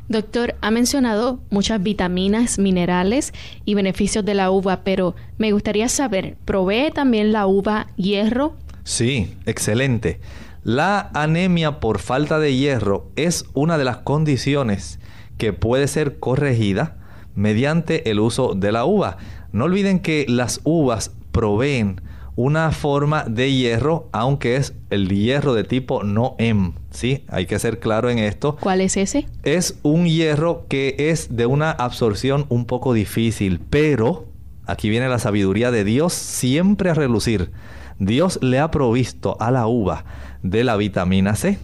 Doctor, 0.09 0.57
ha 0.63 0.71
mencionado 0.71 1.41
muchas 1.51 1.83
vitaminas, 1.83 2.59
minerales 2.59 3.33
y 3.65 3.75
beneficios 3.75 4.25
de 4.25 4.35
la 4.35 4.51
uva, 4.51 4.83
pero 4.83 5.15
me 5.37 5.53
gustaría 5.53 5.89
saber, 5.89 6.37
¿provee 6.45 6.91
también 6.93 7.31
la 7.31 7.47
uva 7.47 7.89
hierro? 7.97 8.57
Sí, 8.85 9.37
excelente. 9.45 10.21
La 10.65 11.11
anemia 11.13 11.79
por 11.79 11.99
falta 11.99 12.39
de 12.39 12.57
hierro 12.57 13.11
es 13.17 13.45
una 13.53 13.77
de 13.77 13.85
las 13.85 13.99
condiciones 13.99 14.99
que 15.37 15.53
puede 15.53 15.87
ser 15.89 16.19
corregida 16.19 16.97
mediante 17.39 18.11
el 18.11 18.19
uso 18.19 18.55
de 18.55 18.73
la 18.73 18.85
uva. 18.85 19.17
No 19.53 19.67
olviden 19.67 20.01
que 20.01 20.27
las 20.29 20.61
uvas 20.65 21.13
proveen 21.31 22.01
una 22.35 22.73
forma 22.73 23.25
de 23.25 23.53
hierro, 23.53 24.09
aunque 24.11 24.57
es 24.57 24.75
el 24.91 25.09
hierro 25.09 25.55
de 25.55 25.63
tipo 25.63 26.03
no 26.03 26.35
M. 26.39 26.73
¿sí? 26.91 27.25
Hay 27.29 27.47
que 27.47 27.61
ser 27.61 27.79
claro 27.79 28.11
en 28.11 28.19
esto. 28.19 28.57
¿Cuál 28.61 28.81
es 28.81 28.97
ese? 28.97 29.27
Es 29.45 29.79
un 29.83 30.07
hierro 30.07 30.67
que 30.69 30.97
es 30.99 31.37
de 31.37 31.47
una 31.47 31.71
absorción 31.71 32.47
un 32.49 32.65
poco 32.65 32.93
difícil, 32.93 33.61
pero 33.71 34.27
aquí 34.67 34.91
viene 34.91 35.09
la 35.09 35.21
sabiduría 35.21 35.71
de 35.71 35.85
Dios 35.85 36.13
siempre 36.13 36.91
a 36.91 36.95
relucir. 36.95 37.53
Dios 38.01 38.41
le 38.43 38.59
ha 38.59 38.71
provisto 38.73 39.37
a 39.39 39.53
la 39.53 39.69
uva 39.69 40.05
de 40.43 40.65
la 40.65 40.77
vitamina 40.77 41.37
C 41.37 41.59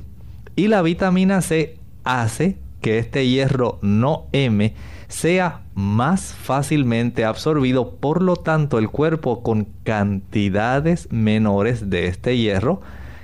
y 0.54 0.68
la 0.68 0.82
vitamina 0.82 1.40
C 1.40 1.78
hace 2.04 2.58
que 2.80 2.98
este 2.98 3.26
hierro 3.26 3.78
no 3.82 4.26
M 4.32 4.72
sea 5.08 5.63
más 5.74 6.34
fácilmente 6.34 7.24
absorbido, 7.24 7.96
por 7.96 8.22
lo 8.22 8.36
tanto 8.36 8.78
el 8.78 8.88
cuerpo 8.88 9.42
con 9.42 9.68
cantidades 9.82 11.08
menores 11.10 11.90
de 11.90 12.06
este 12.06 12.36
hierro 12.36 12.80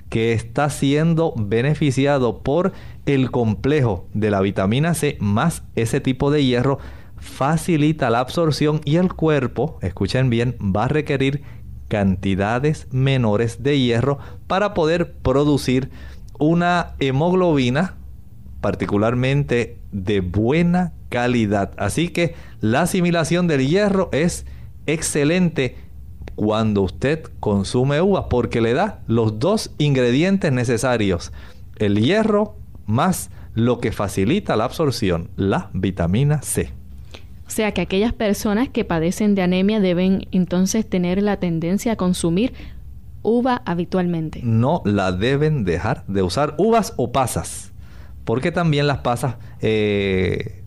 que 0.08 0.32
está 0.32 0.68
siendo 0.70 1.32
beneficiado 1.36 2.42
por 2.42 2.72
el 3.06 3.30
complejo 3.30 4.06
de 4.12 4.30
la 4.30 4.40
vitamina 4.40 4.94
C 4.94 5.16
más 5.20 5.62
ese 5.76 6.00
tipo 6.00 6.30
de 6.30 6.44
hierro 6.44 6.78
facilita 7.16 8.10
la 8.10 8.20
absorción 8.20 8.80
y 8.84 8.96
el 8.96 9.12
cuerpo, 9.12 9.78
escuchen 9.82 10.30
bien, 10.30 10.56
va 10.60 10.84
a 10.84 10.88
requerir 10.88 11.42
cantidades 11.88 12.88
menores 12.92 13.62
de 13.62 13.78
hierro 13.78 14.18
para 14.46 14.74
poder 14.74 15.12
producir 15.12 15.90
una 16.38 16.94
hemoglobina 16.98 17.96
particularmente 18.60 19.78
de 19.92 20.20
buena 20.20 20.92
calidad. 21.10 21.72
Así 21.76 22.08
que 22.08 22.34
la 22.60 22.82
asimilación 22.82 23.46
del 23.46 23.68
hierro 23.68 24.08
es 24.12 24.46
excelente 24.86 25.76
cuando 26.36 26.80
usted 26.80 27.24
consume 27.38 28.00
uva 28.00 28.30
porque 28.30 28.62
le 28.62 28.72
da 28.72 29.00
los 29.06 29.38
dos 29.38 29.72
ingredientes 29.76 30.52
necesarios, 30.52 31.32
el 31.76 32.00
hierro 32.00 32.56
más 32.86 33.30
lo 33.54 33.78
que 33.78 33.92
facilita 33.92 34.56
la 34.56 34.64
absorción, 34.64 35.28
la 35.36 35.68
vitamina 35.74 36.40
C. 36.40 36.70
O 37.46 37.50
sea 37.50 37.72
que 37.72 37.80
aquellas 37.80 38.12
personas 38.12 38.68
que 38.68 38.84
padecen 38.84 39.34
de 39.34 39.42
anemia 39.42 39.80
deben 39.80 40.28
entonces 40.30 40.88
tener 40.88 41.20
la 41.20 41.38
tendencia 41.38 41.92
a 41.92 41.96
consumir 41.96 42.54
uva 43.22 43.60
habitualmente. 43.66 44.40
No 44.42 44.82
la 44.86 45.12
deben 45.12 45.64
dejar 45.64 46.04
de 46.06 46.22
usar 46.22 46.54
uvas 46.56 46.94
o 46.96 47.12
pasas 47.12 47.70
porque 48.24 48.52
también 48.52 48.86
las 48.86 48.98
pasas 48.98 49.36
eh, 49.60 50.59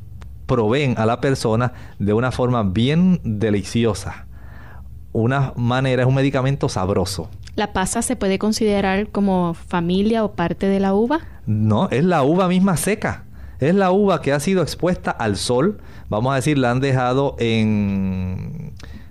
proveen 0.45 0.95
a 0.97 1.05
la 1.05 1.21
persona 1.21 1.73
de 1.99 2.13
una 2.13 2.31
forma 2.31 2.63
bien 2.63 3.19
deliciosa. 3.23 4.25
Una 5.11 5.53
manera, 5.55 6.03
es 6.03 6.07
un 6.07 6.15
medicamento 6.15 6.69
sabroso. 6.69 7.29
¿La 7.55 7.71
pasa 7.71 8.01
se 8.01 8.15
puede 8.15 8.39
considerar 8.39 9.09
como 9.09 9.53
familia 9.53 10.23
o 10.23 10.31
parte 10.33 10.67
de 10.67 10.79
la 10.79 10.93
uva? 10.93 11.19
No, 11.45 11.87
es 11.89 12.03
la 12.03 12.23
uva 12.23 12.47
misma 12.47 12.77
seca. 12.77 13.25
Es 13.59 13.75
la 13.75 13.91
uva 13.91 14.21
que 14.21 14.33
ha 14.33 14.39
sido 14.39 14.63
expuesta 14.63 15.11
al 15.11 15.37
sol. 15.37 15.79
Vamos 16.09 16.33
a 16.33 16.35
decir, 16.35 16.57
la 16.57 16.71
han 16.71 16.79
dejado 16.79 17.35
en 17.39 18.62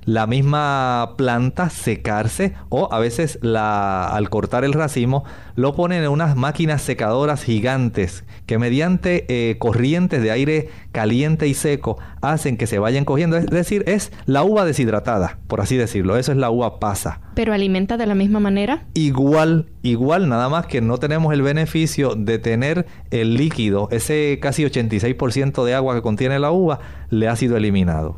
la 0.04 0.26
misma 0.26 1.14
planta 1.16 1.70
secarse 1.70 2.54
o 2.68 2.92
a 2.92 2.98
veces 2.98 3.38
la, 3.42 4.08
al 4.08 4.30
cortar 4.30 4.64
el 4.64 4.72
racimo 4.72 5.24
lo 5.54 5.74
ponen 5.74 6.02
en 6.02 6.10
unas 6.10 6.36
máquinas 6.36 6.82
secadoras 6.82 7.44
gigantes 7.44 8.24
que 8.46 8.58
mediante 8.58 9.24
eh, 9.28 9.58
corrientes 9.58 10.22
de 10.22 10.30
aire 10.30 10.68
caliente 10.92 11.46
y 11.46 11.54
seco 11.54 11.98
hacen 12.20 12.56
que 12.56 12.66
se 12.66 12.78
vayan 12.78 13.04
cogiendo. 13.04 13.36
Es 13.36 13.46
decir, 13.46 13.84
es 13.86 14.12
la 14.26 14.42
uva 14.42 14.64
deshidratada, 14.64 15.38
por 15.46 15.60
así 15.60 15.76
decirlo. 15.76 16.16
Eso 16.16 16.32
es 16.32 16.38
la 16.38 16.50
uva 16.50 16.80
pasa. 16.80 17.20
¿Pero 17.34 17.52
alimenta 17.52 17.96
de 17.96 18.06
la 18.06 18.14
misma 18.14 18.40
manera? 18.40 18.84
Igual, 18.94 19.66
igual, 19.82 20.28
nada 20.28 20.48
más 20.48 20.66
que 20.66 20.80
no 20.80 20.98
tenemos 20.98 21.32
el 21.32 21.42
beneficio 21.42 22.14
de 22.14 22.38
tener 22.38 22.86
el 23.10 23.34
líquido, 23.34 23.88
ese 23.90 24.38
casi 24.40 24.64
86% 24.64 25.64
de 25.64 25.74
agua 25.74 25.94
que 25.94 26.02
contiene 26.02 26.38
la 26.38 26.50
uva, 26.50 26.80
le 27.10 27.28
ha 27.28 27.36
sido 27.36 27.56
eliminado. 27.56 28.16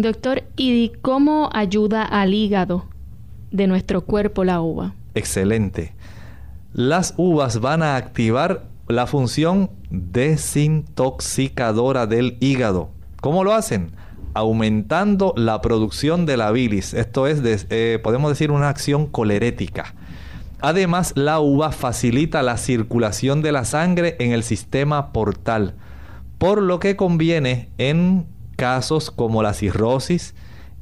Doctor, 0.00 0.44
¿y 0.56 0.92
cómo 1.02 1.50
ayuda 1.52 2.04
al 2.04 2.32
hígado 2.32 2.86
de 3.50 3.66
nuestro 3.66 4.06
cuerpo 4.06 4.44
la 4.44 4.62
uva? 4.62 4.94
Excelente. 5.14 5.92
Las 6.72 7.12
uvas 7.18 7.60
van 7.60 7.82
a 7.82 7.96
activar 7.96 8.64
la 8.88 9.06
función 9.06 9.68
desintoxicadora 9.90 12.06
del 12.06 12.38
hígado. 12.40 12.88
¿Cómo 13.20 13.44
lo 13.44 13.52
hacen? 13.52 13.90
Aumentando 14.32 15.34
la 15.36 15.60
producción 15.60 16.24
de 16.24 16.38
la 16.38 16.50
bilis. 16.50 16.94
Esto 16.94 17.26
es, 17.26 17.66
eh, 17.68 18.00
podemos 18.02 18.30
decir, 18.30 18.52
una 18.52 18.70
acción 18.70 19.06
colerética. 19.06 19.94
Además, 20.62 21.12
la 21.14 21.40
uva 21.40 21.72
facilita 21.72 22.42
la 22.42 22.56
circulación 22.56 23.42
de 23.42 23.52
la 23.52 23.66
sangre 23.66 24.16
en 24.18 24.32
el 24.32 24.44
sistema 24.44 25.12
portal, 25.12 25.74
por 26.38 26.62
lo 26.62 26.78
que 26.78 26.96
conviene 26.96 27.68
en 27.76 28.24
casos 28.60 29.10
como 29.10 29.42
la 29.42 29.54
cirrosis 29.54 30.34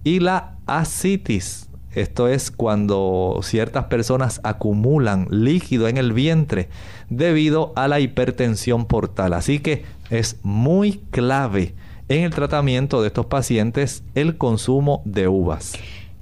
y 0.03 0.19
la 0.19 0.57
ascitis. 0.67 1.69
Esto 1.95 2.27
es 2.27 2.51
cuando 2.51 3.39
ciertas 3.45 3.85
personas 3.85 4.41
acumulan 4.43 5.29
líquido 5.31 5.87
en 5.87 5.97
el 5.97 6.13
vientre 6.13 6.71
debido 7.09 7.73
a 7.77 7.87
la 7.87 8.01
hipertensión 8.01 8.85
portal. 8.85 9.33
Así 9.33 9.61
que 9.61 9.85
es 10.11 10.41
muy 10.43 11.01
clave 11.13 11.77
en 12.09 12.25
el 12.25 12.35
tratamiento 12.35 13.01
de 13.01 13.07
estos 13.07 13.27
pacientes 13.27 14.03
el 14.17 14.37
consumo 14.37 15.01
de 15.05 15.29
uvas. 15.29 15.75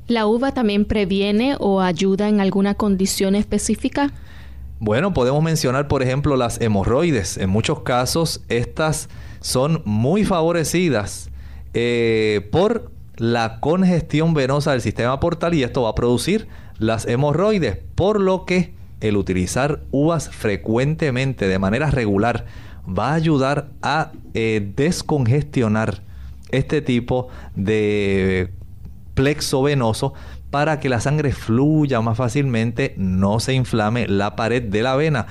¿La 0.09 0.27
uva 0.27 0.53
también 0.53 0.85
previene 0.85 1.57
o 1.59 1.81
ayuda 1.81 2.29
en 2.29 2.43
alguna 2.43 2.75
condición 2.75 3.35
específica? 3.35 4.13
Bueno, 4.79 5.15
podemos 5.15 5.43
mencionar 5.43 5.89
por 5.89 6.03
ejemplo 6.03 6.37
las 6.37 6.61
hemorroides. 6.61 7.39
En 7.39 7.49
muchos 7.49 7.81
casos 7.81 8.43
estas 8.51 9.09
son 9.41 9.81
muy 9.87 10.27
favorecidas 10.27 11.31
eh, 11.79 12.49
por 12.51 12.91
la 13.16 13.61
congestión 13.61 14.33
venosa 14.33 14.72
del 14.72 14.81
sistema 14.81 15.20
portal 15.20 15.53
y 15.53 15.62
esto 15.62 15.83
va 15.83 15.91
a 15.91 15.95
producir 15.95 16.49
las 16.79 17.07
hemorroides, 17.07 17.77
por 17.95 18.18
lo 18.18 18.47
que 18.47 18.72
el 19.03 19.18
utilizar 19.18 19.83
uvas 19.91 20.31
frecuentemente 20.31 21.47
de 21.47 21.59
manera 21.59 21.91
regular 21.91 22.47
va 22.89 23.11
a 23.11 23.14
ayudar 23.14 23.68
a 23.83 24.12
eh, 24.33 24.72
descongestionar 24.74 26.01
este 26.49 26.81
tipo 26.81 27.29
de 27.55 28.55
plexo 29.12 29.62
venoso 29.62 30.14
para 30.49 30.81
que 30.81 30.89
la 30.89 31.01
sangre 31.01 31.33
fluya 31.33 32.01
más 32.01 32.16
fácilmente, 32.16 32.95
no 32.97 33.39
se 33.39 33.53
inflame 33.53 34.09
la 34.09 34.35
pared 34.35 34.62
de 34.62 34.83
la 34.83 34.97
vena. 34.97 35.27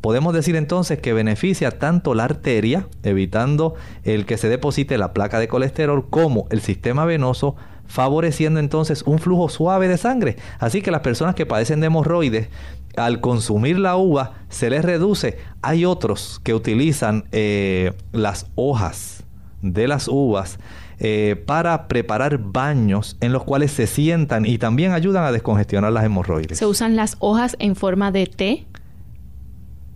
Podemos 0.00 0.32
decir 0.32 0.54
entonces 0.56 1.00
que 1.00 1.12
beneficia 1.12 1.70
tanto 1.72 2.14
la 2.14 2.24
arteria, 2.24 2.86
evitando 3.02 3.74
el 4.04 4.26
que 4.26 4.36
se 4.36 4.48
deposite 4.48 4.98
la 4.98 5.12
placa 5.12 5.38
de 5.38 5.48
colesterol, 5.48 6.08
como 6.08 6.46
el 6.50 6.60
sistema 6.60 7.04
venoso, 7.04 7.56
favoreciendo 7.86 8.60
entonces 8.60 9.02
un 9.02 9.18
flujo 9.18 9.48
suave 9.48 9.88
de 9.88 9.96
sangre. 9.98 10.36
Así 10.60 10.82
que 10.82 10.90
las 10.90 11.00
personas 11.00 11.34
que 11.34 11.46
padecen 11.46 11.80
de 11.80 11.86
hemorroides, 11.86 12.48
al 12.96 13.20
consumir 13.20 13.78
la 13.78 13.96
uva, 13.96 14.34
se 14.48 14.70
les 14.70 14.84
reduce. 14.84 15.38
Hay 15.62 15.84
otros 15.84 16.40
que 16.44 16.54
utilizan 16.54 17.24
eh, 17.32 17.92
las 18.12 18.46
hojas 18.54 19.24
de 19.62 19.88
las 19.88 20.06
uvas 20.06 20.58
eh, 21.00 21.42
para 21.46 21.88
preparar 21.88 22.38
baños 22.38 23.16
en 23.20 23.32
los 23.32 23.44
cuales 23.44 23.72
se 23.72 23.86
sientan 23.86 24.46
y 24.46 24.58
también 24.58 24.92
ayudan 24.92 25.24
a 25.24 25.32
descongestionar 25.32 25.92
las 25.92 26.04
hemorroides. 26.04 26.58
¿Se 26.58 26.66
usan 26.66 26.96
las 26.96 27.16
hojas 27.20 27.56
en 27.58 27.76
forma 27.76 28.10
de 28.10 28.26
té? 28.26 28.66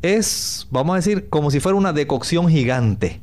Es, 0.03 0.67
vamos 0.71 0.95
a 0.95 0.97
decir, 0.97 1.29
como 1.29 1.51
si 1.51 1.61
fuera 1.61 1.77
una 1.77 1.93
decocción 1.93 2.49
gigante. 2.49 3.21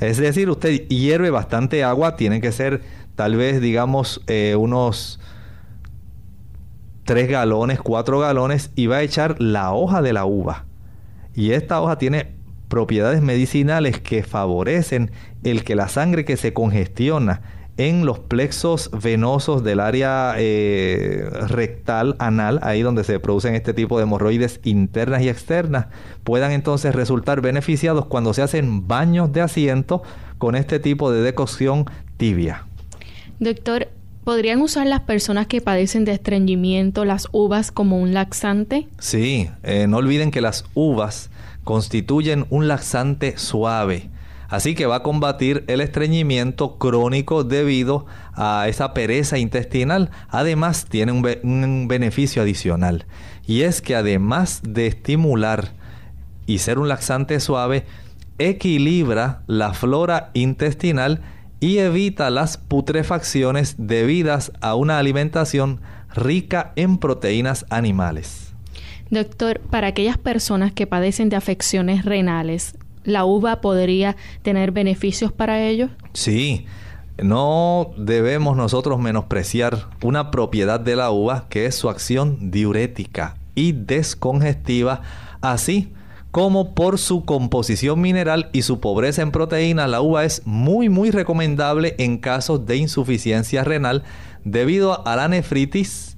Es 0.00 0.18
decir, 0.18 0.50
usted 0.50 0.88
hierve 0.88 1.30
bastante 1.30 1.84
agua, 1.84 2.16
tiene 2.16 2.40
que 2.40 2.52
ser 2.52 2.82
tal 3.14 3.36
vez, 3.36 3.60
digamos, 3.60 4.22
eh, 4.26 4.56
unos 4.56 5.20
3 7.04 7.28
galones, 7.28 7.80
4 7.80 8.18
galones, 8.18 8.70
y 8.74 8.86
va 8.86 8.96
a 8.96 9.02
echar 9.02 9.40
la 9.40 9.72
hoja 9.72 10.02
de 10.02 10.12
la 10.12 10.24
uva. 10.24 10.66
Y 11.34 11.52
esta 11.52 11.80
hoja 11.80 11.96
tiene 11.96 12.32
propiedades 12.68 13.22
medicinales 13.22 14.00
que 14.00 14.22
favorecen 14.22 15.10
el 15.44 15.64
que 15.64 15.74
la 15.74 15.88
sangre 15.88 16.24
que 16.24 16.36
se 16.36 16.52
congestiona 16.52 17.42
en 17.76 18.04
los 18.04 18.18
plexos 18.18 18.90
venosos 19.02 19.64
del 19.64 19.80
área 19.80 20.34
eh, 20.36 21.26
rectal, 21.48 22.16
anal, 22.18 22.60
ahí 22.62 22.82
donde 22.82 23.04
se 23.04 23.18
producen 23.18 23.54
este 23.54 23.72
tipo 23.72 23.96
de 23.96 24.04
hemorroides 24.04 24.60
internas 24.64 25.22
y 25.22 25.28
externas, 25.28 25.86
puedan 26.22 26.52
entonces 26.52 26.94
resultar 26.94 27.40
beneficiados 27.40 28.06
cuando 28.06 28.34
se 28.34 28.42
hacen 28.42 28.86
baños 28.86 29.32
de 29.32 29.40
asiento 29.40 30.02
con 30.38 30.54
este 30.54 30.78
tipo 30.80 31.10
de 31.10 31.22
decocción 31.22 31.86
tibia. 32.18 32.66
Doctor, 33.40 33.88
¿podrían 34.24 34.60
usar 34.60 34.86
las 34.86 35.00
personas 35.00 35.46
que 35.46 35.60
padecen 35.60 36.04
de 36.04 36.12
estreñimiento 36.12 37.04
las 37.04 37.28
uvas 37.32 37.72
como 37.72 37.98
un 37.98 38.12
laxante? 38.12 38.86
Sí, 38.98 39.48
eh, 39.62 39.86
no 39.88 39.96
olviden 39.96 40.30
que 40.30 40.42
las 40.42 40.64
uvas 40.74 41.30
constituyen 41.64 42.44
un 42.50 42.68
laxante 42.68 43.38
suave 43.38 44.10
Así 44.52 44.74
que 44.74 44.84
va 44.84 44.96
a 44.96 45.02
combatir 45.02 45.64
el 45.66 45.80
estreñimiento 45.80 46.76
crónico 46.76 47.42
debido 47.42 48.04
a 48.34 48.66
esa 48.68 48.92
pereza 48.92 49.38
intestinal. 49.38 50.10
Además, 50.28 50.84
tiene 50.90 51.10
un, 51.10 51.88
beneficio 51.88 52.42
adicional. 52.42 53.06
Y 53.46 53.62
es 53.62 53.80
que 53.80 53.96
además 53.96 54.60
de 54.62 54.88
estimular 54.88 55.72
y 56.44 56.58
ser 56.58 56.78
un 56.78 56.88
laxante 56.88 57.40
suave, 57.40 57.86
equilibra 58.36 59.40
la 59.46 59.72
flora 59.72 60.30
intestinal 60.34 61.22
y 61.58 61.78
evita 61.78 62.28
las 62.28 62.58
putrefacciones 62.58 63.76
debidas 63.78 64.52
a 64.60 64.74
una 64.74 64.98
alimentación 64.98 65.80
rica 66.14 66.74
en 66.76 66.98
proteínas 66.98 67.64
animales. 67.70 68.52
Doctor, 69.08 69.60
para 69.60 69.86
aquellas 69.86 70.18
personas 70.18 70.72
que 70.72 70.86
padecen 70.86 71.30
de 71.30 71.36
afecciones 71.36 72.04
renales, 72.04 72.76
la 73.04 73.24
uva 73.24 73.60
podría 73.60 74.16
tener 74.42 74.72
beneficios 74.72 75.32
para 75.32 75.62
ellos? 75.62 75.90
Sí, 76.12 76.66
no 77.22 77.92
debemos 77.96 78.56
nosotros 78.56 78.98
menospreciar 78.98 79.88
una 80.02 80.30
propiedad 80.30 80.80
de 80.80 80.96
la 80.96 81.10
uva 81.10 81.46
que 81.48 81.66
es 81.66 81.74
su 81.74 81.88
acción 81.88 82.50
diurética 82.50 83.36
y 83.54 83.72
descongestiva, 83.72 85.02
así 85.40 85.92
como 86.32 86.74
por 86.74 86.98
su 86.98 87.26
composición 87.26 88.00
mineral 88.00 88.48
y 88.54 88.62
su 88.62 88.80
pobreza 88.80 89.20
en 89.20 89.32
proteínas, 89.32 89.90
la 89.90 90.00
uva 90.00 90.24
es 90.24 90.42
muy 90.46 90.88
muy 90.88 91.10
recomendable 91.10 91.94
en 91.98 92.16
casos 92.16 92.64
de 92.64 92.78
insuficiencia 92.78 93.62
renal 93.64 94.02
debido 94.42 95.06
a 95.06 95.14
la 95.14 95.28
nefritis, 95.28 96.16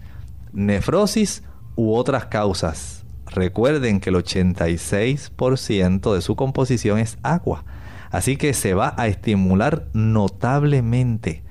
nefrosis 0.52 1.42
u 1.74 1.94
otras 1.94 2.26
causas. 2.26 3.03
Recuerden 3.34 3.98
que 3.98 4.10
el 4.10 4.16
86% 4.16 6.14
de 6.14 6.22
su 6.22 6.36
composición 6.36 7.00
es 7.00 7.18
agua. 7.24 7.64
Así 8.10 8.36
que 8.36 8.54
se 8.54 8.74
va 8.74 8.94
a 8.96 9.08
estimular 9.08 9.88
notablemente 9.92 11.42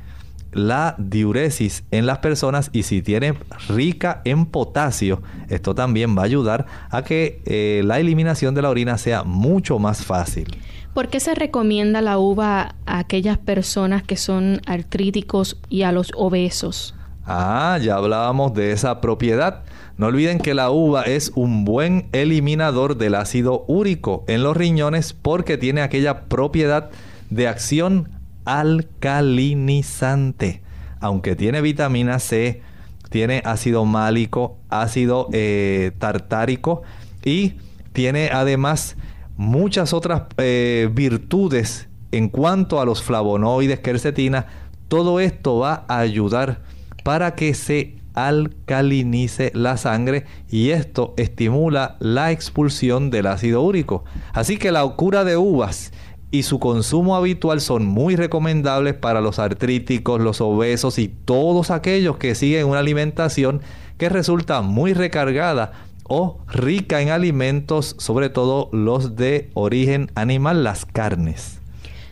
la 0.54 0.96
diuresis 0.98 1.84
en 1.92 2.06
las 2.06 2.20
personas 2.20 2.70
y 2.72 2.84
si 2.84 3.02
tiene 3.02 3.34
rica 3.68 4.22
en 4.24 4.46
potasio, 4.46 5.22
esto 5.50 5.76
también 5.76 6.16
va 6.18 6.22
a 6.22 6.26
ayudar 6.26 6.66
a 6.90 7.04
que 7.04 7.42
eh, 7.46 7.82
la 7.84 8.00
eliminación 8.00 8.56
de 8.56 8.62
la 8.62 8.70
orina 8.70 8.98
sea 8.98 9.24
mucho 9.24 9.78
más 9.78 10.06
fácil. 10.06 10.56
¿Por 10.94 11.10
qué 11.10 11.20
se 11.20 11.36
recomienda 11.36 12.02
la 12.02 12.18
uva 12.18 12.76
a 12.86 13.00
aquellas 13.00 13.40
personas 13.40 14.04
que 14.04 14.16
son 14.16 14.62
artríticos 14.68 15.60
y 15.68 15.82
a 15.82 15.92
los 15.92 16.12
obesos? 16.16 16.96
Ah, 17.26 17.80
ya 17.82 17.96
hablábamos 17.96 18.54
de 18.54 18.72
esa 18.72 19.02
propiedad. 19.02 19.64
No 19.98 20.08
olviden 20.08 20.40
que 20.40 20.56
la 20.56 20.72
uva 20.72 21.04
es 21.04 21.32
un 21.36 21.66
buen 21.66 22.08
eliminador 22.14 22.98
del 22.98 23.16
ácido 23.16 23.66
úrico 23.68 24.24
en 24.28 24.42
los 24.42 24.56
riñones 24.58 25.14
porque 25.14 25.58
tiene 25.58 25.82
aquella 25.82 26.22
propiedad 26.26 26.90
de 27.30 27.48
acción 27.48 28.10
alcalinizante. 28.46 30.64
Aunque 31.00 31.36
tiene 31.36 31.62
vitamina 31.62 32.18
C, 32.18 32.64
tiene 33.10 33.44
ácido 33.46 33.86
málico, 33.86 34.58
ácido 34.70 35.30
eh, 35.32 35.92
tartárico 36.00 36.82
y 37.24 37.54
tiene 37.94 38.32
además 38.34 38.98
muchas 39.38 39.94
otras 39.94 40.24
eh, 40.38 40.90
virtudes 40.92 41.88
en 42.12 42.30
cuanto 42.30 42.82
a 42.82 42.86
los 42.86 43.04
flavonoides, 43.04 43.80
quercetina. 43.80 44.48
Todo 44.88 45.20
esto 45.20 45.60
va 45.60 45.86
a 45.88 46.00
ayudar 46.00 46.62
para 47.04 47.36
que 47.36 47.54
se 47.54 48.02
alcalinice 48.14 49.52
la 49.54 49.78
sangre 49.78 50.26
y 50.50 50.70
esto 50.70 51.14
estimula 51.18 51.98
la 52.00 52.32
expulsión 52.32 53.10
del 53.10 53.28
ácido 53.28 53.62
úrico. 53.62 54.04
Así 54.34 54.58
que 54.58 54.72
la 54.72 54.88
cura 54.90 55.24
de 55.24 55.38
uvas 55.38 55.92
y 56.32 56.44
su 56.44 56.60
consumo 56.60 57.16
habitual 57.16 57.62
son 57.62 57.86
muy 57.86 58.16
recomendables 58.16 58.96
para 58.96 59.22
los 59.22 59.38
artríticos, 59.38 60.20
los 60.20 60.42
obesos 60.42 60.98
y 60.98 61.08
todos 61.08 61.70
aquellos 61.70 62.18
que 62.18 62.34
siguen 62.34 62.68
una 62.68 62.80
alimentación 62.80 63.62
que 63.98 64.10
resulta 64.10 64.62
muy 64.62 64.94
recargada 64.94 65.74
o 66.06 66.40
rica 66.48 67.02
en 67.02 67.10
alimentos, 67.10 67.96
sobre 68.00 68.30
todo 68.30 68.70
los 68.72 69.16
de 69.16 69.52
origen 69.54 70.12
animal, 70.16 70.64
las 70.64 70.86
carnes. 70.86 71.60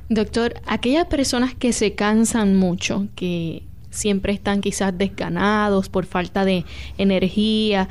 Doctor, 0.09 0.53
aquellas 0.67 1.07
personas 1.07 1.55
que 1.55 1.73
se 1.73 1.95
cansan 1.95 2.55
mucho, 2.55 3.07
que 3.15 3.63
siempre 3.91 4.33
están 4.33 4.61
quizás 4.61 4.97
desganados 4.97 5.89
por 5.89 6.05
falta 6.05 6.43
de 6.45 6.65
energía, 6.97 7.87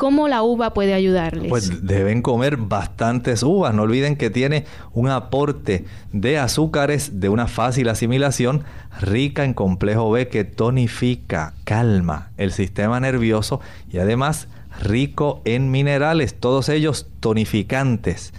¿Cómo 0.00 0.28
la 0.28 0.42
uva 0.42 0.72
puede 0.72 0.94
ayudarles? 0.94 1.50
Pues 1.50 1.86
deben 1.86 2.22
comer 2.22 2.56
bastantes 2.56 3.42
uvas. 3.42 3.74
No 3.74 3.82
olviden 3.82 4.16
que 4.16 4.30
tiene 4.30 4.64
un 4.94 5.10
aporte 5.10 5.84
de 6.10 6.38
azúcares 6.38 7.20
de 7.20 7.28
una 7.28 7.48
fácil 7.48 7.86
asimilación, 7.90 8.64
rica 8.98 9.44
en 9.44 9.52
complejo 9.52 10.10
B 10.10 10.28
que 10.28 10.44
tonifica, 10.44 11.52
calma 11.64 12.30
el 12.38 12.52
sistema 12.52 12.98
nervioso 12.98 13.60
y 13.92 13.98
además 13.98 14.48
rico 14.80 15.42
en 15.44 15.70
minerales, 15.70 16.32
todos 16.32 16.70
ellos 16.70 17.06
tonificantes. 17.20 18.32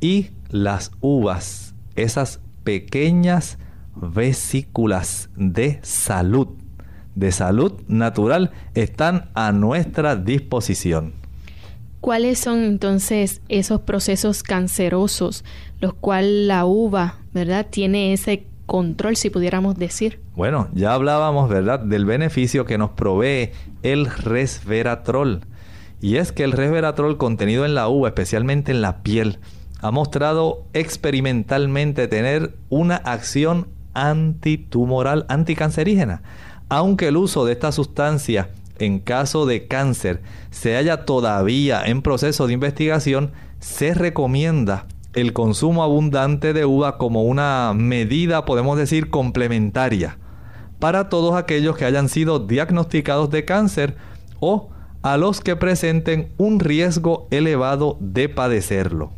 Y 0.00 0.30
las 0.50 0.92
uvas, 1.00 1.74
esas 1.96 2.38
pequeñas 2.62 3.58
vesículas 3.94 5.30
de 5.36 5.78
salud, 5.82 6.48
de 7.14 7.32
salud 7.32 7.80
natural, 7.88 8.50
están 8.74 9.30
a 9.34 9.52
nuestra 9.52 10.16
disposición. 10.16 11.12
¿Cuáles 12.00 12.40
son 12.40 12.64
entonces 12.64 13.42
esos 13.48 13.82
procesos 13.82 14.42
cancerosos, 14.42 15.44
los 15.80 15.94
cuales 15.94 16.46
la 16.46 16.64
uva, 16.64 17.18
¿verdad? 17.32 17.66
Tiene 17.70 18.12
ese 18.12 18.46
control, 18.66 19.16
si 19.16 19.30
pudiéramos 19.30 19.76
decir. 19.76 20.20
Bueno, 20.34 20.68
ya 20.72 20.94
hablábamos, 20.94 21.48
¿verdad?, 21.48 21.78
del 21.78 22.04
beneficio 22.04 22.64
que 22.64 22.78
nos 22.78 22.90
provee 22.90 23.50
el 23.82 24.06
resveratrol. 24.06 25.42
Y 26.00 26.16
es 26.16 26.32
que 26.32 26.42
el 26.42 26.52
resveratrol 26.52 27.18
contenido 27.18 27.64
en 27.64 27.74
la 27.74 27.88
uva, 27.88 28.08
especialmente 28.08 28.72
en 28.72 28.82
la 28.82 29.02
piel, 29.02 29.38
ha 29.80 29.90
mostrado 29.90 30.64
experimentalmente 30.72 32.08
tener 32.08 32.56
una 32.68 32.96
acción 32.96 33.68
antitumoral, 33.94 35.26
anticancerígena. 35.28 36.22
Aunque 36.68 37.08
el 37.08 37.16
uso 37.16 37.44
de 37.44 37.52
esta 37.52 37.72
sustancia 37.72 38.50
en 38.78 38.98
caso 38.98 39.46
de 39.46 39.66
cáncer 39.66 40.22
se 40.50 40.76
haya 40.76 41.04
todavía 41.04 41.82
en 41.84 42.02
proceso 42.02 42.46
de 42.46 42.54
investigación, 42.54 43.32
se 43.60 43.94
recomienda 43.94 44.86
el 45.14 45.32
consumo 45.32 45.82
abundante 45.82 46.52
de 46.52 46.64
uva 46.64 46.98
como 46.98 47.22
una 47.24 47.72
medida, 47.74 48.44
podemos 48.44 48.78
decir, 48.78 49.10
complementaria 49.10 50.18
para 50.82 51.08
todos 51.08 51.36
aquellos 51.36 51.76
que 51.76 51.84
hayan 51.84 52.08
sido 52.08 52.40
diagnosticados 52.40 53.30
de 53.30 53.44
cáncer 53.44 53.94
o 54.40 54.70
a 55.02 55.16
los 55.16 55.40
que 55.40 55.54
presenten 55.54 56.32
un 56.38 56.58
riesgo 56.58 57.28
elevado 57.30 57.96
de 58.00 58.28
padecerlo. 58.28 59.12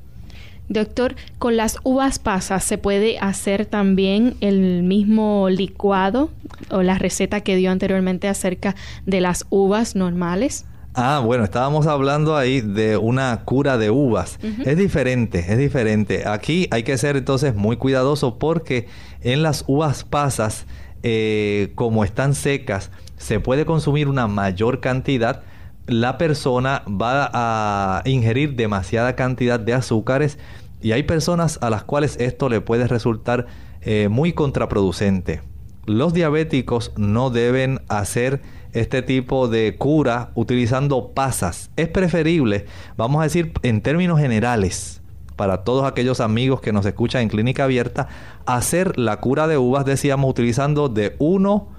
Doctor, 0.68 1.14
con 1.38 1.56
las 1.56 1.78
uvas 1.84 2.18
pasas 2.18 2.64
se 2.64 2.78
puede 2.78 3.18
hacer 3.18 3.66
también 3.66 4.34
el 4.40 4.82
mismo 4.82 5.48
licuado 5.50 6.30
o 6.70 6.82
la 6.82 6.98
receta 6.98 7.42
que 7.42 7.56
dio 7.56 7.70
anteriormente 7.70 8.28
acerca 8.28 8.74
de 9.04 9.20
las 9.20 9.44
uvas 9.50 9.94
normales. 9.94 10.64
Ah, 10.94 11.20
bueno, 11.24 11.44
estábamos 11.44 11.86
hablando 11.86 12.36
ahí 12.36 12.60
de 12.60 12.96
una 12.96 13.42
cura 13.44 13.76
de 13.78 13.90
uvas. 13.90 14.38
Es 14.64 14.78
diferente, 14.78 15.44
es 15.48 15.58
diferente. 15.58 16.26
Aquí 16.26 16.68
hay 16.70 16.84
que 16.84 16.96
ser 16.96 17.16
entonces 17.16 17.54
muy 17.54 17.76
cuidadoso 17.76 18.38
porque 18.38 18.86
en 19.20 19.42
las 19.42 19.64
uvas 19.66 20.04
pasas, 20.04 20.66
eh, 21.02 21.72
como 21.74 22.04
están 22.04 22.34
secas, 22.34 22.90
se 23.16 23.40
puede 23.40 23.66
consumir 23.66 24.08
una 24.08 24.28
mayor 24.28 24.80
cantidad 24.80 25.42
la 25.86 26.18
persona 26.18 26.82
va 26.88 27.30
a 27.32 28.02
ingerir 28.04 28.56
demasiada 28.56 29.16
cantidad 29.16 29.60
de 29.60 29.74
azúcares 29.74 30.38
y 30.80 30.92
hay 30.92 31.02
personas 31.02 31.58
a 31.62 31.70
las 31.70 31.84
cuales 31.84 32.16
esto 32.20 32.48
le 32.48 32.60
puede 32.60 32.86
resultar 32.86 33.46
eh, 33.82 34.08
muy 34.10 34.32
contraproducente. 34.32 35.42
Los 35.86 36.14
diabéticos 36.14 36.92
no 36.96 37.30
deben 37.30 37.80
hacer 37.88 38.40
este 38.72 39.02
tipo 39.02 39.48
de 39.48 39.76
cura 39.76 40.30
utilizando 40.34 41.12
pasas. 41.12 41.70
Es 41.76 41.88
preferible, 41.88 42.66
vamos 42.96 43.20
a 43.20 43.24
decir 43.24 43.52
en 43.62 43.82
términos 43.82 44.18
generales, 44.18 45.02
para 45.36 45.64
todos 45.64 45.84
aquellos 45.84 46.20
amigos 46.20 46.60
que 46.60 46.72
nos 46.72 46.86
escuchan 46.86 47.22
en 47.22 47.28
clínica 47.28 47.64
abierta, 47.64 48.08
hacer 48.46 48.98
la 48.98 49.20
cura 49.20 49.46
de 49.46 49.58
uvas, 49.58 49.84
decíamos, 49.84 50.30
utilizando 50.30 50.88
de 50.88 51.16
1 51.18 51.73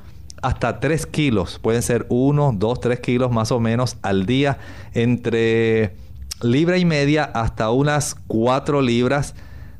hasta 0.45 0.79
3 0.79 1.07
kilos. 1.07 1.57
Pueden 1.59 1.81
ser 1.81 2.05
1, 2.09 2.53
2, 2.57 2.79
3 2.79 2.99
kilos 2.99 3.31
más 3.31 3.51
o 3.51 3.59
menos 3.59 3.97
al 4.03 4.27
día. 4.27 4.59
Entre 4.93 5.95
libra 6.41 6.77
y 6.77 6.85
media 6.85 7.23
hasta 7.23 7.71
unas 7.71 8.15
4 8.27 8.83
libras 8.83 9.33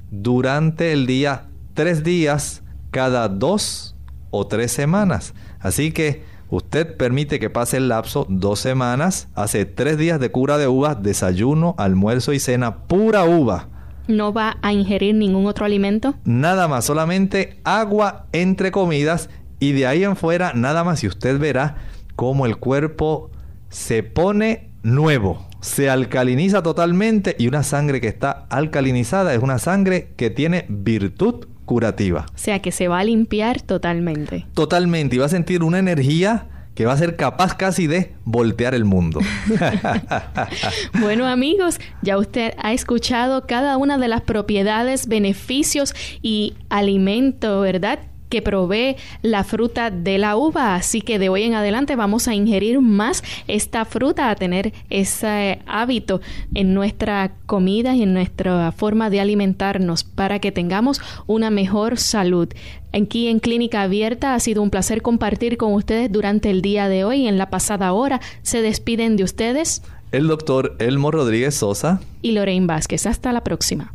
durante 0.09 0.91
el 0.91 1.05
día. 1.05 1.43
3 1.76 2.03
días 2.03 2.63
cada 2.89 3.30
2 3.30 3.95
o 4.32 4.47
3 4.47 4.72
semanas. 4.72 5.36
Así 5.59 5.91
que 5.91 6.24
usted 6.49 6.97
permite 6.97 7.39
que 7.39 7.51
pase 7.51 7.78
el 7.78 7.89
lapso 7.89 8.26
2 8.28 8.59
semanas. 8.59 9.28
Hace 9.36 9.66
3 9.66 9.99
días 9.99 10.20
de 10.20 10.32
cura 10.32 10.57
de 10.57 10.68
uvas. 10.68 11.03
Desayuno, 11.03 11.76
almuerzo 11.78 12.34
y 12.34 12.39
cena. 12.39 12.88
Pura 12.88 13.24
uva. 13.26 13.70
¿No 14.07 14.34
va 14.34 14.57
a 14.63 14.74
ingerir 14.74 15.13
ningún 15.13 15.45
otro 15.45 15.66
alimento? 15.66 16.16
Nada 16.26 16.68
más, 16.68 16.86
solamente 16.86 17.59
agua 17.63 18.26
entre 18.34 18.72
comidas 18.72 19.30
y 19.66 19.72
de 19.72 19.88
ahí 19.88 20.03
en 20.03 20.16
fuera, 20.16 20.53
nada 20.53 20.84
más 20.84 21.03
y 21.03 21.07
usted 21.07 21.39
verá 21.39 21.78
cómo 22.16 22.45
el 22.45 22.57
cuerpo 22.57 23.32
se 23.70 24.03
pone 24.03 24.70
nuevo, 24.84 25.47
se 25.59 25.89
alcaliniza 25.89 26.61
totalmente 26.61 27.36
y 27.39 27.47
una 27.47 27.63
sangre 27.63 27.99
que 27.99 28.07
está 28.07 28.45
alcalinizada 28.49 29.34
es 29.34 29.41
una 29.41 29.57
sangre 29.57 30.09
que 30.18 30.30
tiene 30.30 30.66
virtud 30.70 31.47
curativa. 31.66 32.28
O 32.34 32.38
sea 32.38 32.61
que 32.61 32.72
se 32.72 32.88
va 32.88 32.99
a 32.99 33.03
limpiar 33.03 33.61
totalmente. 33.61 34.45
Totalmente 34.53 35.16
y 35.16 35.20
va 35.20 35.26
a 35.26 35.30
sentir 35.30 35.63
una 35.63 35.80
energía 35.80 36.47
que 36.76 36.86
va 36.86 36.93
a 36.93 36.97
ser 36.97 37.16
capaz 37.16 37.55
casi 37.55 37.88
de 37.88 38.13
voltear 38.24 38.76
el 38.76 38.86
mundo. 38.86 39.22
bueno 40.99 41.26
amigos, 41.26 41.80
ya 42.03 42.20
usted 42.20 42.53
ha 42.61 42.74
escuchado 42.74 43.47
cada 43.47 43.78
una 43.78 43.97
de 43.97 44.09
las 44.09 44.22
propiedades, 44.22 45.07
beneficios 45.07 45.95
y 46.22 46.53
alimento, 46.70 47.61
¿verdad? 47.61 47.99
Que 48.36 48.42
provee 48.42 48.98
la 49.22 49.46
fruta 49.46 49.90
de 49.92 50.18
la 50.18 50.36
uva. 50.36 50.76
Así 50.76 51.00
que 51.00 51.20
de 51.20 51.30
hoy 51.30 51.44
en 51.44 51.54
adelante 51.54 51.96
vamos 51.96 52.28
a 52.28 52.36
ingerir 52.36 52.82
más 52.82 53.24
esta 53.48 53.86
fruta, 53.86 54.30
a 54.30 54.36
tener 54.36 54.74
ese 54.90 55.60
hábito 55.66 56.20
en 56.54 56.74
nuestra 56.74 57.32
comida 57.46 57.96
y 57.96 58.04
en 58.04 58.14
nuestra 58.14 58.74
forma 58.74 59.10
de 59.10 59.22
alimentarnos 59.22 60.04
para 60.04 60.40
que 60.40 60.52
tengamos 60.52 61.00
una 61.28 61.50
mejor 61.50 61.98
salud. 61.98 62.50
Aquí 62.92 63.30
en 63.30 63.40
Clínica 63.40 63.84
Abierta 63.84 64.36
ha 64.36 64.40
sido 64.42 64.62
un 64.62 64.70
placer 64.70 65.02
compartir 65.02 65.56
con 65.56 65.72
ustedes 65.72 66.12
durante 66.12 66.50
el 66.50 66.62
día 66.62 66.90
de 66.90 67.06
hoy. 67.06 67.28
En 67.28 67.38
la 67.38 67.50
pasada 67.50 67.94
hora 67.94 68.20
se 68.42 68.62
despiden 68.62 69.16
de 69.16 69.24
ustedes 69.24 69.82
el 70.12 70.28
doctor 70.28 70.76
Elmo 70.80 71.10
Rodríguez 71.10 71.56
Sosa 71.56 72.02
y 72.22 72.34
Lorraine 72.34 72.68
Vázquez. 72.68 73.06
Hasta 73.06 73.32
la 73.32 73.46
próxima. 73.46 73.95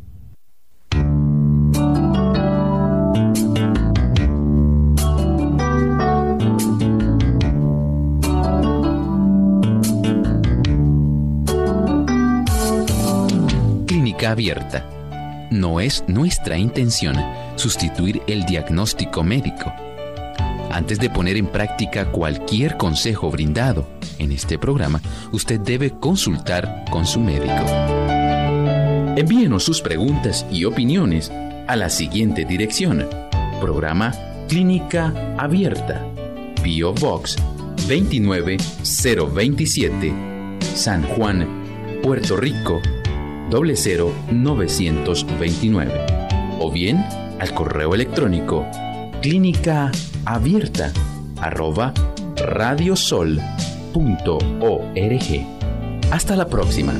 Abierta. 14.26 14.86
No 15.50 15.80
es 15.80 16.04
nuestra 16.06 16.56
intención 16.56 17.16
sustituir 17.56 18.22
el 18.26 18.44
diagnóstico 18.44 19.24
médico. 19.24 19.72
Antes 20.70 21.00
de 21.00 21.10
poner 21.10 21.36
en 21.36 21.46
práctica 21.46 22.12
cualquier 22.12 22.76
consejo 22.76 23.28
brindado 23.30 23.88
en 24.18 24.30
este 24.30 24.58
programa, 24.58 25.00
usted 25.32 25.58
debe 25.58 25.90
consultar 25.90 26.84
con 26.90 27.06
su 27.06 27.18
médico. 27.18 27.64
Envíenos 29.16 29.64
sus 29.64 29.80
preguntas 29.80 30.46
y 30.50 30.64
opiniones 30.64 31.32
a 31.66 31.74
la 31.74 31.90
siguiente 31.90 32.44
dirección. 32.44 33.08
Programa 33.60 34.12
Clínica 34.48 35.12
Abierta. 35.36 36.06
Bio 36.62 36.94
Box 36.94 37.34
29027. 37.88 40.14
San 40.74 41.02
Juan, 41.02 41.48
Puerto 42.02 42.36
Rico 42.36 42.80
00929 43.50 45.92
o 46.58 46.70
bien 46.70 47.04
al 47.38 47.54
correo 47.54 47.94
electrónico 47.94 48.66
clínica 49.20 49.92
abierta 50.24 50.92
arroba 51.40 51.92
radiosol.org. 52.36 53.40
Hasta 56.10 56.36
la 56.36 56.48
próxima. 56.48 56.94